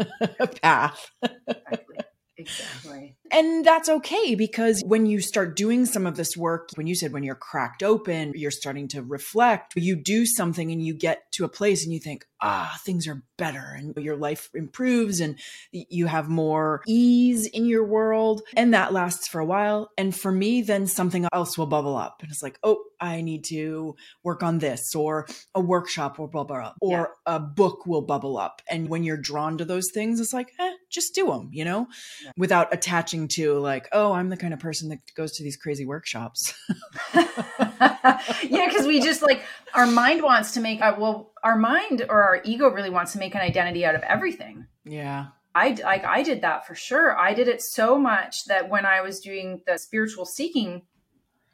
path 0.62 1.10
exactly. 1.22 1.96
exactly 2.38 3.16
and 3.30 3.64
that's 3.64 3.88
okay 3.88 4.34
because 4.34 4.82
when 4.86 5.06
you 5.06 5.20
start 5.20 5.56
doing 5.56 5.86
some 5.86 6.06
of 6.06 6.16
this 6.16 6.36
work, 6.36 6.70
when 6.74 6.86
you 6.86 6.94
said 6.94 7.12
when 7.12 7.22
you're 7.22 7.34
cracked 7.34 7.82
open, 7.82 8.32
you're 8.34 8.50
starting 8.50 8.88
to 8.88 9.02
reflect, 9.02 9.74
you 9.76 9.96
do 9.96 10.26
something 10.26 10.70
and 10.70 10.82
you 10.82 10.94
get 10.94 11.30
to 11.32 11.44
a 11.44 11.48
place 11.48 11.84
and 11.84 11.92
you 11.92 12.00
think, 12.00 12.24
ah, 12.40 12.78
things 12.84 13.06
are 13.06 13.22
better 13.38 13.74
and 13.76 13.94
your 13.96 14.16
life 14.16 14.50
improves 14.54 15.20
and 15.20 15.38
you 15.72 16.06
have 16.06 16.28
more 16.28 16.82
ease 16.86 17.46
in 17.46 17.66
your 17.66 17.84
world. 17.84 18.42
And 18.56 18.74
that 18.74 18.92
lasts 18.92 19.28
for 19.28 19.40
a 19.40 19.44
while. 19.44 19.90
And 19.96 20.14
for 20.14 20.32
me, 20.32 20.62
then 20.62 20.86
something 20.86 21.26
else 21.32 21.56
will 21.56 21.66
bubble 21.66 21.96
up. 21.96 22.18
And 22.22 22.30
it's 22.30 22.42
like, 22.42 22.58
oh, 22.62 22.82
I 23.00 23.20
need 23.20 23.44
to 23.46 23.94
work 24.22 24.42
on 24.42 24.58
this, 24.58 24.94
or 24.94 25.26
a 25.54 25.60
workshop 25.60 26.18
will 26.18 26.28
bubble 26.28 26.56
up, 26.56 26.76
or 26.80 27.14
yeah. 27.26 27.34
a 27.34 27.40
book 27.40 27.86
will 27.86 28.02
bubble 28.02 28.38
up. 28.38 28.62
And 28.70 28.88
when 28.88 29.04
you're 29.04 29.16
drawn 29.16 29.58
to 29.58 29.64
those 29.64 29.90
things, 29.92 30.20
it's 30.20 30.32
like, 30.32 30.52
eh, 30.58 30.72
just 30.90 31.14
do 31.14 31.26
them, 31.26 31.50
you 31.52 31.64
know, 31.64 31.88
yeah. 32.24 32.32
without 32.36 32.72
attaching 32.72 33.25
to 33.28 33.58
like, 33.58 33.88
oh, 33.92 34.12
I'm 34.12 34.28
the 34.28 34.36
kind 34.36 34.54
of 34.54 34.60
person 34.60 34.88
that 34.90 34.98
goes 35.14 35.32
to 35.32 35.42
these 35.42 35.56
crazy 35.56 35.84
workshops. 35.84 36.54
yeah, 37.14 38.68
because 38.68 38.86
we 38.86 39.00
just 39.00 39.22
like 39.22 39.44
our 39.74 39.86
mind 39.86 40.22
wants 40.22 40.52
to 40.52 40.60
make, 40.60 40.80
uh, 40.80 40.94
well, 40.98 41.32
our 41.42 41.56
mind 41.56 42.04
or 42.08 42.22
our 42.22 42.40
ego 42.44 42.68
really 42.68 42.90
wants 42.90 43.12
to 43.12 43.18
make 43.18 43.34
an 43.34 43.40
identity 43.40 43.84
out 43.84 43.94
of 43.94 44.02
everything. 44.02 44.66
Yeah. 44.84 45.26
I 45.54 45.70
like 45.82 46.04
I 46.04 46.22
did 46.22 46.42
that 46.42 46.66
for 46.66 46.74
sure. 46.74 47.18
I 47.18 47.32
did 47.32 47.48
it 47.48 47.62
so 47.62 47.98
much 47.98 48.44
that 48.44 48.68
when 48.68 48.84
I 48.84 49.00
was 49.00 49.20
doing 49.20 49.62
the 49.66 49.78
spiritual 49.78 50.26
seeking 50.26 50.82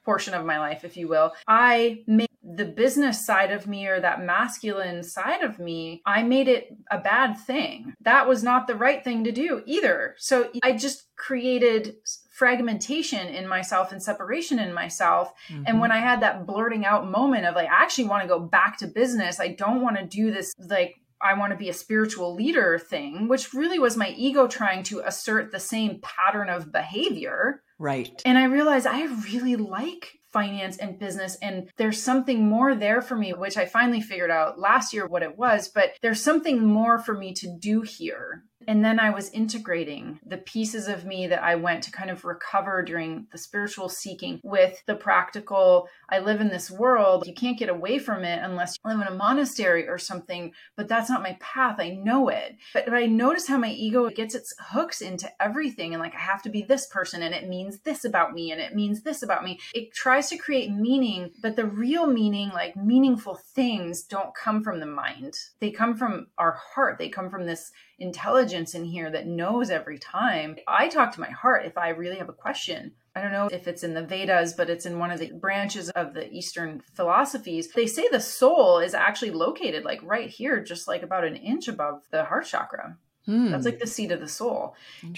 portion 0.05 0.35
of 0.35 0.45
my 0.45 0.59
life, 0.59 0.85
if 0.85 0.97
you 0.97 1.07
will, 1.07 1.33
I 1.47 2.03
made 2.09 2.29
the 2.45 2.65
business 2.65 3.25
side 3.25 3.53
of 3.53 3.67
me 3.67 3.87
or 3.87 4.01
that 4.01 4.25
masculine 4.25 5.03
side 5.03 5.43
of 5.43 5.59
me, 5.59 6.03
I 6.05 6.23
made 6.23 6.49
it 6.49 6.77
a 6.91 6.99
bad 6.99 7.35
thing. 7.35 7.95
That 8.01 8.29
was 8.29 8.43
not 8.43 8.67
the 8.67 8.75
right 8.75 9.03
thing 9.03 9.25
to 9.25 9.33
do 9.33 9.63
either. 9.65 10.17
So 10.19 10.51
I 10.63 10.73
just 10.73 11.07
created 11.17 11.97
fragmentation 12.31 13.29
in 13.29 13.47
myself 13.47 13.93
and 13.93 14.03
separation 14.03 14.59
in 14.59 14.75
myself. 14.75 15.33
Mm-hmm. 15.49 15.65
And 15.67 15.81
when 15.81 15.93
I 15.93 15.99
had 15.99 16.23
that 16.23 16.47
blurting 16.47 16.85
out 16.85 17.09
moment 17.09 17.47
of 17.47 17.55
like, 17.55 17.69
I 17.69 17.83
actually 17.83 18.09
want 18.09 18.23
to 18.23 18.29
go 18.29 18.41
back 18.41 18.79
to 18.79 18.87
business, 18.89 19.39
I 19.39 19.49
don't 19.49 19.83
want 19.83 19.99
to 19.99 20.05
do 20.05 20.33
this 20.33 20.53
like 20.59 20.97
I 21.21 21.35
want 21.35 21.53
to 21.53 21.57
be 21.57 21.69
a 21.69 21.75
spiritual 21.75 22.35
leader 22.35 22.79
thing, 22.79 23.29
which 23.29 23.55
really 23.55 23.79
was 23.79 23.97
my 23.97 24.09
ego 24.17 24.49
trying 24.49 24.83
to 24.85 25.01
assert 25.01 25.53
the 25.53 25.61
same 25.61 26.01
pattern 26.03 26.49
of 26.49 26.73
behavior. 26.73 27.63
Right. 27.79 28.21
And 28.25 28.37
I 28.37 28.45
realized 28.45 28.87
I 28.87 29.05
really 29.33 29.55
like 29.55 30.19
finance 30.33 30.77
and 30.77 30.99
business. 30.99 31.37
And 31.43 31.71
there's 31.77 32.03
something 32.03 32.49
more 32.49 32.75
there 32.75 33.03
for 33.03 33.17
me, 33.17 33.33
which 33.33 33.57
I 33.57 33.67
finally 33.67 34.01
figured 34.01 34.31
out 34.31 34.59
last 34.59 34.93
year 34.93 35.07
what 35.07 35.23
it 35.23 35.37
was, 35.37 35.69
but 35.69 35.93
there's 36.03 36.23
something 36.23 36.65
more 36.65 36.99
for 36.99 37.15
me 37.17 37.33
to 37.35 37.57
do 37.59 37.83
here 37.83 38.45
and 38.67 38.85
then 38.85 38.99
I 38.99 39.11
was 39.11 39.31
integrating 39.31 40.21
the 40.27 40.39
pieces 40.39 40.89
of 40.89 41.05
me 41.05 41.27
that 41.27 41.43
I 41.43 41.55
went 41.55 41.83
to 41.85 41.93
kind 41.93 42.11
of 42.11 42.25
recover 42.25 42.83
during 42.83 43.27
the 43.33 43.39
spiritual 43.39 43.89
seeking 43.89 44.41
with 44.43 44.83
the 44.87 44.95
practical. 44.95 45.89
I 46.09 46.21
live 46.21 46.41
in 46.41 46.49
this 46.49 46.71
world. 46.71 47.27
You 47.27 47.35
can't 47.35 47.59
get 47.59 47.69
away 47.69 47.99
from 47.99 48.25
it 48.25 48.41
unless 48.43 48.77
you 48.77 48.91
live 48.91 49.01
in 49.01 49.13
a 49.13 49.17
monastery 49.17 49.89
or 49.89 49.99
something, 49.99 50.53
but 50.77 50.89
that's 50.89 51.11
not 51.11 51.23
my 51.23 51.37
path. 51.41 51.77
I 51.79 51.91
know 51.91 52.29
it. 52.29 52.57
But, 52.73 52.93
I 52.93 53.07
notice 53.07 53.49
how 53.49 53.57
my 53.57 53.71
ego 53.71 54.11
gets 54.11 54.35
its 54.35 54.55
hooks 54.61 55.01
into 55.01 55.31
everything 55.41 55.95
and 55.95 56.03
like 56.03 56.15
I 56.15 56.21
have 56.21 56.43
to 56.43 56.51
be 56.51 56.63
this 56.63 56.87
person 56.87 57.23
and 57.23 57.35
it 57.35 57.49
means 57.49 57.81
this 57.81 58.05
about 58.05 58.35
me 58.35 58.53
and 58.53 58.61
it 58.61 58.75
means 58.75 59.03
this 59.03 59.23
about 59.23 59.45
me. 59.45 59.59
It 59.75 59.95
tries 59.95 60.29
to 60.29 60.37
create 60.37 60.71
meaning, 60.71 61.31
but 61.41 61.57
the 61.57 61.65
real 61.65 62.07
meaning, 62.07 62.51
like 62.51 62.77
meaningful 62.77 63.35
things, 63.35 64.03
don't 64.03 64.35
come 64.35 64.63
from 64.63 64.79
the 64.79 64.87
mind. 64.87 65.39
They 65.61 65.71
come 65.71 65.97
from 65.97 66.27
our 66.37 66.53
heart. 66.75 66.99
They 66.99 67.09
come 67.09 67.31
from 67.31 67.47
this 67.47 67.73
intelligence 68.03 68.75
in 68.75 68.85
here 68.85 69.11
that 69.11 69.27
knows 69.27 69.71
every 69.71 69.99
time. 69.99 70.57
I 70.67 70.89
talk 70.89 71.13
to 71.15 71.21
my 71.21 71.31
heart 71.31 71.65
if 71.65 71.79
I 71.79 71.91
really 71.91 72.19
have 72.19 72.29
a 72.29 72.35
question. 72.35 72.93
I 73.15 73.21
don't 73.21 73.33
know 73.33 73.49
if 73.53 73.69
it's 73.69 73.85
in 73.85 73.95
the 73.95 74.03
Vedas, 74.03 74.55
but 74.55 74.71
it's 74.71 74.87
in 74.87 74.99
one 74.99 75.11
of 75.11 75.21
the 75.21 75.33
branches 75.33 75.91
of 75.91 76.15
the 76.15 76.31
Eastern 76.33 76.83
philosophies. 76.95 77.69
They 77.73 77.87
say 77.87 78.09
the 78.11 78.21
soul 78.21 78.79
is 78.79 78.95
actually 78.95 79.33
located 79.33 79.85
like 79.85 80.03
right 80.03 80.29
here, 80.29 80.63
just 80.63 80.89
like 80.89 81.03
about 81.03 81.25
an 81.25 81.37
inch 81.37 81.69
above 81.69 82.03
the 82.11 82.25
heart 82.25 82.47
chakra. 82.47 82.97
Hmm. 83.27 83.53
That's 83.53 83.65
like 83.65 83.79
the 83.79 83.87
seat 83.87 84.11
of 84.11 84.19
the 84.19 84.27
soul. 84.27 84.75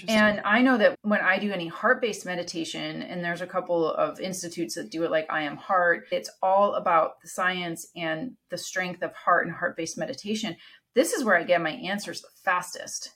And 0.07 0.39
I 0.45 0.61
know 0.61 0.77
that 0.77 0.95
when 1.01 1.21
I 1.21 1.39
do 1.39 1.51
any 1.51 1.67
heart 1.67 2.01
based 2.01 2.23
meditation, 2.25 3.01
and 3.01 3.23
there's 3.23 3.41
a 3.41 3.47
couple 3.47 3.91
of 3.91 4.19
institutes 4.19 4.75
that 4.75 4.91
do 4.91 5.03
it 5.03 5.11
like 5.11 5.25
I 5.31 5.41
Am 5.43 5.57
Heart, 5.57 6.07
it's 6.11 6.29
all 6.43 6.75
about 6.75 7.19
the 7.21 7.27
science 7.27 7.87
and 7.95 8.33
the 8.51 8.59
strength 8.59 9.01
of 9.01 9.11
heart 9.13 9.47
and 9.47 9.55
heart 9.55 9.75
based 9.75 9.97
meditation 9.97 10.55
this 10.95 11.13
is 11.13 11.23
where 11.23 11.37
I 11.37 11.43
get 11.43 11.61
my 11.61 11.71
answers 11.71 12.21
the 12.21 12.29
fastest. 12.43 13.11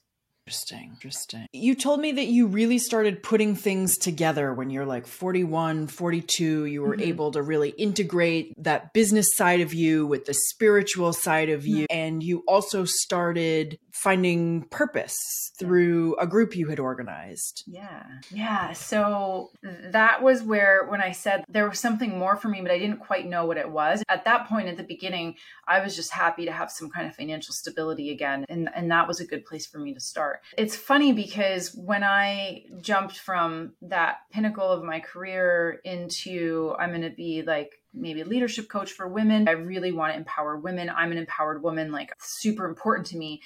Interesting. 0.50 0.90
Interesting. 0.94 1.48
You 1.54 1.76
told 1.76 2.00
me 2.00 2.12
that 2.14 2.26
you 2.26 2.48
really 2.48 2.80
started 2.80 3.22
putting 3.22 3.56
things 3.56 3.96
together 4.00 4.52
when 4.52 4.72
you're 4.72 4.84
like 4.84 5.06
41, 5.06 5.86
42. 5.86 6.66
You 6.66 6.82
were 6.82 6.94
mm-hmm. 6.94 7.02
able 7.02 7.32
to 7.34 7.44
really 7.44 7.70
integrate 7.70 8.56
that 8.64 8.92
business 8.92 9.28
side 9.36 9.62
of 9.62 9.76
you 9.76 10.08
with 10.08 10.26
the 10.26 10.34
spiritual 10.34 11.14
side 11.14 11.50
of 11.50 11.68
you. 11.68 11.84
Mm-hmm. 11.84 11.98
And 12.00 12.24
you 12.24 12.44
also 12.48 12.84
started 12.84 13.78
finding 13.92 14.64
purpose 14.70 15.52
through 15.60 16.16
a 16.18 16.26
group 16.26 16.56
you 16.56 16.68
had 16.68 16.80
organized. 16.80 17.64
Yeah. 17.68 18.04
Yeah. 18.32 18.72
So 18.72 19.52
that 19.62 20.24
was 20.24 20.42
where, 20.42 20.88
when 20.88 21.02
I 21.02 21.12
said 21.12 21.44
there 21.50 21.68
was 21.68 21.80
something 21.80 22.18
more 22.18 22.38
for 22.38 22.48
me, 22.48 22.62
but 22.62 22.72
I 22.72 22.80
didn't 22.80 23.00
quite 23.00 23.28
know 23.28 23.46
what 23.46 23.58
it 23.58 23.70
was. 23.70 24.02
At 24.08 24.26
that 24.26 24.48
point 24.48 24.70
at 24.70 24.78
the 24.78 24.84
beginning, 24.84 25.36
I 25.68 25.82
was 25.82 25.96
just 25.96 26.14
happy 26.14 26.46
to 26.46 26.52
have 26.52 26.72
some 26.72 26.90
kind 26.90 27.08
of 27.08 27.16
financial 27.16 27.54
stability 27.54 28.10
again. 28.12 28.46
And, 28.48 28.70
and 28.74 28.90
that 28.90 29.08
was 29.08 29.20
a 29.20 29.26
good 29.26 29.46
place 29.46 29.68
for 29.68 29.80
me 29.80 29.94
to 29.94 30.00
start. 30.00 30.39
It's 30.58 30.76
funny 30.76 31.14
because 31.14 31.74
when 31.76 32.04
I 32.04 32.66
jumped 32.82 33.18
from 33.18 33.74
that 33.82 34.18
pinnacle 34.32 34.72
of 34.72 34.84
my 34.84 35.00
career 35.00 35.80
into 35.84 36.76
I'm 36.80 36.90
going 36.90 37.02
to 37.02 37.10
be 37.10 37.44
like 37.44 37.72
maybe 37.94 38.22
a 38.22 38.26
leadership 38.26 38.70
coach 38.70 38.92
for 38.92 39.08
women, 39.08 39.48
I 39.48 39.54
really 39.54 39.92
want 39.92 40.14
to 40.14 40.18
empower 40.18 40.58
women. 40.58 40.90
I'm 40.90 41.12
an 41.12 41.18
empowered 41.18 41.64
woman, 41.64 41.92
like 41.92 42.14
super 42.20 42.66
important 42.66 43.08
to 43.08 43.18
me. 43.18 43.42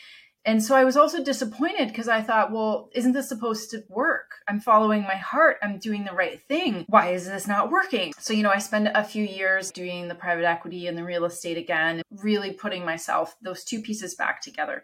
And 0.46 0.62
so 0.62 0.76
I 0.76 0.84
was 0.84 0.98
also 0.98 1.24
disappointed 1.24 1.88
because 1.88 2.10
I 2.10 2.22
thought, 2.22 2.52
well, 2.52 2.90
isn't 2.94 3.14
this 3.14 3.30
supposed 3.30 3.70
to 3.72 3.84
work? 3.88 4.32
I'm 4.48 4.60
following 4.60 5.04
my 5.04 5.16
heart. 5.16 5.58
I'm 5.64 5.80
doing 5.80 6.04
the 6.04 6.12
right 6.12 6.42
thing. 6.50 6.84
Why 6.90 7.12
is 7.12 7.26
this 7.26 7.48
not 7.48 7.72
working? 7.72 8.14
So, 8.20 8.34
you 8.34 8.44
know, 8.44 8.52
I 8.52 8.58
spent 8.58 8.90
a 8.94 9.06
few 9.06 9.24
years 9.24 9.72
doing 9.72 10.10
the 10.10 10.16
private 10.16 10.44
equity 10.44 10.88
and 10.88 10.98
the 10.98 11.06
real 11.06 11.24
estate 11.24 11.58
again, 11.58 12.02
really 12.12 12.52
putting 12.52 12.84
myself, 12.84 13.38
those 13.42 13.64
two 13.64 13.82
pieces 13.82 14.16
back 14.16 14.42
together. 14.42 14.84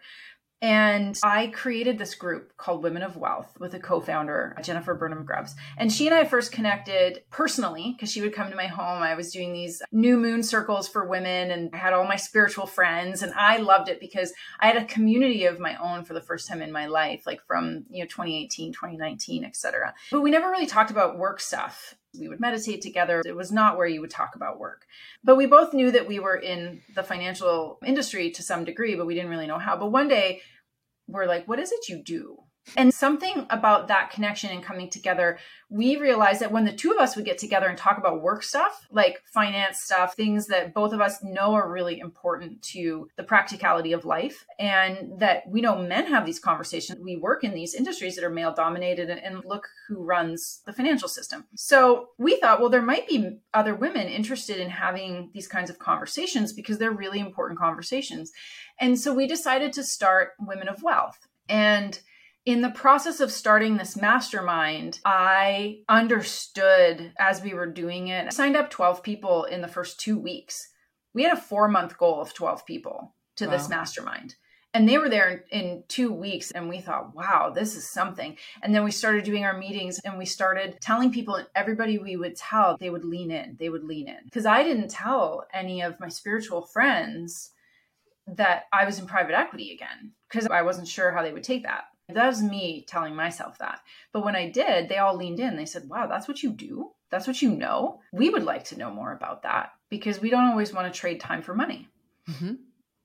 And 0.62 1.18
I 1.22 1.46
created 1.48 1.96
this 1.96 2.14
group 2.14 2.56
called 2.58 2.84
Womxn 2.84 3.04
of 3.04 3.16
Wealth 3.16 3.58
with 3.58 3.72
a 3.74 3.78
co 3.78 3.98
founder, 4.00 4.54
Jennifer 4.62 4.94
Burnham 4.94 5.24
Grubbs. 5.24 5.54
And 5.78 5.90
she 5.90 6.06
and 6.06 6.14
I 6.14 6.24
first 6.24 6.52
connected 6.52 7.22
personally 7.30 7.94
because 7.96 8.12
she 8.12 8.20
would 8.20 8.34
come 8.34 8.50
to 8.50 8.56
my 8.56 8.66
home. 8.66 9.02
I 9.02 9.14
was 9.14 9.32
doing 9.32 9.54
these 9.54 9.80
new 9.90 10.18
moon 10.18 10.42
circles 10.42 10.86
for 10.86 11.08
women 11.08 11.50
and 11.50 11.70
I 11.72 11.78
had 11.78 11.94
all 11.94 12.04
my 12.04 12.16
spiritual 12.16 12.66
friends. 12.66 13.22
And 13.22 13.32
I 13.34 13.56
loved 13.56 13.88
it 13.88 14.00
because 14.00 14.34
I 14.60 14.66
had 14.66 14.76
a 14.76 14.84
community 14.84 15.46
of 15.46 15.58
my 15.58 15.76
own 15.76 16.04
for 16.04 16.12
the 16.12 16.20
first 16.20 16.46
time 16.46 16.60
in 16.60 16.72
my 16.72 16.86
life, 16.86 17.22
like 17.26 17.40
from, 17.46 17.86
you 17.90 18.00
know, 18.00 18.08
2018, 18.08 18.72
2019, 18.72 19.44
etc. 19.44 19.94
But 20.10 20.20
we 20.20 20.30
never 20.30 20.50
really 20.50 20.66
talked 20.66 20.90
about 20.90 21.18
work 21.18 21.40
stuff. 21.40 21.94
We 22.18 22.28
would 22.28 22.40
meditate 22.40 22.82
together. 22.82 23.22
It 23.24 23.36
was 23.36 23.52
not 23.52 23.76
where 23.76 23.86
you 23.86 24.00
would 24.00 24.10
talk 24.10 24.34
about 24.34 24.58
work. 24.58 24.86
But 25.22 25.36
we 25.36 25.46
both 25.46 25.72
knew 25.72 25.90
that 25.92 26.08
we 26.08 26.18
were 26.18 26.36
in 26.36 26.82
the 26.94 27.02
financial 27.02 27.78
industry 27.84 28.30
to 28.32 28.42
some 28.42 28.64
degree, 28.64 28.96
but 28.96 29.06
we 29.06 29.14
didn't 29.14 29.30
really 29.30 29.46
know 29.46 29.58
how. 29.58 29.76
But 29.76 29.92
one 29.92 30.08
day 30.08 30.42
we're 31.06 31.26
like, 31.26 31.46
what 31.46 31.60
is 31.60 31.72
it 31.72 31.88
you 31.88 32.02
do? 32.02 32.42
And 32.76 32.94
something 32.94 33.46
about 33.50 33.88
that 33.88 34.10
connection 34.10 34.50
and 34.50 34.62
coming 34.62 34.88
together, 34.88 35.38
we 35.68 35.96
realized 35.96 36.40
that 36.40 36.52
when 36.52 36.64
the 36.64 36.72
two 36.72 36.92
of 36.92 36.98
us 36.98 37.16
would 37.16 37.24
get 37.24 37.38
together 37.38 37.66
and 37.66 37.76
talk 37.76 37.98
about 37.98 38.22
work 38.22 38.42
stuff, 38.42 38.86
like 38.90 39.22
finance 39.24 39.80
stuff, 39.80 40.14
things 40.14 40.46
that 40.48 40.74
both 40.74 40.92
of 40.92 41.00
us 41.00 41.22
know 41.22 41.54
are 41.54 41.70
really 41.70 41.98
important 41.98 42.62
to 42.62 43.08
the 43.16 43.22
practicality 43.22 43.92
of 43.92 44.04
life, 44.04 44.44
and 44.58 45.18
that 45.18 45.44
we 45.48 45.60
know 45.60 45.80
men 45.80 46.06
have 46.06 46.26
these 46.26 46.38
conversations. 46.38 47.00
We 47.00 47.16
work 47.16 47.44
in 47.44 47.54
these 47.54 47.74
industries 47.74 48.16
that 48.16 48.24
are 48.24 48.30
male 48.30 48.54
dominated, 48.54 49.10
and 49.10 49.44
look 49.44 49.68
who 49.88 50.02
runs 50.02 50.62
the 50.66 50.72
financial 50.72 51.08
system. 51.08 51.46
So 51.56 52.08
we 52.18 52.36
thought, 52.36 52.60
well, 52.60 52.70
there 52.70 52.82
might 52.82 53.08
be 53.08 53.38
other 53.54 53.74
women 53.74 54.08
interested 54.08 54.58
in 54.58 54.70
having 54.70 55.30
these 55.34 55.48
kinds 55.48 55.70
of 55.70 55.78
conversations 55.78 56.52
because 56.52 56.78
they're 56.78 56.90
really 56.90 57.20
important 57.20 57.58
conversations. 57.58 58.32
And 58.78 58.98
so 58.98 59.14
we 59.14 59.26
decided 59.26 59.72
to 59.74 59.84
start 59.84 60.30
Womxn 60.40 60.72
of 60.72 60.82
Wealth. 60.82 61.26
And 61.48 61.98
in 62.46 62.62
the 62.62 62.70
process 62.70 63.20
of 63.20 63.30
starting 63.30 63.76
this 63.76 63.96
mastermind, 63.96 64.98
I 65.04 65.80
understood 65.88 67.12
as 67.18 67.42
we 67.42 67.52
were 67.52 67.66
doing 67.66 68.08
it, 68.08 68.26
I 68.26 68.30
signed 68.30 68.56
up 68.56 68.70
12 68.70 69.02
people 69.02 69.44
in 69.44 69.60
the 69.60 69.68
first 69.68 70.00
two 70.00 70.18
weeks. 70.18 70.68
We 71.12 71.24
had 71.24 71.36
a 71.36 71.40
four 71.40 71.68
month 71.68 71.98
goal 71.98 72.20
of 72.20 72.32
12 72.32 72.64
people 72.64 73.14
to 73.36 73.46
wow. 73.46 73.52
this 73.52 73.68
mastermind. 73.68 74.36
And 74.72 74.88
they 74.88 74.98
were 74.98 75.08
there 75.08 75.44
in, 75.50 75.60
in, 75.60 75.84
two 75.88 76.12
weeks, 76.12 76.52
and 76.52 76.68
we 76.68 76.78
thought, 76.78 77.12
wow, 77.12 77.50
this 77.52 77.74
is 77.74 77.90
something. 77.90 78.36
And 78.62 78.72
then 78.72 78.84
we 78.84 78.92
started 78.92 79.24
doing 79.24 79.44
our 79.44 79.58
meetings 79.58 79.98
and 80.04 80.16
we 80.16 80.24
started 80.24 80.78
telling 80.80 81.10
people, 81.10 81.34
and 81.34 81.48
everybody 81.56 81.98
we 81.98 82.16
would 82.16 82.36
tell, 82.36 82.76
they 82.78 82.88
would 82.88 83.04
lean 83.04 83.32
in, 83.32 83.56
they 83.58 83.68
would 83.68 83.82
lean 83.82 84.08
in. 84.08 84.18
Because 84.24 84.46
I 84.46 84.62
didn't 84.62 84.88
tell 84.88 85.44
any 85.52 85.82
of 85.82 85.98
my 85.98 86.08
spiritual 86.08 86.62
friends 86.62 87.50
that 88.28 88.66
I 88.72 88.84
was 88.84 89.00
in 89.00 89.06
private 89.06 89.34
equity 89.34 89.72
again, 89.72 90.12
because 90.28 90.46
I 90.46 90.62
wasn't 90.62 90.86
sure 90.86 91.10
how 91.10 91.22
they 91.22 91.32
would 91.32 91.42
take 91.42 91.64
that. 91.64 91.86
That 92.14 92.26
was 92.26 92.42
me 92.42 92.84
telling 92.86 93.14
myself 93.14 93.58
that. 93.58 93.80
But 94.12 94.24
when 94.24 94.36
I 94.36 94.50
did, 94.50 94.88
they 94.88 94.98
all 94.98 95.16
leaned 95.16 95.40
in. 95.40 95.56
They 95.56 95.66
said, 95.66 95.88
Wow, 95.88 96.06
that's 96.06 96.28
what 96.28 96.42
you 96.42 96.50
do? 96.50 96.92
That's 97.10 97.26
what 97.26 97.42
you 97.42 97.50
know? 97.50 98.00
We 98.12 98.30
would 98.30 98.44
like 98.44 98.64
to 98.66 98.78
know 98.78 98.90
more 98.90 99.12
about 99.12 99.42
that 99.42 99.72
because 99.88 100.20
we 100.20 100.30
don't 100.30 100.48
always 100.48 100.72
want 100.72 100.92
to 100.92 100.98
trade 100.98 101.20
time 101.20 101.42
for 101.42 101.54
money. 101.54 101.88
Mm-hmm. 102.28 102.54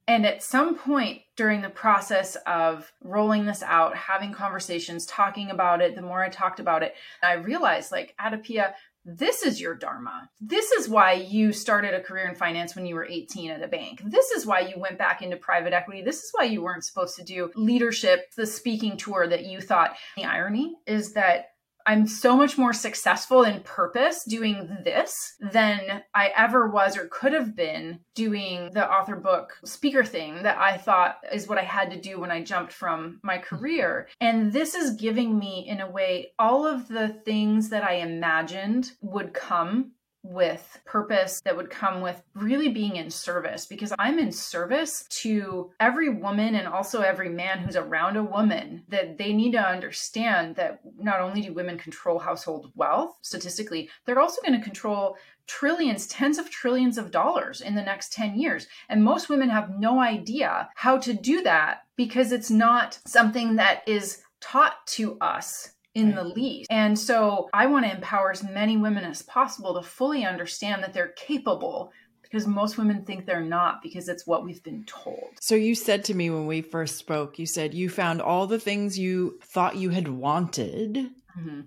And 0.07 0.25
at 0.25 0.43
some 0.43 0.75
point 0.75 1.21
during 1.35 1.61
the 1.61 1.69
process 1.69 2.35
of 2.45 2.91
rolling 3.03 3.45
this 3.45 3.63
out, 3.63 3.95
having 3.95 4.31
conversations, 4.31 5.07
talking 5.07 5.49
about 5.49 5.81
it, 5.81 5.95
the 5.95 6.01
more 6.03 6.23
I 6.23 6.29
talked 6.29 6.59
about 6.59 6.83
it, 6.83 6.93
I 7.23 7.33
realized 7.33 7.91
like, 7.91 8.15
AdaPia, 8.21 8.73
this 9.05 9.43
is 9.43 9.61
your 9.61 9.75
dharma. 9.75 10.29
This 10.41 10.71
is 10.71 10.89
why 10.89 11.13
you 11.13 11.53
started 11.53 11.93
a 11.93 12.01
career 12.01 12.27
in 12.27 12.35
finance 12.35 12.75
when 12.75 12.87
you 12.87 12.95
were 12.95 13.05
18 13.05 13.51
at 13.51 13.63
a 13.63 13.67
bank. 13.67 14.01
This 14.03 14.31
is 14.31 14.45
why 14.45 14.61
you 14.61 14.79
went 14.79 14.97
back 14.97 15.21
into 15.21 15.37
private 15.37 15.73
equity. 15.73 16.01
This 16.01 16.23
is 16.23 16.31
why 16.33 16.45
you 16.45 16.63
weren't 16.63 16.83
supposed 16.83 17.15
to 17.17 17.23
do 17.23 17.51
leadership, 17.55 18.31
the 18.35 18.47
speaking 18.47 18.97
tour 18.97 19.27
that 19.27 19.45
you 19.45 19.61
thought. 19.61 19.95
The 20.17 20.25
irony 20.25 20.75
is 20.87 21.13
that 21.13 21.49
I'm 21.85 22.07
so 22.07 22.35
much 22.35 22.57
more 22.57 22.73
successful 22.73 23.43
in 23.43 23.61
purpose 23.61 24.23
doing 24.23 24.77
this 24.83 25.35
than 25.39 26.03
I 26.13 26.31
ever 26.35 26.67
was 26.67 26.97
or 26.97 27.07
could 27.07 27.33
have 27.33 27.55
been 27.55 27.99
doing 28.15 28.71
the 28.73 28.89
author 28.89 29.15
book 29.15 29.53
speaker 29.63 30.03
thing 30.03 30.43
that 30.43 30.57
I 30.57 30.77
thought 30.77 31.17
is 31.31 31.47
what 31.47 31.59
I 31.59 31.63
had 31.63 31.91
to 31.91 32.01
do 32.01 32.19
when 32.19 32.31
I 32.31 32.43
jumped 32.43 32.73
from 32.73 33.19
my 33.23 33.37
hmm. 33.37 33.43
career. 33.43 34.07
And 34.19 34.51
this 34.51 34.73
is 34.73 34.95
giving 34.95 35.37
me, 35.37 35.65
in 35.67 35.79
a 35.79 35.89
way, 35.89 36.31
all 36.39 36.65
of 36.65 36.87
the 36.87 37.09
things 37.09 37.69
that 37.69 37.83
I 37.83 37.95
imagined 37.95 38.91
would 39.01 39.33
come 39.33 39.91
with 40.25 40.79
purpose 40.85 41.41
that 41.41 41.55
would 41.55 41.69
come 41.69 42.01
with 42.01 42.21
really 42.33 42.69
being 42.69 42.95
in 42.95 43.09
service 43.09 43.65
because 43.65 43.93
I'm 43.99 44.19
in 44.19 44.31
service 44.31 45.05
to 45.21 45.71
every 45.79 46.09
woman 46.09 46.55
and 46.55 46.67
also 46.67 47.01
every 47.01 47.29
man 47.29 47.59
who's 47.59 47.75
around 47.75 48.17
a 48.17 48.23
woman 48.23 48.83
that 48.89 49.17
they 49.17 49.33
need 49.33 49.51
to 49.51 49.59
understand 49.59 50.55
that 50.55 50.81
not 50.97 51.21
only 51.21 51.41
do 51.41 51.53
women 51.53 51.77
control 51.77 52.19
household 52.19 52.71
wealth 52.75 53.17
statistically, 53.21 53.89
they're 54.05 54.19
also 54.19 54.41
going 54.41 54.57
to 54.57 54.63
control 54.63 55.17
trillions, 55.47 56.07
tens 56.07 56.37
of 56.37 56.49
trillions 56.49 56.97
of 56.97 57.11
dollars 57.11 57.61
in 57.61 57.75
the 57.75 57.81
next 57.81 58.11
10 58.13 58.39
years. 58.39 58.67
And 58.89 59.03
most 59.03 59.29
women 59.29 59.49
have 59.49 59.79
no 59.79 59.99
idea 59.99 60.69
how 60.75 60.97
to 60.97 61.13
do 61.13 61.43
that 61.43 61.83
because 61.95 62.31
it's 62.31 62.49
not 62.49 62.99
something 63.05 63.55
that 63.57 63.87
is 63.87 64.23
taught 64.41 64.85
to 64.85 65.17
us 65.19 65.71
in 65.95 66.13
the 66.13 66.23
least. 66.23 66.67
And 66.69 66.99
so 66.99 67.49
I 67.53 67.65
want 67.67 67.85
to 67.85 67.91
empower 67.91 68.29
as 68.29 68.43
many 68.43 68.77
women 68.77 69.05
as 69.05 69.21
possible 69.21 69.73
to 69.75 69.81
fully 69.81 70.25
understand 70.25 70.83
that 70.83 70.93
they're 70.93 71.07
capable 71.07 71.91
because 72.21 72.47
most 72.47 72.77
women 72.77 73.05
think 73.05 73.25
they're 73.25 73.41
not 73.41 73.81
because 73.81 74.09
it's 74.09 74.27
what 74.27 74.43
we've 74.43 74.61
been 74.61 74.83
told. 74.83 75.29
So 75.39 75.55
you 75.55 75.73
said 75.73 76.03
to 76.05 76.13
me 76.13 76.29
when 76.29 76.47
we 76.47 76.61
first 76.61 76.97
spoke, 76.97 77.39
you 77.39 77.45
said 77.45 77.73
you 77.73 77.89
found 77.89 78.21
all 78.21 78.45
the 78.45 78.59
things 78.59 78.99
you 78.99 79.39
thought 79.41 79.77
you 79.77 79.89
had 79.89 80.09
wanted, 80.09 80.95
mm-hmm. 80.95 81.61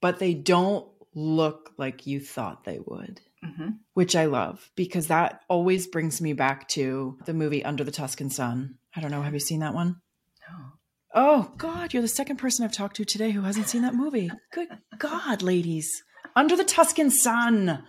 but 0.00 0.20
they 0.20 0.34
don't 0.34 0.86
look 1.14 1.72
like 1.76 2.06
you 2.06 2.20
thought 2.20 2.64
they 2.64 2.78
would. 2.84 3.20
Mm-hmm. 3.44 3.70
Which 3.92 4.16
I 4.16 4.24
love 4.24 4.70
because 4.74 5.08
that 5.08 5.42
always 5.48 5.86
brings 5.86 6.18
me 6.20 6.32
back 6.32 6.66
to 6.68 7.18
the 7.26 7.34
movie 7.34 7.62
Under 7.62 7.84
the 7.84 7.90
Tuscan 7.90 8.30
Sun. 8.30 8.76
I 8.96 9.02
don't 9.02 9.10
know. 9.10 9.20
Have 9.20 9.34
you 9.34 9.40
seen 9.40 9.60
that 9.60 9.74
one? 9.74 9.96
Oh, 11.16 11.52
God, 11.58 11.92
you're 11.92 12.02
the 12.02 12.08
second 12.08 12.38
person 12.38 12.64
I've 12.64 12.72
talked 12.72 12.96
to 12.96 13.04
today 13.04 13.30
who 13.30 13.42
hasn't 13.42 13.68
seen 13.68 13.82
that 13.82 13.94
movie. 13.94 14.32
Good 14.52 14.68
God, 14.98 15.42
ladies. 15.42 16.02
Under 16.34 16.56
the 16.56 16.64
Tuscan 16.64 17.12
Sun. 17.12 17.84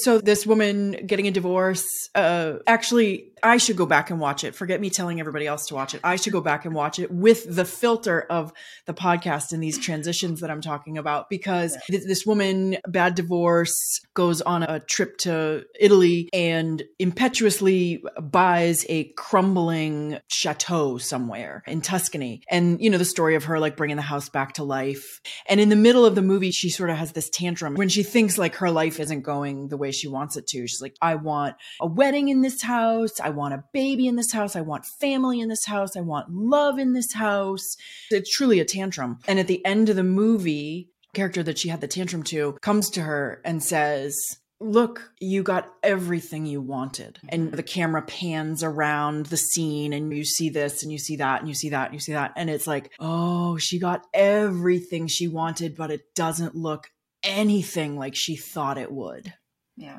So 0.00 0.18
this 0.18 0.46
woman 0.46 1.06
getting 1.06 1.26
a 1.26 1.30
divorce, 1.30 1.86
uh, 2.14 2.56
actually, 2.66 3.32
I 3.42 3.58
should 3.58 3.76
go 3.76 3.86
back 3.86 4.10
and 4.10 4.18
watch 4.18 4.44
it. 4.44 4.54
Forget 4.54 4.80
me 4.80 4.90
telling 4.90 5.20
everybody 5.20 5.46
else 5.46 5.66
to 5.66 5.74
watch 5.74 5.94
it. 5.94 6.00
I 6.02 6.16
should 6.16 6.32
go 6.32 6.40
back 6.40 6.64
and 6.64 6.74
watch 6.74 6.98
it 6.98 7.10
with 7.10 7.54
the 7.54 7.64
filter 7.64 8.22
of 8.22 8.52
the 8.86 8.94
podcast 8.94 9.52
and 9.52 9.62
these 9.62 9.78
transitions 9.78 10.40
that 10.40 10.50
I'm 10.50 10.60
talking 10.60 10.96
about 10.96 11.28
because 11.28 11.76
this 11.88 12.24
woman, 12.24 12.78
bad 12.88 13.14
divorce, 13.14 14.00
goes 14.14 14.40
on 14.40 14.62
a 14.62 14.80
trip 14.80 15.18
to 15.18 15.64
Italy 15.78 16.28
and 16.32 16.82
impetuously 16.98 18.02
buys 18.20 18.86
a 18.88 19.04
crumbling 19.16 20.18
chateau 20.28 20.96
somewhere 20.98 21.62
in 21.66 21.82
Tuscany. 21.82 22.42
And, 22.50 22.80
you 22.80 22.88
know, 22.88 22.98
the 22.98 23.04
story 23.04 23.34
of 23.34 23.44
her 23.44 23.60
like 23.60 23.76
bringing 23.76 23.96
the 23.96 24.02
house 24.02 24.28
back 24.28 24.54
to 24.54 24.64
life. 24.64 25.20
And 25.46 25.60
in 25.60 25.68
the 25.68 25.76
middle 25.76 26.06
of 26.06 26.14
the 26.14 26.22
movie, 26.22 26.50
she 26.50 26.70
sort 26.70 26.90
of 26.90 26.96
has 26.96 27.12
this 27.12 27.28
tantrum 27.28 27.74
when 27.74 27.88
she 27.88 28.02
thinks 28.02 28.38
like 28.38 28.56
her 28.56 28.70
life 28.70 28.98
isn't 28.98 29.22
going 29.22 29.68
the 29.68 29.76
way 29.76 29.90
she 29.90 30.08
wants 30.08 30.36
it 30.36 30.46
to. 30.48 30.66
She's 30.66 30.80
like, 30.80 30.96
I 31.02 31.16
want 31.16 31.56
a 31.80 31.86
wedding 31.86 32.28
in 32.28 32.40
this 32.40 32.62
house. 32.62 33.20
I 33.26 33.30
want 33.30 33.54
a 33.54 33.64
baby 33.72 34.06
in 34.06 34.14
this 34.14 34.32
house. 34.32 34.54
I 34.54 34.60
want 34.60 34.86
family 34.86 35.40
in 35.40 35.48
this 35.48 35.64
house. 35.64 35.96
I 35.96 36.00
want 36.00 36.30
love 36.30 36.78
in 36.78 36.92
this 36.92 37.12
house. 37.12 37.76
It's 38.12 38.30
truly 38.30 38.60
a 38.60 38.64
tantrum. 38.64 39.18
And 39.26 39.40
at 39.40 39.48
the 39.48 39.64
end 39.66 39.88
of 39.88 39.96
the 39.96 40.04
movie, 40.04 40.90
character 41.12 41.42
that 41.42 41.58
she 41.58 41.68
had 41.68 41.80
the 41.80 41.88
tantrum 41.88 42.22
to 42.24 42.52
comes 42.62 42.88
to 42.90 43.02
her 43.02 43.40
and 43.44 43.60
says, 43.60 44.16
Look, 44.60 45.10
you 45.20 45.42
got 45.42 45.68
everything 45.82 46.46
you 46.46 46.60
wanted. 46.60 47.14
Mm-hmm. 47.16 47.28
And 47.30 47.52
the 47.52 47.64
camera 47.64 48.02
pans 48.02 48.62
around 48.62 49.26
the 49.26 49.36
scene, 49.36 49.92
and 49.92 50.16
you 50.16 50.24
see 50.24 50.48
this, 50.48 50.84
and 50.84 50.92
you 50.92 50.98
see 50.98 51.16
that, 51.16 51.40
and 51.40 51.48
you 51.48 51.54
see 51.54 51.70
that, 51.70 51.86
and 51.86 51.94
you 51.94 52.00
see 52.00 52.12
that. 52.12 52.32
And 52.36 52.48
it's 52.48 52.66
like, 52.66 52.92
oh, 52.98 53.58
she 53.58 53.78
got 53.78 54.06
everything 54.14 55.08
she 55.08 55.26
wanted, 55.28 55.76
but 55.76 55.90
it 55.90 56.14
doesn't 56.14 56.54
look 56.54 56.90
anything 57.22 57.98
like 57.98 58.14
she 58.14 58.36
thought 58.36 58.78
it 58.78 58.92
would. 58.92 59.34
Yeah. 59.76 59.98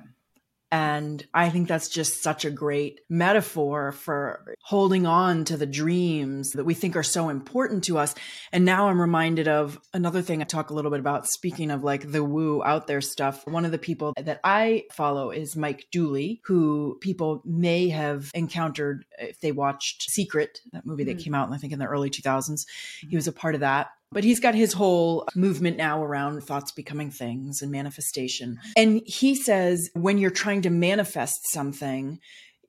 And 0.72 1.26
I 1.34 1.50
think 1.50 1.68
that's 1.68 1.88
just 1.88 2.22
such 2.22 2.44
a 2.44 2.52
great 2.52 3.00
metaphor 3.10 3.94
for 3.94 4.56
holding 4.64 5.06
on 5.06 5.46
to 5.46 5.56
the 5.56 5.66
dreams 5.66 6.52
that 6.52 6.66
we 6.66 6.74
think 6.74 6.98
are 6.98 7.04
so 7.04 7.30
important 7.30 7.86
to 7.86 7.98
us. 7.98 8.14
And 8.52 8.66
now 8.66 8.90
I'm 8.90 9.00
reminded 9.00 9.48
of 9.48 9.80
another 9.94 10.22
thing 10.22 10.42
I 10.42 10.46
talk 10.46 10.70
a 10.70 10.74
little 10.74 10.92
bit 10.92 11.00
about, 11.00 11.28
speaking 11.28 11.72
of 11.72 11.86
like 11.86 12.12
the 12.12 12.24
woo 12.24 12.62
out 12.64 12.88
there 12.88 13.00
stuff. 13.00 13.48
One 13.48 13.64
of 13.64 13.72
the 13.72 13.78
people 13.78 14.14
that 14.18 14.42
I 14.44 14.84
follow 14.92 15.32
is 15.32 15.56
Mike 15.56 15.88
Dooley, 15.92 16.42
who 16.46 16.98
people 17.00 17.42
may 17.46 17.88
have 17.90 18.30
encountered 18.34 19.06
if 19.20 19.40
they 19.40 19.54
watched 19.54 20.10
Secret, 20.10 20.60
that 20.74 20.86
movie 20.86 21.06
that 21.06 21.12
mm-hmm. 21.12 21.24
came 21.24 21.36
out, 21.36 21.52
I 21.54 21.58
think, 21.58 21.72
in 21.72 21.80
the 21.80 21.86
early 21.86 22.10
2000s. 22.10 22.66
He 23.08 23.16
was 23.16 23.28
a 23.28 23.32
part 23.32 23.56
of 23.56 23.62
that. 23.62 23.88
But 24.12 24.24
he's 24.24 24.40
got 24.40 24.56
his 24.56 24.74
whole 24.74 25.28
movement 25.36 25.78
now 25.78 26.04
around 26.04 26.42
thoughts 26.42 26.72
becoming 26.72 27.12
things 27.12 27.62
and 27.62 27.72
manifestation. 27.72 28.60
And 28.76 29.02
he 29.06 29.36
says 29.36 29.90
when 29.94 30.18
you're 30.18 30.32
trying 30.32 30.62
to 30.64 30.70
manifest 30.70 31.38
something, 31.52 32.20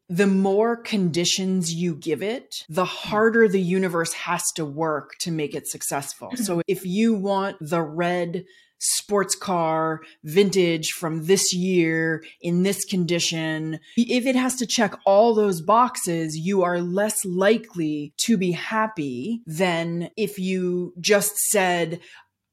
the 0.08 0.26
more 0.26 0.76
conditions 0.76 1.72
you 1.72 1.94
give 1.94 2.22
it, 2.22 2.64
the 2.68 2.84
harder 2.84 3.46
the 3.46 3.60
universe 3.60 4.12
has 4.14 4.42
to 4.56 4.64
work 4.64 5.12
to 5.20 5.30
make 5.30 5.54
it 5.54 5.68
successful. 5.68 6.28
Mm-hmm. 6.28 6.44
So 6.44 6.62
if 6.66 6.84
you 6.86 7.14
want 7.14 7.56
the 7.60 7.82
red 7.82 8.44
sports 8.78 9.34
car 9.34 10.00
vintage 10.24 10.90
from 10.90 11.26
this 11.26 11.52
year 11.52 12.22
in 12.40 12.62
this 12.62 12.84
condition, 12.84 13.80
if 13.96 14.26
it 14.26 14.36
has 14.36 14.56
to 14.56 14.66
check 14.66 14.94
all 15.04 15.34
those 15.34 15.60
boxes, 15.60 16.36
you 16.36 16.62
are 16.62 16.80
less 16.80 17.24
likely 17.24 18.12
to 18.18 18.36
be 18.36 18.52
happy 18.52 19.42
than 19.46 20.10
if 20.16 20.38
you 20.38 20.92
just 21.00 21.36
said, 21.50 22.00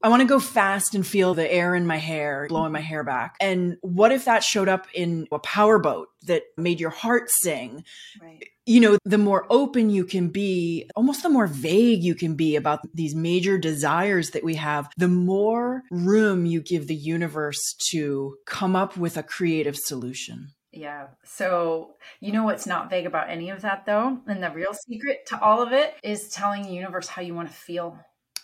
I 0.04 0.10
want 0.10 0.22
to 0.22 0.28
go 0.28 0.40
fast 0.40 0.94
and 0.94 1.06
feel 1.06 1.34
the 1.34 1.52
air 1.52 1.74
in 1.76 1.88
my 1.88 1.98
hair, 1.98 2.46
blowing 2.48 2.72
my 2.72 2.82
hair 2.82 3.04
back. 3.04 3.36
And 3.40 3.78
what 3.82 4.12
if 4.12 4.26
that 4.26 4.44
showed 4.44 4.68
up 4.68 4.88
in 4.94 5.28
a 5.32 5.40
powerboat 5.40 6.10
that 6.24 6.44
made 6.58 6.80
your 6.80 6.92
heart 6.92 7.30
sing? 7.30 7.84
Right 8.22 8.44
you 8.66 8.80
know, 8.80 8.98
the 9.06 9.18
more 9.18 9.46
open 9.50 9.90
you 9.90 10.06
can 10.06 10.30
be, 10.30 10.90
almost 10.96 11.24
the 11.24 11.30
more 11.30 11.48
vague 11.48 12.04
you 12.04 12.16
can 12.16 12.36
be 12.36 12.56
about 12.56 12.80
these 12.94 13.14
major 13.14 13.58
desires 13.58 14.32
that 14.32 14.44
we 14.44 14.56
have, 14.56 14.90
the 14.98 15.08
more 15.08 15.84
room 15.92 16.46
you 16.46 16.62
give 16.62 16.88
the 16.88 16.96
universe 16.96 17.76
to 17.92 18.38
come 18.46 18.76
up 18.76 18.98
with 18.98 19.18
a 19.18 19.24
creative 19.24 19.78
solution. 19.78 20.50
Yeah. 20.72 21.08
So, 21.24 21.96
you 22.20 22.34
know 22.34 22.44
what's 22.44 22.66
not 22.66 22.90
vague 22.90 23.06
about 23.06 23.30
any 23.30 23.50
of 23.50 23.62
that, 23.62 23.86
though? 23.86 24.20
And 24.28 24.44
the 24.44 24.50
real 24.50 24.74
secret 24.74 25.26
to 25.28 25.40
all 25.40 25.62
of 25.62 25.72
it 25.72 25.96
is 26.04 26.30
telling 26.30 26.64
the 26.64 26.74
universe 26.74 27.08
how 27.08 27.22
you 27.22 27.36
want 27.36 27.50
to 27.50 27.56
feel. 27.56 27.98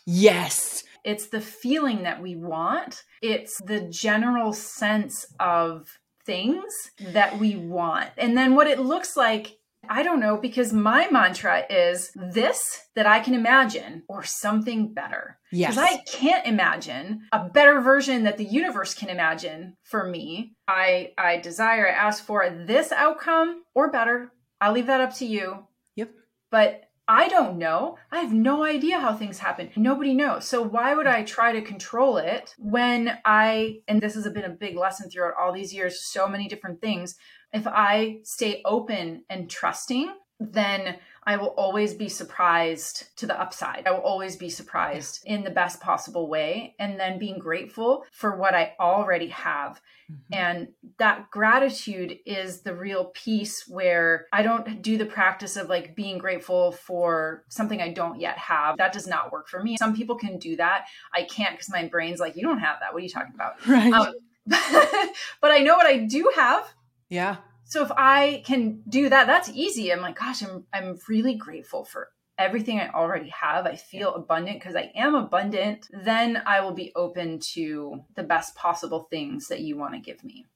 Yes. 0.05 0.83
It's 1.03 1.27
the 1.27 1.41
feeling 1.41 2.03
that 2.03 2.21
we 2.21 2.35
want, 2.35 3.03
it's 3.21 3.59
the 3.65 3.81
general 3.81 4.53
sense 4.53 5.25
of 5.39 5.87
things 6.25 6.71
that 6.99 7.39
we 7.39 7.55
want. 7.55 8.09
And 8.17 8.37
then 8.37 8.55
what 8.55 8.67
it 8.67 8.79
looks 8.79 9.17
like 9.17 9.57
I 9.89 10.03
don't 10.03 10.19
know 10.19 10.37
because 10.37 10.71
my 10.71 11.07
mantra 11.09 11.63
is 11.69 12.11
this 12.15 12.61
that 12.95 13.07
I 13.07 13.19
can 13.19 13.33
imagine 13.33 14.03
or 14.07 14.23
something 14.23 14.93
better. 14.93 15.39
Yes. 15.51 15.75
Because 15.75 15.89
I 15.89 16.03
can't 16.03 16.45
imagine 16.45 17.21
a 17.31 17.49
better 17.49 17.81
version 17.81 18.23
that 18.23 18.37
the 18.37 18.45
universe 18.45 18.93
can 18.93 19.09
imagine 19.09 19.77
for 19.83 20.07
me. 20.07 20.53
I 20.67 21.13
I 21.17 21.37
desire, 21.37 21.87
I 21.87 21.93
ask 21.93 22.23
for 22.23 22.47
this 22.49 22.91
outcome 22.91 23.63
or 23.73 23.91
better. 23.91 24.31
I'll 24.59 24.73
leave 24.73 24.87
that 24.87 25.01
up 25.01 25.15
to 25.15 25.25
you. 25.25 25.65
Yep. 25.95 26.11
But 26.51 26.83
I 27.13 27.27
don't 27.27 27.57
know. 27.57 27.97
I 28.09 28.19
have 28.19 28.31
no 28.31 28.63
idea 28.63 28.97
how 28.97 29.13
things 29.13 29.37
happen. 29.37 29.69
Nobody 29.75 30.13
knows. 30.13 30.47
So 30.47 30.61
why 30.61 30.93
would 30.93 31.07
I 31.07 31.23
try 31.23 31.51
to 31.51 31.61
control 31.61 32.15
it 32.15 32.55
when 32.57 33.17
I, 33.25 33.81
and 33.89 33.99
this 33.99 34.15
has 34.15 34.23
been 34.29 34.45
a 34.45 34.49
big 34.49 34.77
lesson 34.77 35.09
throughout 35.09 35.33
all 35.37 35.51
these 35.51 35.73
years, 35.73 36.05
so 36.05 36.25
many 36.25 36.47
different 36.47 36.79
things, 36.79 37.17
if 37.51 37.67
I 37.67 38.19
stay 38.23 38.61
open 38.63 39.25
and 39.29 39.49
trusting, 39.49 40.13
then 40.39 40.99
I 41.23 41.37
will 41.37 41.49
always 41.49 41.93
be 41.93 42.09
surprised 42.09 43.15
to 43.17 43.27
the 43.27 43.39
upside. 43.39 43.85
I 43.85 43.91
will 43.91 43.99
always 43.99 44.35
be 44.35 44.49
surprised 44.49 45.23
in 45.25 45.43
the 45.43 45.51
best 45.51 45.79
possible 45.79 46.27
way. 46.27 46.75
And 46.79 46.99
then 46.99 47.19
being 47.19 47.37
grateful 47.37 48.05
for 48.11 48.35
what 48.35 48.55
I 48.55 48.73
already 48.79 49.27
have. 49.27 49.81
Mm-hmm. 50.11 50.33
And 50.33 50.67
that 50.97 51.29
gratitude 51.29 52.17
is 52.25 52.61
the 52.61 52.75
real 52.75 53.05
piece 53.13 53.67
where 53.67 54.25
I 54.33 54.41
don't 54.41 54.81
do 54.81 54.97
the 54.97 55.05
practice 55.05 55.57
of 55.57 55.69
like 55.69 55.95
being 55.95 56.17
grateful 56.17 56.71
for 56.71 57.43
something 57.49 57.81
I 57.81 57.93
don't 57.93 58.19
yet 58.19 58.37
have. 58.37 58.77
That 58.77 58.93
does 58.93 59.07
not 59.07 59.31
work 59.31 59.47
for 59.47 59.61
me. 59.61 59.77
Some 59.77 59.95
people 59.95 60.17
can 60.17 60.39
do 60.39 60.55
that. 60.55 60.85
I 61.13 61.23
can't 61.23 61.55
because 61.55 61.69
my 61.69 61.87
brain's 61.87 62.19
like, 62.19 62.35
you 62.35 62.43
don't 62.43 62.59
have 62.59 62.77
that. 62.81 62.93
What 62.93 63.01
are 63.01 63.05
you 63.05 63.09
talking 63.09 63.33
about? 63.35 63.53
Right. 63.67 63.93
Um, 63.93 64.13
but 64.47 65.51
I 65.51 65.59
know 65.59 65.77
what 65.77 65.85
I 65.85 65.97
do 65.97 66.29
have 66.35 66.65
yeah. 67.11 67.35
So 67.71 67.81
if 67.81 67.91
I 67.91 68.43
can 68.45 68.83
do 68.89 69.07
that, 69.07 69.27
that's 69.27 69.49
easy. 69.49 69.91
I'm 69.91 70.01
like, 70.01 70.19
gosh, 70.19 70.43
I'm 70.43 70.65
I'm 70.73 70.99
really 71.07 71.35
grateful 71.35 71.85
for 71.85 72.09
everything 72.37 72.79
I 72.81 72.89
already 72.89 73.29
have. 73.29 73.65
I 73.65 73.75
feel 73.75 74.13
abundant 74.13 74.59
because 74.59 74.75
I 74.75 74.91
am 74.93 75.15
abundant. 75.15 75.87
Then 75.91 76.43
I 76.45 76.59
will 76.59 76.73
be 76.73 76.91
open 76.97 77.39
to 77.53 78.01
the 78.17 78.23
best 78.23 78.55
possible 78.55 79.07
things 79.09 79.47
that 79.47 79.61
you 79.61 79.77
want 79.77 79.93
to 79.93 80.01
give 80.01 80.21
me. 80.21 80.47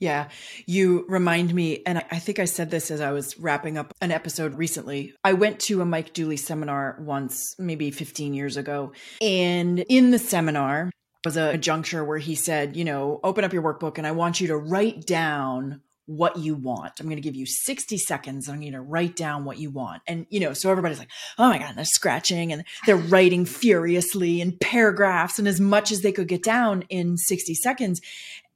Yeah, 0.00 0.28
you 0.66 1.06
remind 1.08 1.54
me, 1.54 1.80
and 1.86 1.98
I 2.10 2.18
think 2.18 2.40
I 2.40 2.44
said 2.46 2.72
this 2.72 2.90
as 2.90 3.00
I 3.00 3.12
was 3.12 3.38
wrapping 3.38 3.78
up 3.78 3.94
an 4.00 4.10
episode 4.10 4.54
recently. 4.54 5.14
I 5.22 5.34
went 5.34 5.60
to 5.60 5.80
a 5.80 5.84
Mike 5.84 6.12
Dooley 6.12 6.36
seminar 6.36 6.98
once, 7.00 7.54
maybe 7.60 7.92
15 7.92 8.34
years 8.34 8.56
ago. 8.56 8.92
And 9.22 9.78
in 9.78 10.10
the 10.10 10.18
seminar 10.18 10.90
was 11.24 11.36
a 11.36 11.56
juncture 11.56 12.04
where 12.04 12.18
he 12.18 12.34
said, 12.34 12.76
you 12.76 12.84
know, 12.84 13.20
open 13.22 13.44
up 13.44 13.52
your 13.52 13.62
workbook 13.62 13.96
and 13.96 14.06
I 14.06 14.10
want 14.10 14.40
you 14.40 14.48
to 14.48 14.56
write 14.56 15.06
down 15.06 15.80
what 16.06 16.36
you 16.36 16.54
want. 16.54 16.92
I'm 17.00 17.06
going 17.06 17.16
to 17.16 17.22
give 17.22 17.34
you 17.34 17.46
60 17.46 17.96
seconds. 17.98 18.48
I'm 18.48 18.60
going 18.60 18.72
to 18.72 18.80
write 18.80 19.16
down 19.16 19.44
what 19.44 19.58
you 19.58 19.70
want. 19.70 20.02
And, 20.06 20.26
you 20.30 20.40
know, 20.40 20.52
so 20.52 20.70
everybody's 20.70 20.98
like, 20.98 21.10
oh 21.38 21.48
my 21.48 21.58
God, 21.58 21.70
and 21.70 21.78
they're 21.78 21.84
scratching 21.84 22.52
and 22.52 22.64
they're 22.86 22.96
writing 23.14 23.44
furiously 23.44 24.40
in 24.40 24.56
paragraphs 24.58 25.38
and 25.38 25.48
as 25.48 25.60
much 25.60 25.90
as 25.92 26.02
they 26.02 26.12
could 26.12 26.28
get 26.28 26.42
down 26.42 26.82
in 26.88 27.16
60 27.16 27.54
seconds. 27.54 28.00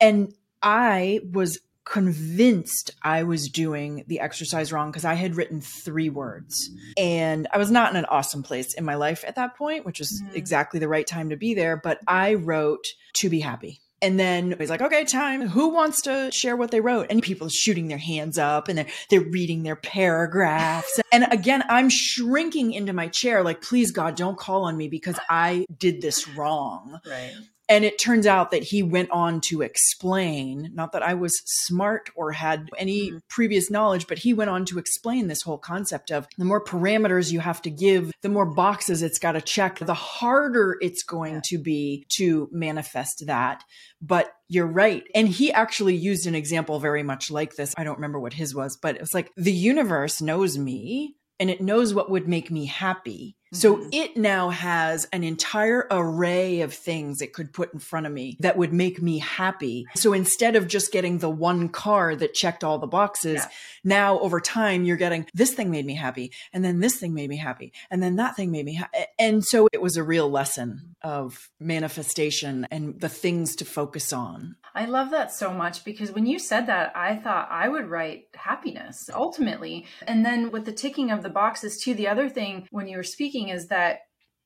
And 0.01 0.35
I 0.63 1.21
was 1.33 1.59
convinced 1.85 2.91
I 3.03 3.23
was 3.23 3.49
doing 3.49 4.05
the 4.09 4.21
exercise 4.21 4.73
wrong 4.73 4.91
because 4.91 5.07
I 5.07 5.15
had 5.15 5.37
written 5.37 5.63
three 5.63 6.11
words. 6.11 6.71
And 6.99 7.49
I 7.53 7.59
was 7.59 7.71
not 7.71 7.91
in 7.91 7.97
an 7.97 8.05
awesome 8.05 8.43
place 8.43 8.75
in 8.75 8.85
my 8.85 8.97
life 8.97 9.25
at 9.27 9.37
that 9.37 9.57
point, 9.57 9.87
which 9.87 9.99
was 9.99 10.23
mm-hmm. 10.23 10.37
exactly 10.37 10.81
the 10.81 10.89
right 10.89 11.07
time 11.07 11.31
to 11.31 11.37
be 11.37 11.55
there. 11.55 11.77
But 11.77 12.01
I 12.07 12.35
wrote 12.35 12.85
to 13.15 13.31
be 13.31 13.41
happy. 13.41 13.81
And 14.01 14.19
then 14.19 14.55
he's 14.59 14.71
like, 14.71 14.83
okay, 14.83 15.05
time. 15.05 15.49
Who 15.49 15.69
wants 15.69 16.03
to 16.03 16.31
share 16.33 16.57
what 16.57 16.71
they 16.71 16.81
wrote? 16.81 17.07
And 17.11 17.23
people 17.23 17.49
shooting 17.49 17.89
their 17.89 17.99
hands 17.99 18.39
up 18.39 18.69
and 18.69 18.79
they're, 18.79 18.87
they're 19.11 19.21
reading 19.21 19.63
their 19.63 19.77
paragraphs. 19.77 21.01
and 21.13 21.27
again, 21.31 21.65
I'm 21.69 21.89
shrinking 21.91 22.73
into 22.73 22.93
my 22.93 23.09
chair, 23.09 23.43
like, 23.43 23.63
please 23.63 23.91
God, 23.91 24.17
don't 24.17 24.39
call 24.39 24.65
on 24.65 24.77
me 24.77 24.89
because 24.89 25.19
I 25.29 25.67
did 25.77 26.01
this 26.01 26.29
wrong. 26.29 27.01
Right. 27.09 27.35
And 27.69 27.85
it 27.85 27.99
turns 27.99 28.27
out 28.27 28.51
that 28.51 28.63
he 28.63 28.83
went 28.83 29.11
on 29.11 29.43
to 29.43 29.61
explain, 29.61 30.71
not 30.73 30.93
that 30.93 31.03
I 31.03 31.15
was 31.15 31.39
smart 31.45 32.09
or 32.15 32.33
had 32.33 32.71
any 32.79 33.09
mm-hmm. 33.09 33.19
previous 33.29 33.71
knowledge, 33.71 34.07
but 34.07 34.19
he 34.19 34.33
went 34.33 34.51
on 34.51 34.65
to 34.67 34.79
explain 34.79 35.29
this 35.29 35.43
whole 35.43 35.59
concept 35.59 36.11
of 36.11 36.27
the 36.39 36.47
more 36.47 36.65
parameters 36.65 37.31
you 37.31 37.41
have 37.41 37.61
to 37.63 37.71
give, 37.71 38.11
the 38.23 38.31
more 38.31 38.47
boxes 38.47 39.03
it's 39.03 39.19
got 39.19 39.33
to 39.33 39.43
check, 39.43 39.79
the 39.79 39.93
harder 39.95 40.79
it's 40.81 41.03
going 41.03 41.43
to 41.45 41.59
be 41.59 42.07
to 42.17 42.49
manifest 42.51 43.25
that. 43.27 43.63
But 44.01 44.33
you're 44.49 44.67
right. 44.67 45.05
And 45.15 45.29
he 45.29 45.53
actually 45.53 45.95
used 45.95 46.27
an 46.27 46.35
example 46.35 46.81
very 46.81 47.03
much 47.03 47.31
like 47.31 47.57
this. 47.57 47.75
I 47.77 47.85
don't 47.85 47.97
remember 47.97 48.19
what 48.19 48.33
his 48.33 48.55
was, 48.55 48.79
but 48.81 48.97
it's 48.97 49.13
like 49.13 49.31
the 49.37 49.53
universe 49.53 50.23
knows 50.23 50.57
me 50.57 51.17
and 51.39 51.51
it 51.51 51.61
knows 51.61 51.93
what 51.93 52.11
would 52.11 52.27
make 52.27 52.51
me 52.51 52.67
happy. 52.67 53.37
So 53.53 53.77
mm-hmm. 53.77 53.89
it 53.93 54.17
now 54.17 54.51
has 54.51 55.07
an 55.13 55.25
entire 55.25 55.87
array 55.91 56.61
of 56.61 56.75
things 56.75 57.21
it 57.21 57.33
could 57.33 57.53
put 57.53 57.73
in 57.73 57.79
front 57.79 58.07
of 58.07 58.13
me 58.13 58.37
that 58.41 58.57
would 58.57 58.73
make 58.73 59.01
me 59.01 59.19
happy. 59.19 59.87
So 59.95 60.13
instead 60.13 60.57
of 60.57 60.69
just 60.69 60.93
getting 60.93 61.19
the 61.19 61.31
one 61.31 61.69
car 61.69 62.15
that 62.17 62.35
checked 62.35 62.65
all 62.65 62.79
the 62.79 62.87
boxes, 62.87 63.37
yeah. 63.37 63.49
now 63.85 64.19
over 64.21 64.41
time 64.41 64.85
you're 64.85 64.97
getting 64.97 65.27
this 65.35 65.53
thing 65.53 65.71
made 65.71 65.87
me 65.87 65.95
happy 65.95 66.33
and 66.53 66.65
then 66.65 66.81
this 66.81 66.97
thing 66.97 67.15
made 67.15 67.31
me 67.31 67.37
happy 67.37 67.73
and 67.91 68.03
then 68.03 68.17
that 68.17 68.37
thing 68.37 68.51
made 68.51 68.65
me 68.65 68.75
happy. 68.75 68.97
And 69.19 69.45
so 69.45 69.69
it 69.73 69.81
was 69.81 69.97
a 69.97 70.03
real 70.03 70.31
lesson 70.31 70.97
of 71.03 71.51
manifestation 71.59 72.67
and 72.71 73.01
the 73.01 73.09
things 73.09 73.57
to 73.57 73.65
focus 73.65 74.13
on. 74.13 74.57
I 74.79 74.85
love 74.85 75.11
that 75.11 75.33
so 75.33 75.53
much 75.53 75.85
because 75.85 76.13
when 76.13 76.25
you 76.25 76.39
said 76.39 76.67
that, 76.69 76.93
I 76.95 77.17
thought 77.17 77.49
I 77.51 77.69
would 77.69 77.91
write 77.91 78.27
happiness 78.37 79.11
ultimately. 79.13 79.87
And 80.07 80.25
then 80.25 80.53
with 80.53 80.67
the 80.67 80.73
ticking 80.73 81.11
of 81.11 81.25
the 81.25 81.29
boxes 81.29 81.83
too, 81.83 81.95
the 81.95 82.07
other 82.07 82.29
thing 82.29 82.69
when 82.71 82.87
you 82.87 82.97
were 82.97 83.03
speaking 83.03 83.49
is 83.49 83.67
that 83.69 84.03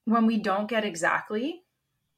when 0.06 0.24
we 0.24 0.38
don't 0.38 0.70
get 0.70 0.86
exactly 0.86 1.64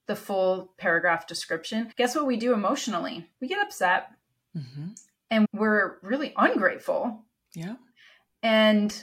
the 0.06 0.14
full 0.14 0.74
paragraph 0.78 1.26
description, 1.26 1.92
guess 1.96 2.14
what 2.14 2.24
we 2.24 2.36
do 2.36 2.52
emotionally? 2.54 3.26
We 3.40 3.48
get 3.48 3.60
upset 3.60 4.10
mm-hmm. 4.56 4.90
and 5.32 5.48
we're 5.52 5.98
really 6.00 6.32
ungrateful. 6.36 7.24
Yeah. 7.52 7.74
And 8.44 8.96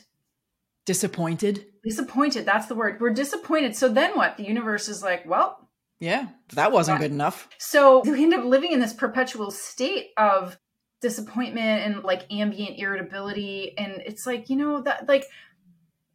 disappointed. 0.85 1.65
Disappointed. 1.83 2.45
That's 2.45 2.67
the 2.67 2.75
word. 2.75 3.01
We're 3.01 3.09
disappointed. 3.09 3.75
So 3.75 3.89
then 3.89 4.15
what? 4.15 4.37
The 4.37 4.47
universe 4.47 4.87
is 4.87 5.03
like, 5.03 5.27
well, 5.27 5.60
yeah, 6.01 6.29
that 6.53 6.71
wasn't 6.71 6.99
good 6.99 7.11
enough. 7.11 7.47
So 7.59 8.01
we 8.01 8.23
end 8.23 8.33
up 8.33 8.43
living 8.43 8.71
in 8.71 8.79
this 8.79 8.91
perpetual 8.91 9.51
state 9.51 10.09
of 10.17 10.57
disappointment 10.99 11.85
and 11.85 12.03
like 12.03 12.25
ambient 12.31 12.79
irritability. 12.79 13.77
And 13.77 14.01
it's 14.03 14.25
like, 14.25 14.49
you 14.49 14.55
know, 14.55 14.81
that 14.81 15.07
like 15.07 15.25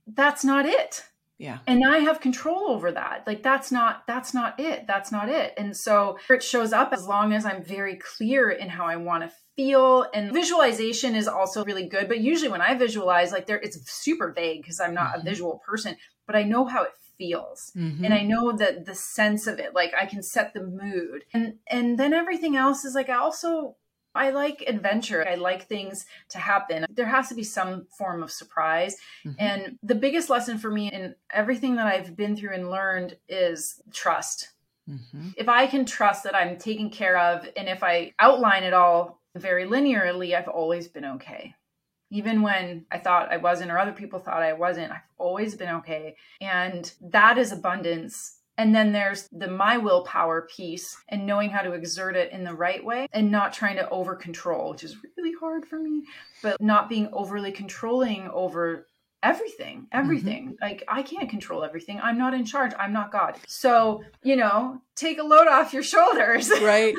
that's 0.08 0.44
not 0.44 0.66
it. 0.66 1.04
Yeah. 1.38 1.58
And 1.68 1.86
I 1.86 1.98
have 1.98 2.20
control 2.20 2.68
over 2.70 2.90
that. 2.90 3.28
Like 3.28 3.44
that's 3.44 3.70
not 3.70 4.04
that's 4.08 4.34
not 4.34 4.58
it. 4.58 4.88
That's 4.88 5.12
not 5.12 5.28
it. 5.28 5.54
And 5.56 5.76
so 5.76 6.18
it 6.28 6.42
shows 6.42 6.72
up 6.72 6.92
as 6.92 7.06
long 7.06 7.32
as 7.32 7.46
I'm 7.46 7.62
very 7.62 7.94
clear 7.94 8.50
in 8.50 8.68
how 8.68 8.86
I 8.86 8.96
want 8.96 9.22
to 9.22 9.30
feel 9.54 10.06
and 10.12 10.32
visualization 10.32 11.14
is 11.14 11.28
also 11.28 11.64
really 11.64 11.86
good, 11.86 12.08
but 12.08 12.18
usually 12.18 12.50
when 12.50 12.60
I 12.60 12.74
visualize 12.74 13.30
like 13.30 13.46
there 13.46 13.60
it's 13.60 13.78
super 13.88 14.32
vague 14.32 14.62
because 14.62 14.80
I'm 14.80 14.94
not 14.94 15.12
mm-hmm. 15.12 15.20
a 15.20 15.30
visual 15.30 15.62
person, 15.64 15.96
but 16.26 16.34
I 16.34 16.42
know 16.42 16.64
how 16.64 16.82
it 16.82 16.92
feels 17.18 17.72
mm-hmm. 17.76 18.04
and 18.04 18.12
i 18.12 18.22
know 18.22 18.52
that 18.52 18.84
the 18.84 18.94
sense 18.94 19.46
of 19.46 19.58
it 19.58 19.74
like 19.74 19.92
i 19.98 20.06
can 20.06 20.22
set 20.22 20.52
the 20.54 20.62
mood 20.62 21.24
and 21.32 21.54
and 21.68 21.98
then 21.98 22.12
everything 22.12 22.56
else 22.56 22.84
is 22.84 22.94
like 22.94 23.08
i 23.08 23.14
also 23.14 23.76
I 24.16 24.30
like 24.30 24.64
adventure. 24.66 25.28
I 25.28 25.34
like 25.34 25.68
things 25.68 26.06
to 26.30 26.38
happen. 26.38 26.86
There 26.90 27.06
has 27.06 27.28
to 27.28 27.34
be 27.34 27.44
some 27.44 27.86
form 27.96 28.22
of 28.22 28.30
surprise. 28.30 28.96
Mm-hmm. 29.26 29.36
And 29.38 29.78
the 29.82 29.94
biggest 29.94 30.30
lesson 30.30 30.58
for 30.58 30.70
me 30.70 30.90
in 30.90 31.14
everything 31.30 31.76
that 31.76 31.86
I've 31.86 32.16
been 32.16 32.34
through 32.34 32.54
and 32.54 32.70
learned 32.70 33.18
is 33.28 33.80
trust. 33.92 34.52
Mm-hmm. 34.88 35.30
If 35.36 35.48
I 35.48 35.66
can 35.66 35.84
trust 35.84 36.24
that 36.24 36.34
I'm 36.34 36.56
taken 36.56 36.90
care 36.90 37.18
of, 37.18 37.46
and 37.56 37.68
if 37.68 37.82
I 37.82 38.14
outline 38.18 38.62
it 38.62 38.72
all 38.72 39.20
very 39.34 39.66
linearly, 39.66 40.34
I've 40.34 40.48
always 40.48 40.88
been 40.88 41.04
okay 41.04 41.54
even 42.10 42.42
when 42.42 42.86
I 42.90 42.98
thought 42.98 43.32
I 43.32 43.36
wasn't 43.36 43.70
or 43.70 43.78
other 43.78 43.92
people 43.92 44.18
thought 44.18 44.42
I 44.42 44.52
wasn't, 44.52 44.92
I've 44.92 44.98
always 45.18 45.54
been 45.54 45.68
okay. 45.76 46.16
And 46.40 46.90
that 47.00 47.38
is 47.38 47.52
abundance. 47.52 48.38
And 48.58 48.74
then 48.74 48.92
there's 48.92 49.28
the 49.32 49.48
my 49.48 49.76
willpower 49.76 50.48
piece 50.54 50.96
and 51.08 51.26
knowing 51.26 51.50
how 51.50 51.60
to 51.60 51.72
exert 51.72 52.16
it 52.16 52.32
in 52.32 52.42
the 52.42 52.54
right 52.54 52.82
way 52.82 53.06
and 53.12 53.30
not 53.30 53.52
trying 53.52 53.76
to 53.76 53.88
over 53.90 54.14
control, 54.14 54.70
which 54.70 54.84
is 54.84 54.96
really 55.16 55.34
hard 55.38 55.66
for 55.66 55.78
me, 55.78 56.04
but 56.42 56.60
not 56.60 56.88
being 56.88 57.08
overly 57.12 57.52
controlling 57.52 58.28
over 58.32 58.86
everything 59.22 59.86
everything 59.92 60.44
mm-hmm. 60.44 60.64
like 60.64 60.84
i 60.88 61.02
can't 61.02 61.30
control 61.30 61.64
everything 61.64 61.98
i'm 62.02 62.18
not 62.18 62.34
in 62.34 62.44
charge 62.44 62.72
i'm 62.78 62.92
not 62.92 63.10
god 63.10 63.34
so 63.46 64.04
you 64.22 64.36
know 64.36 64.80
take 64.94 65.18
a 65.18 65.22
load 65.22 65.48
off 65.48 65.72
your 65.72 65.82
shoulders 65.82 66.50
right 66.62 66.94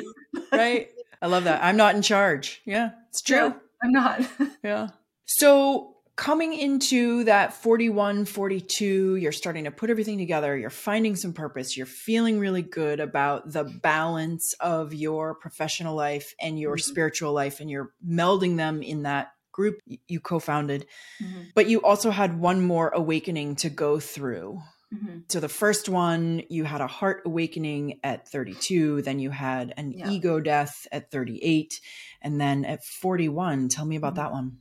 right 0.52 0.90
i 1.22 1.26
love 1.28 1.44
that 1.44 1.62
i'm 1.62 1.76
not 1.76 1.94
in 1.94 2.02
charge 2.02 2.60
yeah 2.66 2.90
it's 3.08 3.22
true 3.22 3.36
yeah. 3.36 3.52
I'm 3.82 3.92
not. 3.92 4.20
yeah. 4.62 4.88
So 5.28 5.96
coming 6.16 6.54
into 6.54 7.24
that 7.24 7.52
41, 7.52 8.24
42, 8.24 9.16
you're 9.16 9.30
starting 9.30 9.64
to 9.64 9.70
put 9.70 9.90
everything 9.90 10.16
together, 10.16 10.56
you're 10.56 10.70
finding 10.70 11.14
some 11.16 11.34
purpose, 11.34 11.76
you're 11.76 11.86
feeling 11.86 12.40
really 12.40 12.62
good 12.62 12.98
about 12.98 13.52
the 13.52 13.64
balance 13.64 14.54
of 14.58 14.94
your 14.94 15.34
professional 15.34 15.94
life 15.94 16.34
and 16.40 16.58
your 16.58 16.76
mm-hmm. 16.76 16.90
spiritual 16.90 17.32
life, 17.32 17.60
and 17.60 17.70
you're 17.70 17.92
melding 18.06 18.56
them 18.56 18.82
in 18.82 19.02
that 19.02 19.32
group 19.52 19.80
you 20.08 20.18
co 20.18 20.38
founded. 20.38 20.86
Mm-hmm. 21.22 21.42
But 21.54 21.68
you 21.68 21.82
also 21.82 22.10
had 22.10 22.40
one 22.40 22.62
more 22.62 22.88
awakening 22.88 23.56
to 23.56 23.68
go 23.68 24.00
through. 24.00 24.60
Mm-hmm. 24.94 25.18
So 25.28 25.40
the 25.40 25.50
first 25.50 25.90
one, 25.90 26.42
you 26.48 26.64
had 26.64 26.80
a 26.80 26.86
heart 26.86 27.22
awakening 27.26 28.00
at 28.02 28.26
32, 28.28 29.02
then 29.02 29.18
you 29.18 29.30
had 29.30 29.74
an 29.76 29.92
yeah. 29.92 30.10
ego 30.10 30.40
death 30.40 30.86
at 30.90 31.10
38, 31.10 31.80
and 32.22 32.40
then 32.40 32.64
at 32.64 32.82
41. 32.82 33.68
Tell 33.68 33.84
me 33.84 33.96
about 33.96 34.14
mm-hmm. 34.14 34.22
that 34.22 34.32
one. 34.32 34.58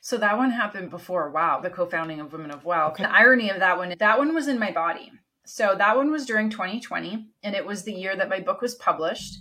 So 0.00 0.16
that 0.16 0.38
one 0.38 0.50
happened 0.50 0.90
before 0.90 1.30
WOW, 1.30 1.60
the 1.60 1.70
co-founding 1.70 2.20
of 2.20 2.32
Women 2.32 2.50
of 2.50 2.64
WOW. 2.64 2.88
Okay. 2.88 3.04
The 3.04 3.14
irony 3.14 3.50
of 3.50 3.58
that 3.58 3.76
one, 3.76 3.94
that 3.98 4.18
one 4.18 4.34
was 4.34 4.48
in 4.48 4.58
my 4.58 4.72
body. 4.72 5.12
So 5.44 5.74
that 5.76 5.96
one 5.96 6.10
was 6.10 6.26
during 6.26 6.48
2020, 6.48 7.26
and 7.42 7.54
it 7.54 7.66
was 7.66 7.82
the 7.82 7.92
year 7.92 8.16
that 8.16 8.28
my 8.28 8.40
book 8.40 8.60
was 8.60 8.74
published. 8.76 9.38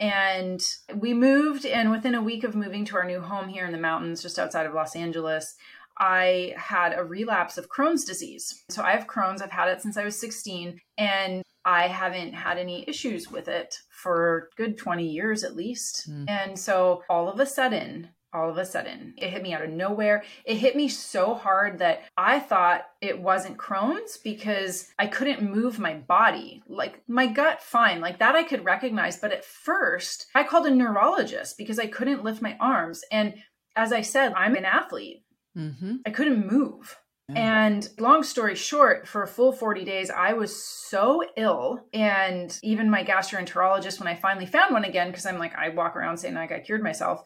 And 0.00 0.60
we 0.94 1.14
moved, 1.14 1.64
and 1.64 1.90
within 1.90 2.14
a 2.14 2.22
week 2.22 2.44
of 2.44 2.56
moving 2.56 2.84
to 2.86 2.96
our 2.96 3.04
new 3.04 3.20
home 3.20 3.48
here 3.48 3.64
in 3.64 3.72
the 3.72 3.78
mountains, 3.78 4.20
just 4.20 4.38
outside 4.38 4.66
of 4.66 4.74
Los 4.74 4.96
Angeles, 4.96 5.54
I 5.96 6.54
had 6.56 6.98
a 6.98 7.04
relapse 7.04 7.56
of 7.56 7.68
Crohn's 7.68 8.04
disease. 8.04 8.64
So 8.68 8.82
I 8.82 8.90
have 8.92 9.06
Crohn's, 9.06 9.40
I've 9.40 9.52
had 9.52 9.68
it 9.68 9.80
since 9.80 9.96
I 9.96 10.04
was 10.04 10.18
16, 10.18 10.80
and 10.98 11.42
I 11.64 11.86
haven't 11.86 12.32
had 12.34 12.58
any 12.58 12.84
issues 12.88 13.30
with 13.30 13.48
it 13.48 13.78
for 13.90 14.50
good 14.56 14.76
20 14.76 15.06
years 15.06 15.44
at 15.44 15.54
least. 15.54 16.10
Mm. 16.10 16.28
And 16.28 16.58
so 16.58 17.02
all 17.08 17.28
of 17.28 17.38
a 17.38 17.46
sudden, 17.46 18.10
all 18.34 18.50
of 18.50 18.58
a 18.58 18.66
sudden, 18.66 19.14
it 19.16 19.30
hit 19.30 19.42
me 19.42 19.54
out 19.54 19.62
of 19.62 19.70
nowhere. 19.70 20.24
It 20.44 20.56
hit 20.56 20.74
me 20.76 20.88
so 20.88 21.34
hard 21.34 21.78
that 21.78 22.02
I 22.16 22.40
thought 22.40 22.86
it 23.00 23.20
wasn't 23.20 23.56
Crohn's 23.56 24.16
because 24.16 24.90
I 24.98 25.06
couldn't 25.06 25.48
move 25.48 25.78
my 25.78 25.94
body. 25.94 26.62
Like 26.66 27.02
my 27.08 27.26
gut, 27.26 27.62
fine, 27.62 28.00
like 28.00 28.18
that 28.18 28.34
I 28.34 28.42
could 28.42 28.64
recognize. 28.64 29.16
But 29.16 29.32
at 29.32 29.44
first, 29.44 30.26
I 30.34 30.42
called 30.42 30.66
a 30.66 30.70
neurologist 30.70 31.56
because 31.56 31.78
I 31.78 31.86
couldn't 31.86 32.24
lift 32.24 32.42
my 32.42 32.56
arms. 32.60 33.04
And 33.10 33.34
as 33.76 33.92
I 33.92 34.00
said, 34.00 34.32
I'm 34.34 34.56
an 34.56 34.64
athlete. 34.64 35.22
Mm-hmm. 35.56 35.96
I 36.04 36.10
couldn't 36.10 36.50
move. 36.50 36.98
And 37.34 37.88
long 37.98 38.22
story 38.22 38.54
short, 38.54 39.08
for 39.08 39.22
a 39.22 39.26
full 39.26 39.52
40 39.52 39.84
days, 39.84 40.10
I 40.10 40.34
was 40.34 40.62
so 40.62 41.24
ill. 41.36 41.86
And 41.94 42.56
even 42.62 42.90
my 42.90 43.02
gastroenterologist, 43.02 43.98
when 43.98 44.08
I 44.08 44.14
finally 44.14 44.44
found 44.44 44.74
one 44.74 44.84
again, 44.84 45.08
because 45.08 45.24
I'm 45.24 45.38
like, 45.38 45.54
I 45.54 45.70
walk 45.70 45.96
around 45.96 46.18
saying 46.18 46.36
I 46.36 46.46
got 46.46 46.64
cured 46.64 46.82
myself. 46.82 47.24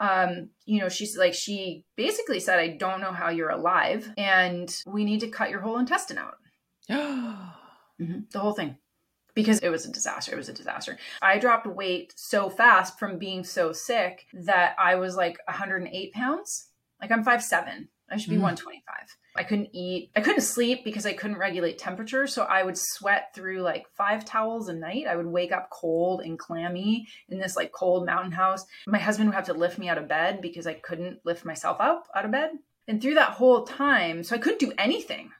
Um, 0.00 0.50
you 0.64 0.80
know, 0.80 0.88
she's 0.88 1.16
like, 1.16 1.34
she 1.34 1.84
basically 1.96 2.40
said, 2.40 2.58
I 2.58 2.68
don't 2.68 3.00
know 3.00 3.12
how 3.12 3.30
you're 3.30 3.50
alive, 3.50 4.12
and 4.16 4.74
we 4.86 5.04
need 5.04 5.20
to 5.20 5.28
cut 5.28 5.50
your 5.50 5.60
whole 5.60 5.78
intestine 5.78 6.18
out. 6.18 6.36
mm-hmm. 6.90 8.20
The 8.30 8.38
whole 8.38 8.52
thing 8.52 8.76
because 9.34 9.60
it 9.60 9.68
was 9.68 9.86
a 9.86 9.92
disaster. 9.92 10.32
It 10.32 10.36
was 10.36 10.48
a 10.48 10.52
disaster. 10.52 10.98
I 11.22 11.38
dropped 11.38 11.66
weight 11.66 12.12
so 12.16 12.50
fast 12.50 12.98
from 12.98 13.18
being 13.18 13.44
so 13.44 13.72
sick 13.72 14.26
that 14.32 14.74
I 14.80 14.96
was 14.96 15.14
like 15.14 15.38
108 15.46 16.12
pounds 16.12 16.68
like 17.00 17.10
I'm 17.10 17.24
five 17.24 17.42
seven. 17.42 17.88
I 18.10 18.16
should 18.16 18.30
be 18.30 18.36
mm. 18.36 18.42
125. 18.42 19.16
I 19.38 19.44
couldn't 19.44 19.70
eat. 19.72 20.10
I 20.16 20.20
couldn't 20.20 20.42
sleep 20.42 20.84
because 20.84 21.06
I 21.06 21.12
couldn't 21.12 21.38
regulate 21.38 21.78
temperature. 21.78 22.26
So 22.26 22.42
I 22.42 22.64
would 22.64 22.76
sweat 22.76 23.32
through 23.34 23.62
like 23.62 23.86
five 23.96 24.24
towels 24.24 24.68
a 24.68 24.74
night. 24.74 25.06
I 25.06 25.14
would 25.14 25.26
wake 25.26 25.52
up 25.52 25.70
cold 25.70 26.22
and 26.22 26.36
clammy 26.36 27.06
in 27.28 27.38
this 27.38 27.56
like 27.56 27.70
cold 27.70 28.04
mountain 28.04 28.32
house. 28.32 28.66
My 28.88 28.98
husband 28.98 29.28
would 29.28 29.36
have 29.36 29.46
to 29.46 29.54
lift 29.54 29.78
me 29.78 29.88
out 29.88 29.96
of 29.96 30.08
bed 30.08 30.40
because 30.42 30.66
I 30.66 30.74
couldn't 30.74 31.20
lift 31.24 31.44
myself 31.44 31.80
up 31.80 32.08
out 32.16 32.24
of 32.24 32.32
bed. 32.32 32.50
And 32.88 33.00
through 33.00 33.14
that 33.14 33.32
whole 33.32 33.62
time, 33.62 34.24
so 34.24 34.34
I 34.34 34.38
couldn't 34.38 34.58
do 34.60 34.72
anything. 34.76 35.30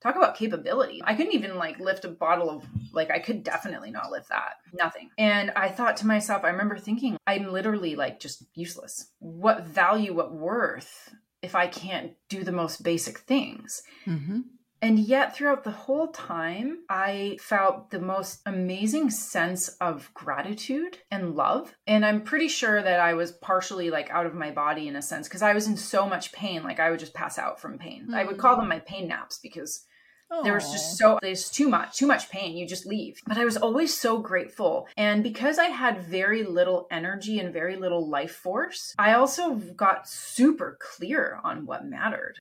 Talk 0.00 0.14
about 0.14 0.36
capability. 0.36 1.02
I 1.04 1.14
couldn't 1.14 1.34
even 1.34 1.56
like 1.56 1.80
lift 1.80 2.04
a 2.04 2.08
bottle 2.08 2.50
of 2.50 2.64
like 2.92 3.10
I 3.10 3.18
could 3.18 3.42
definitely 3.42 3.90
not 3.90 4.12
lift 4.12 4.28
that. 4.28 4.54
Nothing. 4.72 5.10
And 5.18 5.50
I 5.56 5.70
thought 5.70 5.96
to 5.98 6.06
myself, 6.06 6.44
I 6.44 6.50
remember 6.50 6.78
thinking, 6.78 7.16
I'm 7.26 7.50
literally 7.50 7.96
like 7.96 8.20
just 8.20 8.44
useless. 8.54 9.10
What 9.18 9.66
value, 9.66 10.14
what 10.14 10.32
worth 10.32 11.12
if 11.42 11.54
I 11.54 11.66
can't 11.66 12.12
do 12.28 12.44
the 12.44 12.52
most 12.52 12.82
basic 12.82 13.18
things? 13.18 13.82
Mm-hmm. 14.06 14.40
And 14.80 15.00
yet, 15.00 15.34
throughout 15.34 15.64
the 15.64 15.72
whole 15.72 16.08
time, 16.08 16.84
I 16.88 17.36
felt 17.40 17.90
the 17.90 17.98
most 17.98 18.42
amazing 18.46 19.10
sense 19.10 19.68
of 19.80 20.12
gratitude 20.14 20.98
and 21.10 21.34
love. 21.34 21.74
And 21.86 22.06
I'm 22.06 22.22
pretty 22.22 22.46
sure 22.46 22.80
that 22.80 23.00
I 23.00 23.14
was 23.14 23.32
partially 23.32 23.90
like 23.90 24.08
out 24.10 24.26
of 24.26 24.34
my 24.34 24.52
body 24.52 24.86
in 24.86 24.94
a 24.94 25.02
sense 25.02 25.26
because 25.26 25.42
I 25.42 25.52
was 25.52 25.66
in 25.66 25.76
so 25.76 26.08
much 26.08 26.30
pain. 26.30 26.62
Like 26.62 26.78
I 26.78 26.90
would 26.90 27.00
just 27.00 27.14
pass 27.14 27.38
out 27.38 27.60
from 27.60 27.78
pain. 27.78 28.04
Mm-hmm. 28.04 28.14
I 28.14 28.24
would 28.24 28.38
call 28.38 28.56
them 28.56 28.68
my 28.68 28.78
pain 28.78 29.08
naps 29.08 29.38
because 29.38 29.84
Aww. 30.30 30.44
There 30.44 30.54
was 30.54 30.70
just 30.70 30.98
so 30.98 31.18
there's 31.22 31.50
too 31.50 31.68
much, 31.68 31.96
too 31.96 32.06
much 32.06 32.28
pain. 32.28 32.56
You 32.56 32.66
just 32.66 32.86
leave. 32.86 33.20
But 33.26 33.38
I 33.38 33.44
was 33.44 33.56
always 33.56 33.98
so 33.98 34.18
grateful. 34.18 34.86
And 34.96 35.22
because 35.22 35.58
I 35.58 35.66
had 35.66 36.02
very 36.02 36.42
little 36.42 36.86
energy 36.90 37.38
and 37.38 37.52
very 37.52 37.76
little 37.76 38.06
life 38.06 38.32
force, 38.34 38.94
I 38.98 39.14
also 39.14 39.54
got 39.54 40.08
super 40.08 40.76
clear 40.80 41.40
on 41.42 41.64
what 41.64 41.86
mattered, 41.86 42.38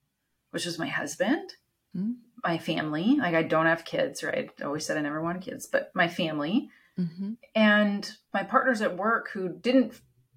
which 0.52 0.66
was 0.66 0.78
my 0.78 0.88
husband, 0.88 1.54
mm-hmm. 1.96 2.14
my 2.44 2.58
family. 2.58 3.18
Like 3.20 3.36
I 3.36 3.44
don't 3.44 3.68
have 3.68 3.86
kids, 3.86 4.22
right? 4.22 4.50
I 4.60 4.66
always 4.66 4.86
said 4.86 4.98
I 4.98 5.02
never 5.02 5.22
wanted 5.22 5.44
kids, 5.44 5.66
but 5.66 5.92
my 5.96 6.10
family 6.10 6.70
mm-hmm. 7.00 7.34
and 7.56 8.12
my 8.34 8.44
partners 8.44 8.82
at 8.82 8.98
work 8.98 9.30
who 9.32 9.50
didn't 9.50 9.94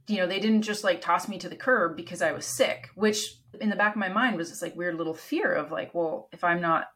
you 0.07 0.17
know, 0.17 0.27
they 0.27 0.41
didn't 0.41 0.63
just 0.63 0.83
like 0.83 1.01
toss 1.01 1.29
me 1.29 1.39
to 1.39 1.49
the 1.49 1.55
curb 1.55 1.97
because 1.97 2.21
I 2.21 2.33
was 2.33 2.45
sick, 2.45 2.91
which 2.97 3.37
in 3.61 3.71
the 3.71 3.77
back 3.77 3.95
of 3.95 4.01
my 4.01 4.09
mind 4.09 4.37
was 4.37 4.51
this 4.51 4.61
like 4.61 4.75
weird 4.75 4.97
little 4.97 5.15
fear 5.15 5.53
of 5.53 5.71
like, 5.71 5.95
well, 5.95 6.29
if 6.33 6.43
I'm 6.43 6.61
not 6.61 6.87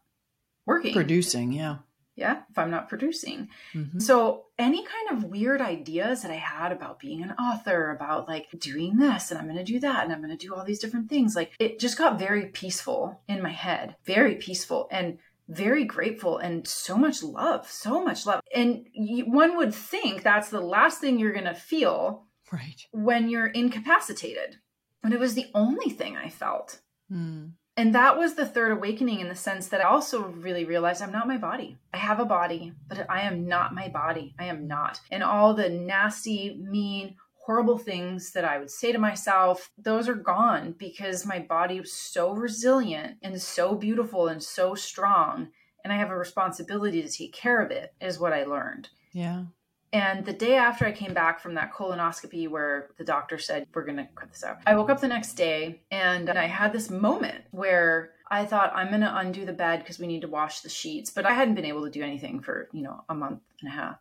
working. 0.67 0.95
Producing, 0.95 1.53
yeah. 1.53 1.79
Yeah, 2.17 2.43
if 2.49 2.59
I'm 2.59 2.71
not 2.71 2.89
producing. 2.89 3.49
Mm-hmm. 3.75 3.99
So, 3.99 4.45
any 4.57 4.85
kind 4.85 5.19
of 5.19 5.31
weird 5.31 5.61
ideas 5.61 6.23
that 6.23 6.31
I 6.31 6.37
had 6.37 6.71
about 6.71 7.01
being 7.01 7.25
an 7.25 7.33
author, 7.33 7.91
about 7.91 8.29
like 8.29 8.47
doing 8.57 8.99
this 8.99 9.33
and 9.33 9.39
I'm 9.39 9.47
going 9.47 9.57
to 9.57 9.65
do 9.65 9.81
that 9.81 10.05
and 10.05 10.13
I'm 10.13 10.23
going 10.23 10.37
to 10.37 10.47
do 10.47 10.55
all 10.55 10.65
these 10.65 10.79
different 10.79 11.09
things, 11.09 11.35
like 11.35 11.53
it 11.59 11.81
just 11.81 11.99
got 11.99 12.19
very 12.19 12.47
peaceful 12.47 13.21
in 13.27 13.43
my 13.43 13.51
head, 13.51 13.97
very 14.05 14.37
peaceful 14.37 14.87
and 14.93 15.19
very 15.49 15.85
grateful 15.85 16.39
and 16.39 16.67
so 16.67 16.97
much 16.97 17.23
love, 17.23 17.69
so 17.69 18.05
much 18.05 18.27
love. 18.27 18.41
And 18.55 18.87
one 19.27 19.57
would 19.57 19.75
think 19.75 20.23
that's 20.23 20.51
the 20.51 20.61
last 20.61 21.01
thing 21.01 21.19
you're 21.19 21.33
going 21.33 21.45
to 21.45 21.55
feel 21.55 22.27
right 22.53 22.87
when 22.93 23.29
you're 23.29 23.49
incapacitated. 23.49 24.57
But 25.03 25.13
it 25.13 25.21
was 25.21 25.35
the 25.35 25.51
only 25.55 25.91
thing 25.91 26.17
I 26.17 26.31
felt. 26.31 26.81
Mm. 27.13 27.53
And 27.77 27.95
that 27.95 28.17
was 28.17 28.35
the 28.35 28.47
third 28.47 28.73
awakening 28.73 29.21
in 29.21 29.29
the 29.29 29.35
sense 29.35 29.69
that 29.69 29.81
I 29.81 29.89
also 29.89 30.23
really 30.23 30.65
realized 30.65 31.03
I'm 31.03 31.11
not 31.11 31.27
my 31.27 31.39
body. 31.39 31.77
I 31.93 31.97
have 31.97 32.21
a 32.21 32.25
body, 32.25 32.73
but 32.89 33.11
I 33.11 33.23
am 33.23 33.49
not 33.49 33.75
my 33.75 33.89
body. 33.89 34.35
I 34.39 34.45
am 34.45 34.69
not. 34.69 35.01
And 35.11 35.25
all 35.25 35.55
the 35.55 35.69
nasty, 35.69 36.57
mean, 36.61 37.17
horrible 37.47 37.79
things 37.79 38.33
that 38.33 38.45
I 38.45 38.59
would 38.59 38.71
say 38.71 38.93
to 38.93 38.99
myself, 38.99 39.71
those 39.77 40.09
are 40.09 40.15
gone 40.15 40.75
because 40.79 41.27
my 41.27 41.41
body 41.41 41.81
was 41.81 41.93
so 41.93 42.33
resilient 42.33 43.19
and 43.23 43.41
so 43.43 43.75
beautiful 43.75 44.29
and 44.29 44.43
so 44.43 44.75
strong. 44.75 45.49
And 45.83 45.93
I 45.93 45.97
have 45.97 46.11
a 46.11 46.17
responsibility 46.17 47.03
to 47.03 47.09
take 47.09 47.33
care 47.33 47.61
of 47.61 47.71
it, 47.71 47.93
is 48.01 48.19
what 48.19 48.33
I 48.33 48.45
learned. 48.45 48.89
Yeah. 49.13 49.45
And 49.95 50.25
the 50.25 50.33
day 50.33 50.57
after 50.57 50.85
I 50.85 50.91
came 50.91 51.15
back 51.15 51.39
from 51.39 51.55
that 51.55 51.73
colonoscopy 51.73 52.49
where 52.49 52.91
the 52.99 53.05
doctor 53.05 53.39
said, 53.39 53.69
We're 53.73 53.85
going 53.85 53.99
to 53.99 54.09
cut 54.17 54.29
this 54.33 54.43
out, 54.43 54.59
I 54.67 54.75
woke 54.75 54.91
up 54.91 55.01
the 55.01 55.07
next 55.07 55.35
day 55.35 55.83
and 55.93 56.29
I 56.29 56.47
had 56.47 56.73
this 56.73 56.91
moment 56.91 57.45
where 57.53 58.11
I 58.29 58.45
thought, 58.45 58.73
I'm 58.75 58.89
going 58.89 59.03
to 59.03 59.17
undo 59.17 59.47
the 59.47 59.53
bed 59.53 59.79
because 59.79 60.01
we 60.01 60.09
need 60.09 60.23
to 60.23 60.29
wash 60.29 60.61
the 60.61 60.69
sheets. 60.69 61.11
But 61.11 61.27
I 61.27 61.35
hadn't 61.35 61.55
been 61.55 61.65
able 61.65 61.85
to 61.85 61.93
do 61.93 62.03
anything 62.03 62.41
for, 62.41 62.69
you 62.73 62.83
know, 62.83 63.05
a 63.09 63.15
month 63.15 63.39
and 63.61 63.71
a 63.71 63.73
half. 63.73 63.99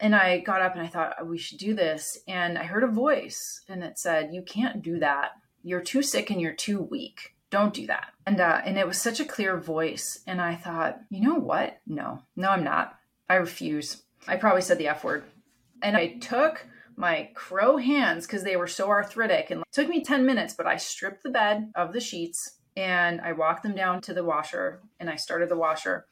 And 0.00 0.14
I 0.14 0.38
got 0.38 0.62
up 0.62 0.72
and 0.72 0.80
I 0.80 0.86
thought, 0.86 1.26
we 1.26 1.36
should 1.36 1.58
do 1.58 1.74
this. 1.74 2.18
And 2.26 2.56
I 2.56 2.64
heard 2.64 2.82
a 2.82 2.88
voice 2.88 3.60
and 3.68 3.84
it 3.84 3.98
said, 3.98 4.32
You 4.32 4.40
can't 4.40 4.82
do 4.82 4.98
that. 5.00 5.32
You're 5.62 5.82
too 5.82 6.00
sick 6.00 6.30
and 6.30 6.40
you're 6.40 6.54
too 6.54 6.80
weak. 6.80 7.34
Don't 7.50 7.74
do 7.74 7.86
that. 7.88 8.06
And 8.24 8.40
uh, 8.40 8.62
and 8.64 8.78
it 8.78 8.86
was 8.86 8.98
such 8.98 9.20
a 9.20 9.26
clear 9.26 9.58
voice. 9.58 10.20
And 10.26 10.40
I 10.40 10.54
thought, 10.54 11.00
you 11.10 11.20
know 11.20 11.34
what? 11.34 11.80
No, 11.86 12.22
no, 12.34 12.48
I'm 12.48 12.64
not. 12.64 12.98
I 13.28 13.34
refuse. 13.34 14.04
I 14.26 14.36
probably 14.36 14.62
said 14.62 14.78
the 14.78 14.88
F 14.88 15.04
word. 15.04 15.24
And 15.84 15.98
I 15.98 16.14
took 16.14 16.66
my 16.96 17.28
crow 17.34 17.76
hands 17.76 18.26
because 18.26 18.42
they 18.42 18.56
were 18.56 18.66
so 18.66 18.88
arthritic 18.88 19.50
and 19.50 19.60
it 19.60 19.66
took 19.70 19.88
me 19.88 20.02
10 20.02 20.24
minutes, 20.24 20.54
but 20.54 20.66
I 20.66 20.76
stripped 20.76 21.22
the 21.22 21.30
bed 21.30 21.70
of 21.74 21.92
the 21.92 22.00
sheets 22.00 22.58
and 22.74 23.20
I 23.20 23.32
walked 23.32 23.62
them 23.62 23.74
down 23.74 24.00
to 24.02 24.14
the 24.14 24.24
washer 24.24 24.80
and 24.98 25.10
I 25.10 25.16
started 25.16 25.50
the 25.50 25.56
washer. 25.56 26.06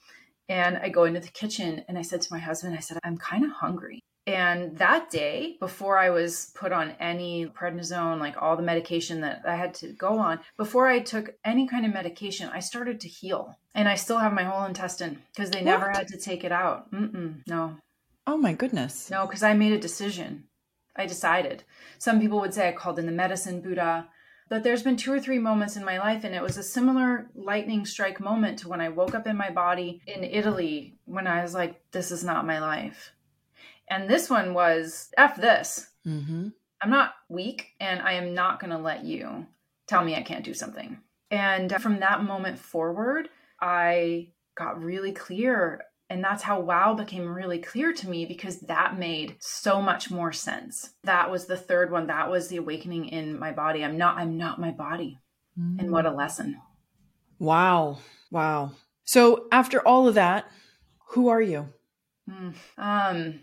And 0.49 0.77
I 0.77 0.91
go 0.91 1.05
into 1.05 1.21
the 1.21 1.29
kitchen 1.29 1.85
and 1.89 1.99
I 1.99 2.03
said 2.03 2.21
to 2.23 2.33
my 2.33 2.39
husband, 2.39 2.77
I 2.77 2.81
said, 2.81 2.99
I'm 3.03 3.17
kind 3.17 3.45
of 3.45 3.51
hungry. 3.51 4.01
And 4.27 4.77
that 4.79 5.11
day, 5.11 5.57
before 5.59 5.99
I 5.99 6.11
was 6.11 6.53
put 6.55 6.71
on 6.71 6.93
any 7.01 7.47
prednisone, 7.47 8.21
like 8.21 8.41
all 8.41 8.57
the 8.57 8.63
medication 8.63 9.23
that 9.23 9.43
I 9.47 9.57
had 9.57 9.73
to 9.75 9.89
go 9.95 10.19
on, 10.19 10.41
before 10.57 10.87
I 10.87 11.01
took 11.01 11.35
any 11.45 11.67
kind 11.67 11.87
of 11.87 11.95
medication, 11.95 12.51
I 12.53 12.61
started 12.61 13.01
to 13.01 13.09
heal. 13.09 13.59
And 13.75 13.89
I 13.89 13.95
still 13.95 14.19
have 14.19 14.35
my 14.35 14.45
whole 14.45 14.65
intestine 14.65 15.23
because 15.35 15.51
they 15.51 15.61
what? 15.61 15.65
never 15.65 15.91
had 15.91 16.09
to 16.09 16.19
take 16.19 16.45
it 16.45 16.53
out. 16.53 16.93
Mm-mm, 16.93 17.41
no, 17.49 17.79
Oh 18.27 18.37
my 18.37 18.53
goodness. 18.53 19.11
No, 19.11 19.27
because 19.27 19.43
I 19.43 19.55
made 19.55 19.73
a 19.73 19.79
decision. 19.79 20.45
I 20.95 21.07
decided. 21.07 21.65
Some 21.99 22.21
people 22.21 22.41
would 22.41 22.55
say 22.55 22.69
I 22.69 22.73
called 22.73 22.99
in 22.99 23.07
the 23.07 23.13
medicine 23.13 23.61
Buddha, 23.61 24.09
but 24.49 24.63
there's 24.63 24.83
been 24.83 24.97
two 24.97 25.13
or 25.13 25.21
three 25.21 25.39
moments 25.39 25.77
in 25.77 25.85
my 25.85 25.99
life, 25.99 26.25
and 26.25 26.35
it 26.35 26.43
was 26.43 26.59
a 26.59 26.63
similar 26.63 27.31
lightning 27.35 27.87
strike 27.87 28.21
moment 28.21 28.59
to 28.59 28.69
when 28.69 28.81
I 28.81 28.91
woke 28.91 29.15
up 29.15 29.27
in 29.27 29.37
my 29.37 29.51
body 29.51 30.03
in 30.07 30.25
Italy 30.25 30.99
when 31.07 31.27
I 31.27 31.43
was 31.43 31.55
like, 31.55 31.81
this 31.93 32.11
is 32.11 32.23
not 32.23 32.47
my 32.47 32.61
life. 32.61 33.13
And 33.89 34.09
this 34.09 34.29
one 34.29 34.53
was 34.55 35.11
F 35.17 35.37
this. 35.37 35.89
Mm-hmm. 36.07 36.49
I'm 36.83 36.91
not 36.91 37.15
weak, 37.29 37.69
and 37.81 38.03
I 38.03 38.13
am 38.15 38.35
not 38.35 38.61
going 38.61 38.73
to 38.73 38.79
let 38.79 39.05
you 39.05 39.47
tell 39.87 40.05
me 40.05 40.15
I 40.15 40.23
can't 40.23 40.45
do 40.45 40.55
something. 40.55 40.99
And 41.31 41.73
from 41.81 42.01
that 42.01 42.23
moment 42.23 42.59
forward, 42.59 43.31
I 43.61 44.29
got 44.55 44.83
really 44.83 45.13
clear 45.13 45.83
and 46.13 46.23
that's 46.23 46.43
how 46.43 46.61
wow 46.61 46.93
became 46.93 47.27
really 47.27 47.59
clear 47.59 47.95
to 47.95 48.07
me 48.07 48.27
because 48.27 48.61
that 48.61 48.99
made 48.99 49.35
so 49.41 49.81
much 49.81 50.11
more 50.11 50.31
sense. 50.31 50.91
That 51.05 51.31
was 51.31 51.47
the 51.47 51.57
third 51.57 51.91
one. 51.91 52.09
That 52.09 52.31
was 52.31 52.49
the 52.49 52.59
awakening 52.59 53.07
in 53.09 53.39
my 53.39 53.51
body. 53.51 53.83
I'm 53.83 53.97
not 53.97 54.19
I'm 54.19 54.37
not 54.37 54.61
my 54.61 54.73
body. 54.73 55.19
Mm. 55.59 55.81
And 55.81 55.91
what 55.91 56.05
a 56.05 56.11
lesson. 56.11 56.61
Wow. 57.39 57.99
Wow. 58.31 58.73
So 59.05 59.47
after 59.51 59.81
all 59.81 60.07
of 60.07 60.15
that, 60.17 60.51
who 61.13 61.29
are 61.29 61.41
you? 61.41 61.71
Mm. 62.31 62.55
Um 62.77 63.41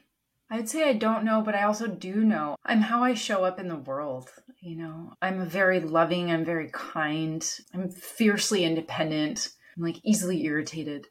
I'd 0.51 0.69
say 0.69 0.87
I 0.87 0.93
don't 0.93 1.25
know, 1.25 1.41
but 1.41 1.55
I 1.55 1.63
also 1.63 1.87
do 1.87 2.23
know. 2.23 2.55
I'm 2.63 2.81
how 2.81 3.03
I 3.03 3.15
show 3.15 3.43
up 3.43 3.59
in 3.59 3.67
the 3.67 3.77
world. 3.77 4.29
You 4.61 4.75
know, 4.75 5.13
I'm 5.23 5.47
very 5.47 5.79
loving, 5.79 6.31
I'm 6.31 6.45
very 6.45 6.69
kind, 6.71 7.43
I'm 7.73 7.89
fiercely 7.89 8.63
independent, 8.63 9.49
I'm 9.75 9.83
like 9.83 9.99
easily 10.03 10.43
irritated. 10.43 11.07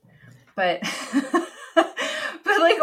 But 0.55 0.83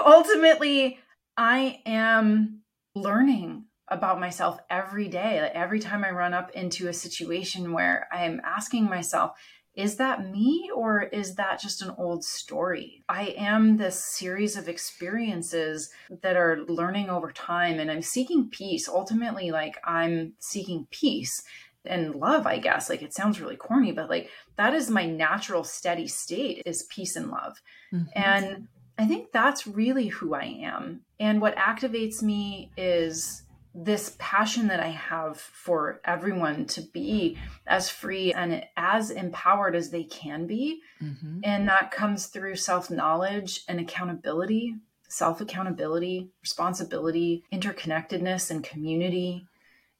ultimately 0.05 0.99
I 1.37 1.81
am 1.85 2.61
learning 2.95 3.65
about 3.87 4.19
myself 4.19 4.59
every 4.69 5.07
day. 5.07 5.41
Like 5.41 5.51
every 5.53 5.79
time 5.79 6.03
I 6.03 6.11
run 6.11 6.33
up 6.33 6.51
into 6.51 6.87
a 6.87 6.93
situation 6.93 7.73
where 7.73 8.07
I 8.11 8.25
am 8.25 8.41
asking 8.43 8.85
myself, 8.85 9.37
is 9.75 9.97
that 9.97 10.29
me 10.31 10.69
or 10.73 11.01
is 11.01 11.35
that 11.35 11.59
just 11.59 11.81
an 11.81 11.93
old 11.97 12.23
story? 12.23 13.03
I 13.09 13.35
am 13.37 13.75
this 13.75 14.01
series 14.01 14.55
of 14.55 14.69
experiences 14.69 15.89
that 16.21 16.37
are 16.37 16.63
learning 16.67 17.09
over 17.09 17.31
time 17.31 17.79
and 17.79 17.91
I'm 17.91 18.01
seeking 18.01 18.49
peace. 18.49 18.87
Ultimately, 18.87 19.51
like 19.51 19.75
I'm 19.83 20.33
seeking 20.39 20.87
peace 20.91 21.43
and 21.83 22.15
love, 22.15 22.47
I 22.47 22.57
guess. 22.57 22.89
Like 22.89 23.01
it 23.01 23.13
sounds 23.13 23.41
really 23.41 23.57
corny, 23.57 23.91
but 23.91 24.09
like 24.09 24.29
that 24.55 24.73
is 24.73 24.89
my 24.89 25.05
natural 25.05 25.65
steady 25.65 26.07
state 26.07 26.63
is 26.65 26.83
peace 26.83 27.17
and 27.17 27.29
love. 27.29 27.61
Mm-hmm. 27.93 28.05
And 28.15 28.67
I 28.97 29.05
think 29.05 29.31
that's 29.31 29.67
really 29.67 30.07
who 30.07 30.33
I 30.33 30.45
am. 30.45 31.01
And 31.19 31.41
what 31.41 31.55
activates 31.55 32.21
me 32.21 32.71
is 32.77 33.43
this 33.73 34.15
passion 34.19 34.67
that 34.67 34.79
I 34.79 34.87
have 34.87 35.37
for 35.37 35.99
everyone 36.05 36.65
to 36.67 36.81
be 36.81 37.37
as 37.67 37.89
free 37.89 38.31
and 38.31 38.65
as 38.77 39.11
empowered 39.11 39.75
as 39.75 39.89
they 39.89 40.05
can 40.05 40.47
be. 40.47 40.81
Mm-hmm. 41.03 41.41
And 41.43 41.67
that 41.67 41.91
comes 41.91 42.27
through 42.27 42.55
self 42.55 42.89
knowledge 42.89 43.65
and 43.67 43.79
accountability, 43.81 44.75
self 45.09 45.41
accountability, 45.41 46.29
responsibility, 46.41 47.43
interconnectedness, 47.51 48.49
and 48.49 48.63
community. 48.63 49.45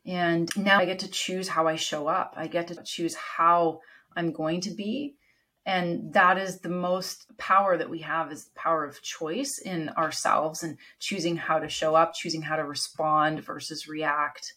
And 0.06 0.50
now 0.56 0.80
I 0.80 0.86
get 0.86 1.00
to 1.00 1.10
choose 1.10 1.50
how 1.50 1.68
I 1.68 1.76
show 1.76 2.08
up. 2.08 2.36
I 2.38 2.48
get 2.48 2.68
to 2.68 2.82
choose 2.84 3.16
how 3.16 3.82
I'm 4.16 4.32
going 4.32 4.62
to 4.62 4.72
be 4.72 5.16
and 5.66 6.14
that 6.14 6.38
is 6.38 6.60
the 6.60 6.70
most 6.70 7.26
power 7.38 7.78
that 7.78 7.90
we 7.90 8.00
have 8.00 8.32
is 8.32 8.46
the 8.46 8.56
power 8.56 8.86
of 8.86 9.02
choice 9.02 9.60
in 9.64 9.90
ourselves 9.90 10.62
and 10.62 10.78
choosing 11.00 11.38
how 11.38 11.60
to 11.60 11.68
show 11.68 11.96
up 11.96 12.14
choosing 12.14 12.44
how 12.44 12.56
to 12.56 12.64
respond 12.64 13.44
versus 13.44 13.88
react. 13.88 14.54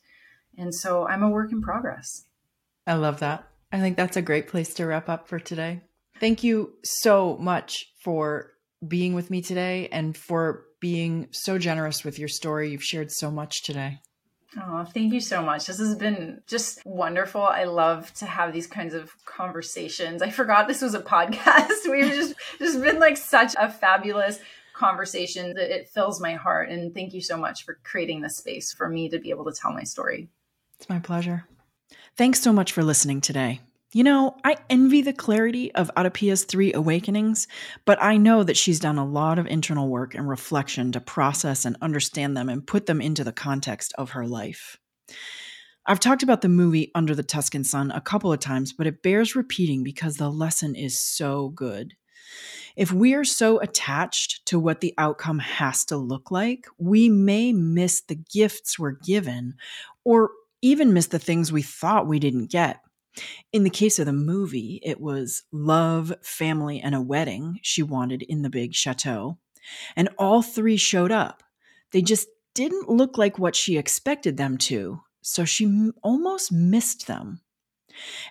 And 0.56 0.74
so 0.74 1.06
i'm 1.06 1.22
a 1.22 1.30
work 1.30 1.52
in 1.52 1.62
progress. 1.62 2.24
I 2.86 2.94
love 2.94 3.20
that. 3.20 3.46
I 3.72 3.80
think 3.80 3.96
that's 3.96 4.16
a 4.16 4.22
great 4.22 4.48
place 4.48 4.74
to 4.74 4.86
wrap 4.86 5.08
up 5.08 5.28
for 5.28 5.38
today. 5.38 5.82
Thank 6.20 6.42
you 6.42 6.72
so 6.82 7.36
much 7.38 7.86
for 8.02 8.52
being 8.86 9.14
with 9.14 9.30
me 9.30 9.42
today 9.42 9.88
and 9.92 10.16
for 10.16 10.64
being 10.80 11.28
so 11.32 11.58
generous 11.58 12.04
with 12.04 12.18
your 12.18 12.28
story. 12.28 12.70
You've 12.70 12.82
shared 12.82 13.10
so 13.10 13.30
much 13.30 13.62
today 13.62 14.00
Oh, 14.56 14.84
thank 14.84 15.12
you 15.12 15.20
so 15.20 15.42
much. 15.42 15.66
This 15.66 15.78
has 15.78 15.94
been 15.94 16.40
just 16.46 16.80
wonderful. 16.86 17.42
I 17.42 17.64
love 17.64 18.12
to 18.14 18.26
have 18.26 18.52
these 18.52 18.66
kinds 18.66 18.94
of 18.94 19.12
conversations. 19.26 20.22
I 20.22 20.30
forgot 20.30 20.68
this 20.68 20.80
was 20.80 20.94
a 20.94 21.00
podcast. 21.02 21.90
We've 21.90 22.06
just 22.06 22.34
just 22.58 22.80
been 22.80 22.98
like 22.98 23.16
such 23.16 23.54
a 23.58 23.70
fabulous 23.70 24.38
conversation 24.72 25.54
that 25.54 25.74
it 25.74 25.88
fills 25.88 26.20
my 26.20 26.34
heart. 26.34 26.70
And 26.70 26.94
thank 26.94 27.12
you 27.12 27.20
so 27.20 27.36
much 27.36 27.64
for 27.64 27.78
creating 27.82 28.22
this 28.22 28.36
space 28.36 28.72
for 28.72 28.88
me 28.88 29.08
to 29.10 29.18
be 29.18 29.30
able 29.30 29.44
to 29.44 29.52
tell 29.52 29.72
my 29.72 29.82
story. 29.82 30.28
It's 30.78 30.88
my 30.88 31.00
pleasure. 31.00 31.44
Thanks 32.16 32.40
so 32.40 32.52
much 32.52 32.72
for 32.72 32.82
listening 32.82 33.20
today. 33.20 33.60
You 33.94 34.04
know, 34.04 34.36
I 34.44 34.58
envy 34.68 35.00
the 35.00 35.14
clarity 35.14 35.74
of 35.74 35.90
AdaPia's 35.96 36.44
three 36.44 36.74
awakenings, 36.74 37.48
but 37.86 38.02
I 38.02 38.18
know 38.18 38.42
that 38.42 38.56
she's 38.56 38.80
done 38.80 38.98
a 38.98 39.04
lot 39.04 39.38
of 39.38 39.46
internal 39.46 39.88
work 39.88 40.14
and 40.14 40.28
reflection 40.28 40.92
to 40.92 41.00
process 41.00 41.64
and 41.64 41.74
understand 41.80 42.36
them 42.36 42.50
and 42.50 42.66
put 42.66 42.84
them 42.84 43.00
into 43.00 43.24
the 43.24 43.32
context 43.32 43.94
of 43.96 44.10
her 44.10 44.26
life. 44.26 44.76
I've 45.86 46.00
talked 46.00 46.22
about 46.22 46.42
the 46.42 46.50
movie 46.50 46.90
Under 46.94 47.14
the 47.14 47.22
Tuscan 47.22 47.64
Sun 47.64 47.90
a 47.92 48.02
couple 48.02 48.30
of 48.30 48.40
times, 48.40 48.74
but 48.74 48.86
it 48.86 49.02
bears 49.02 49.34
repeating 49.34 49.82
because 49.84 50.18
the 50.18 50.30
lesson 50.30 50.74
is 50.74 51.00
so 51.00 51.48
good. 51.48 51.94
If 52.76 52.92
we 52.92 53.14
are 53.14 53.24
so 53.24 53.58
attached 53.58 54.44
to 54.46 54.60
what 54.60 54.82
the 54.82 54.92
outcome 54.98 55.38
has 55.38 55.86
to 55.86 55.96
look 55.96 56.30
like, 56.30 56.66
we 56.76 57.08
may 57.08 57.54
miss 57.54 58.02
the 58.02 58.16
gifts 58.16 58.78
we're 58.78 58.90
given 58.90 59.54
or 60.04 60.30
even 60.60 60.92
miss 60.92 61.06
the 61.06 61.18
things 61.18 61.50
we 61.50 61.62
thought 61.62 62.06
we 62.06 62.18
didn't 62.18 62.50
get. 62.50 62.80
In 63.52 63.64
the 63.64 63.70
case 63.70 63.98
of 63.98 64.06
the 64.06 64.12
movie, 64.12 64.80
it 64.84 65.00
was 65.00 65.44
love, 65.52 66.12
family, 66.22 66.80
and 66.80 66.94
a 66.94 67.00
wedding 67.00 67.58
she 67.62 67.82
wanted 67.82 68.22
in 68.22 68.42
the 68.42 68.50
big 68.50 68.74
chateau. 68.74 69.38
And 69.96 70.08
all 70.18 70.42
three 70.42 70.76
showed 70.76 71.10
up. 71.10 71.42
They 71.92 72.02
just 72.02 72.28
didn't 72.54 72.88
look 72.88 73.18
like 73.18 73.38
what 73.38 73.56
she 73.56 73.76
expected 73.76 74.36
them 74.36 74.58
to, 74.58 75.00
so 75.22 75.44
she 75.44 75.64
m- 75.64 75.92
almost 76.02 76.52
missed 76.52 77.06
them. 77.06 77.40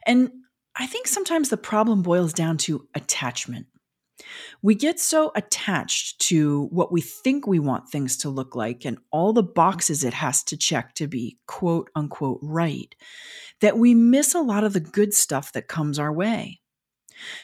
And 0.06 0.32
I 0.76 0.86
think 0.86 1.08
sometimes 1.08 1.50
the 1.50 1.58
problem 1.58 2.02
boils 2.02 2.34
down 2.34 2.58
to 2.60 2.88
attachment. 2.94 3.68
We 4.62 4.76
get 4.76 5.00
so 5.00 5.32
attached 5.36 6.20
to 6.22 6.68
what 6.72 6.92
we 6.92 7.02
think 7.02 7.46
we 7.46 7.60
want 7.60 7.90
things 7.90 8.18
to 8.18 8.30
look 8.30 8.56
like 8.56 8.86
and 8.86 8.98
all 9.12 9.34
the 9.34 9.44
boxes 9.44 10.04
it 10.04 10.14
has 10.14 10.44
to 10.46 10.58
check 10.58 10.96
to 10.96 11.08
be 11.08 11.38
quote 11.48 11.90
unquote 11.96 12.40
right 12.42 12.94
that 13.62 13.78
we 13.78 13.94
miss 13.94 14.34
a 14.34 14.42
lot 14.42 14.64
of 14.64 14.74
the 14.74 14.80
good 14.80 15.14
stuff 15.14 15.52
that 15.54 15.68
comes 15.68 16.00
our 16.00 16.12
way. 16.12 16.60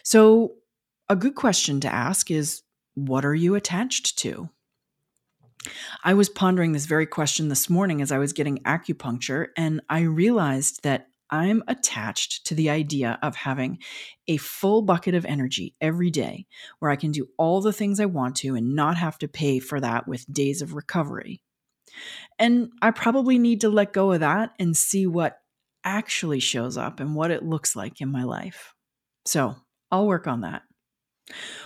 So, 0.04 0.54
a 1.10 1.16
good 1.16 1.36
question 1.36 1.80
to 1.82 1.94
ask 1.94 2.32
is 2.32 2.62
what 2.96 3.26
are 3.26 3.36
you 3.36 3.56
attached 3.56 4.18
to? 4.20 4.50
I 6.04 6.14
was 6.14 6.30
pondering 6.30 6.74
this 6.74 6.86
very 6.86 7.06
question 7.06 7.50
this 7.50 7.70
morning 7.70 8.02
as 8.02 8.12
I 8.12 8.18
was 8.18 8.34
getting 8.34 8.60
acupuncture, 8.60 9.48
and 9.58 9.82
I 9.90 10.02
realized 10.02 10.84
that 10.84 11.08
I'm 11.34 11.64
attached 11.68 12.46
to 12.46 12.54
the 12.54 12.70
idea 12.70 13.18
of 13.24 13.36
having 13.36 13.80
a 14.28 14.38
full 14.38 14.84
bucket 14.84 15.16
of 15.16 15.26
energy 15.26 15.74
every 15.82 16.12
day 16.12 16.46
where 16.78 16.92
I 16.92 16.96
can 16.96 17.10
do 17.10 17.28
all 17.40 17.60
the 17.60 17.74
things 17.74 18.00
I 18.00 18.06
want 18.06 18.36
to 18.38 18.54
and 18.56 18.76
not 18.76 18.98
have 18.98 19.18
to 19.18 19.28
pay 19.28 19.58
for 19.58 19.80
that 19.80 20.08
with 20.08 20.32
days 20.32 20.62
of 20.62 20.76
recovery. 20.76 21.42
And 22.38 22.70
I 22.84 22.92
probably 22.92 23.40
need 23.40 23.62
to 23.62 23.70
let 23.70 23.94
go 23.94 24.12
of 24.12 24.20
that 24.20 24.52
and 24.60 24.78
see 24.78 25.08
what 25.08 25.40
actually 25.84 26.40
shows 26.40 26.78
up 26.78 27.00
and 27.00 27.16
what 27.16 27.32
it 27.32 27.44
looks 27.44 27.76
like 27.76 28.00
in 28.00 28.12
my 28.12 28.26
life. 28.26 28.76
So 29.26 29.56
I'll 29.90 30.06
work 30.06 30.28
on 30.28 30.42
that. 30.42 30.62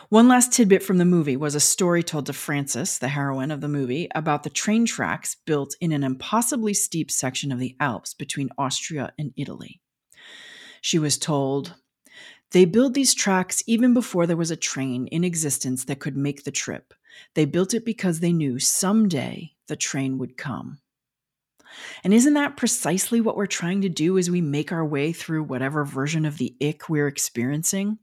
One 0.10 0.28
last 0.28 0.54
tidbit 0.54 0.84
from 0.84 1.00
the 1.00 1.06
movie 1.06 1.36
was 1.36 1.56
a 1.56 1.60
story 1.60 2.04
told 2.04 2.28
to 2.28 2.34
Frances, 2.34 3.00
the 3.00 3.10
heroine 3.10 3.52
of 3.52 3.60
the 3.60 3.68
movie, 3.68 4.08
about 4.16 4.44
the 4.44 4.50
train 4.50 4.86
tracks 4.86 5.36
built 5.46 5.76
in 5.82 5.92
an 5.92 6.04
impossibly 6.04 6.74
steep 6.74 7.12
section 7.12 7.52
of 7.52 7.60
the 7.60 7.76
Alps 7.80 8.14
between 8.14 8.50
Austria 8.58 9.12
and 9.18 9.34
Italy. 9.36 9.82
She 10.82 11.00
was 11.00 11.18
told, 11.18 11.76
They 12.52 12.66
built 12.66 12.94
these 12.94 13.14
tracks 13.14 13.64
even 13.68 13.94
before 13.94 14.28
there 14.28 14.38
was 14.38 14.52
a 14.52 14.56
train 14.56 15.08
in 15.08 15.24
existence 15.24 15.86
that 15.86 16.00
could 16.00 16.16
make 16.16 16.44
the 16.44 16.52
trip. 16.52 16.94
They 17.34 17.46
built 17.46 17.74
it 17.74 17.84
because 17.84 18.20
they 18.20 18.32
knew 18.32 18.60
someday 18.60 19.54
the 19.68 19.76
train 19.76 20.18
would 20.20 20.38
come. 20.38 20.80
And 22.04 22.14
isn't 22.14 22.36
that 22.36 22.58
precisely 22.58 23.22
what 23.22 23.36
we're 23.36 23.46
trying 23.46 23.82
to 23.82 23.90
do 23.90 24.18
as 24.18 24.32
we 24.32 24.40
make 24.40 24.72
our 24.72 24.86
way 24.86 25.12
through 25.12 25.44
whatever 25.44 25.84
version 25.84 26.26
of 26.26 26.38
the 26.38 26.56
ick 26.62 26.88
we're 26.88 27.08
experiencing? 27.08 28.00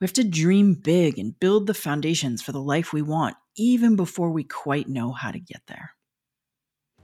We 0.00 0.04
have 0.04 0.12
to 0.14 0.24
dream 0.24 0.74
big 0.74 1.18
and 1.18 1.38
build 1.38 1.66
the 1.66 1.74
foundations 1.74 2.42
for 2.42 2.52
the 2.52 2.62
life 2.62 2.92
we 2.92 3.02
want, 3.02 3.36
even 3.56 3.96
before 3.96 4.30
we 4.30 4.44
quite 4.44 4.88
know 4.88 5.12
how 5.12 5.30
to 5.30 5.38
get 5.38 5.62
there. 5.66 5.92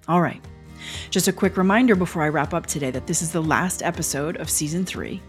All 0.08 0.20
right, 0.20 0.42
just 1.10 1.28
a 1.28 1.32
quick 1.32 1.56
reminder 1.56 1.96
before 1.96 2.22
I 2.22 2.28
wrap 2.28 2.54
up 2.54 2.66
today 2.66 2.90
that 2.90 3.06
this 3.06 3.22
is 3.22 3.32
the 3.32 3.42
last 3.42 3.82
episode 3.82 4.36
of 4.36 4.48
season 4.48 4.84
three. 4.84 5.20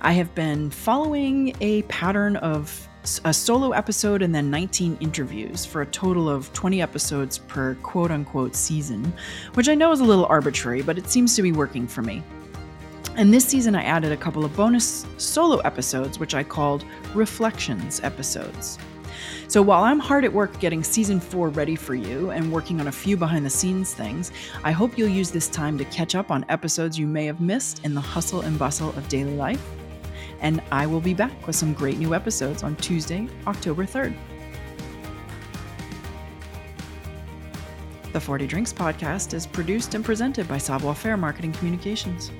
I 0.00 0.12
have 0.12 0.34
been 0.34 0.70
following 0.70 1.54
a 1.60 1.82
pattern 1.82 2.36
of 2.36 2.88
a 3.24 3.32
solo 3.32 3.70
episode 3.70 4.22
and 4.22 4.34
then 4.34 4.50
19 4.50 4.96
interviews 5.00 5.64
for 5.64 5.82
a 5.82 5.86
total 5.86 6.28
of 6.28 6.52
20 6.52 6.82
episodes 6.82 7.38
per 7.38 7.74
quote 7.76 8.10
unquote 8.10 8.56
season, 8.56 9.12
which 9.54 9.68
I 9.68 9.74
know 9.74 9.92
is 9.92 10.00
a 10.00 10.04
little 10.04 10.26
arbitrary, 10.26 10.82
but 10.82 10.98
it 10.98 11.08
seems 11.08 11.36
to 11.36 11.42
be 11.42 11.52
working 11.52 11.86
for 11.86 12.02
me. 12.02 12.22
And 13.16 13.32
this 13.32 13.46
season, 13.46 13.74
I 13.74 13.82
added 13.82 14.12
a 14.12 14.16
couple 14.16 14.44
of 14.44 14.54
bonus 14.54 15.06
solo 15.16 15.58
episodes, 15.58 16.18
which 16.18 16.34
I 16.34 16.44
called 16.44 16.84
Reflections 17.14 18.00
episodes. 18.02 18.78
So 19.48 19.62
while 19.62 19.84
I'm 19.84 19.98
hard 19.98 20.24
at 20.24 20.32
work 20.32 20.58
getting 20.60 20.84
season 20.84 21.18
four 21.18 21.48
ready 21.48 21.76
for 21.76 21.94
you 21.94 22.30
and 22.30 22.52
working 22.52 22.80
on 22.80 22.88
a 22.88 22.92
few 22.92 23.16
behind 23.16 23.46
the 23.46 23.50
scenes 23.50 23.94
things, 23.94 24.32
I 24.62 24.72
hope 24.72 24.98
you'll 24.98 25.08
use 25.08 25.30
this 25.30 25.48
time 25.48 25.78
to 25.78 25.84
catch 25.86 26.14
up 26.14 26.30
on 26.30 26.44
episodes 26.48 26.98
you 26.98 27.06
may 27.06 27.24
have 27.24 27.40
missed 27.40 27.84
in 27.84 27.94
the 27.94 28.00
hustle 28.00 28.42
and 28.42 28.58
bustle 28.58 28.90
of 28.90 29.08
daily 29.08 29.34
life 29.34 29.62
and 30.40 30.62
I 30.70 30.86
will 30.86 31.00
be 31.00 31.14
back 31.14 31.46
with 31.46 31.56
some 31.56 31.72
great 31.72 31.98
new 31.98 32.14
episodes 32.14 32.62
on 32.62 32.76
Tuesday, 32.76 33.28
October 33.46 33.84
3rd. 33.84 34.14
The 38.12 38.20
40 38.20 38.46
Drinks 38.46 38.72
podcast 38.72 39.34
is 39.34 39.46
produced 39.46 39.94
and 39.94 40.04
presented 40.04 40.48
by 40.48 40.58
Savoir 40.58 40.94
Faire 40.94 41.16
Marketing 41.16 41.52
Communications. 41.52 42.30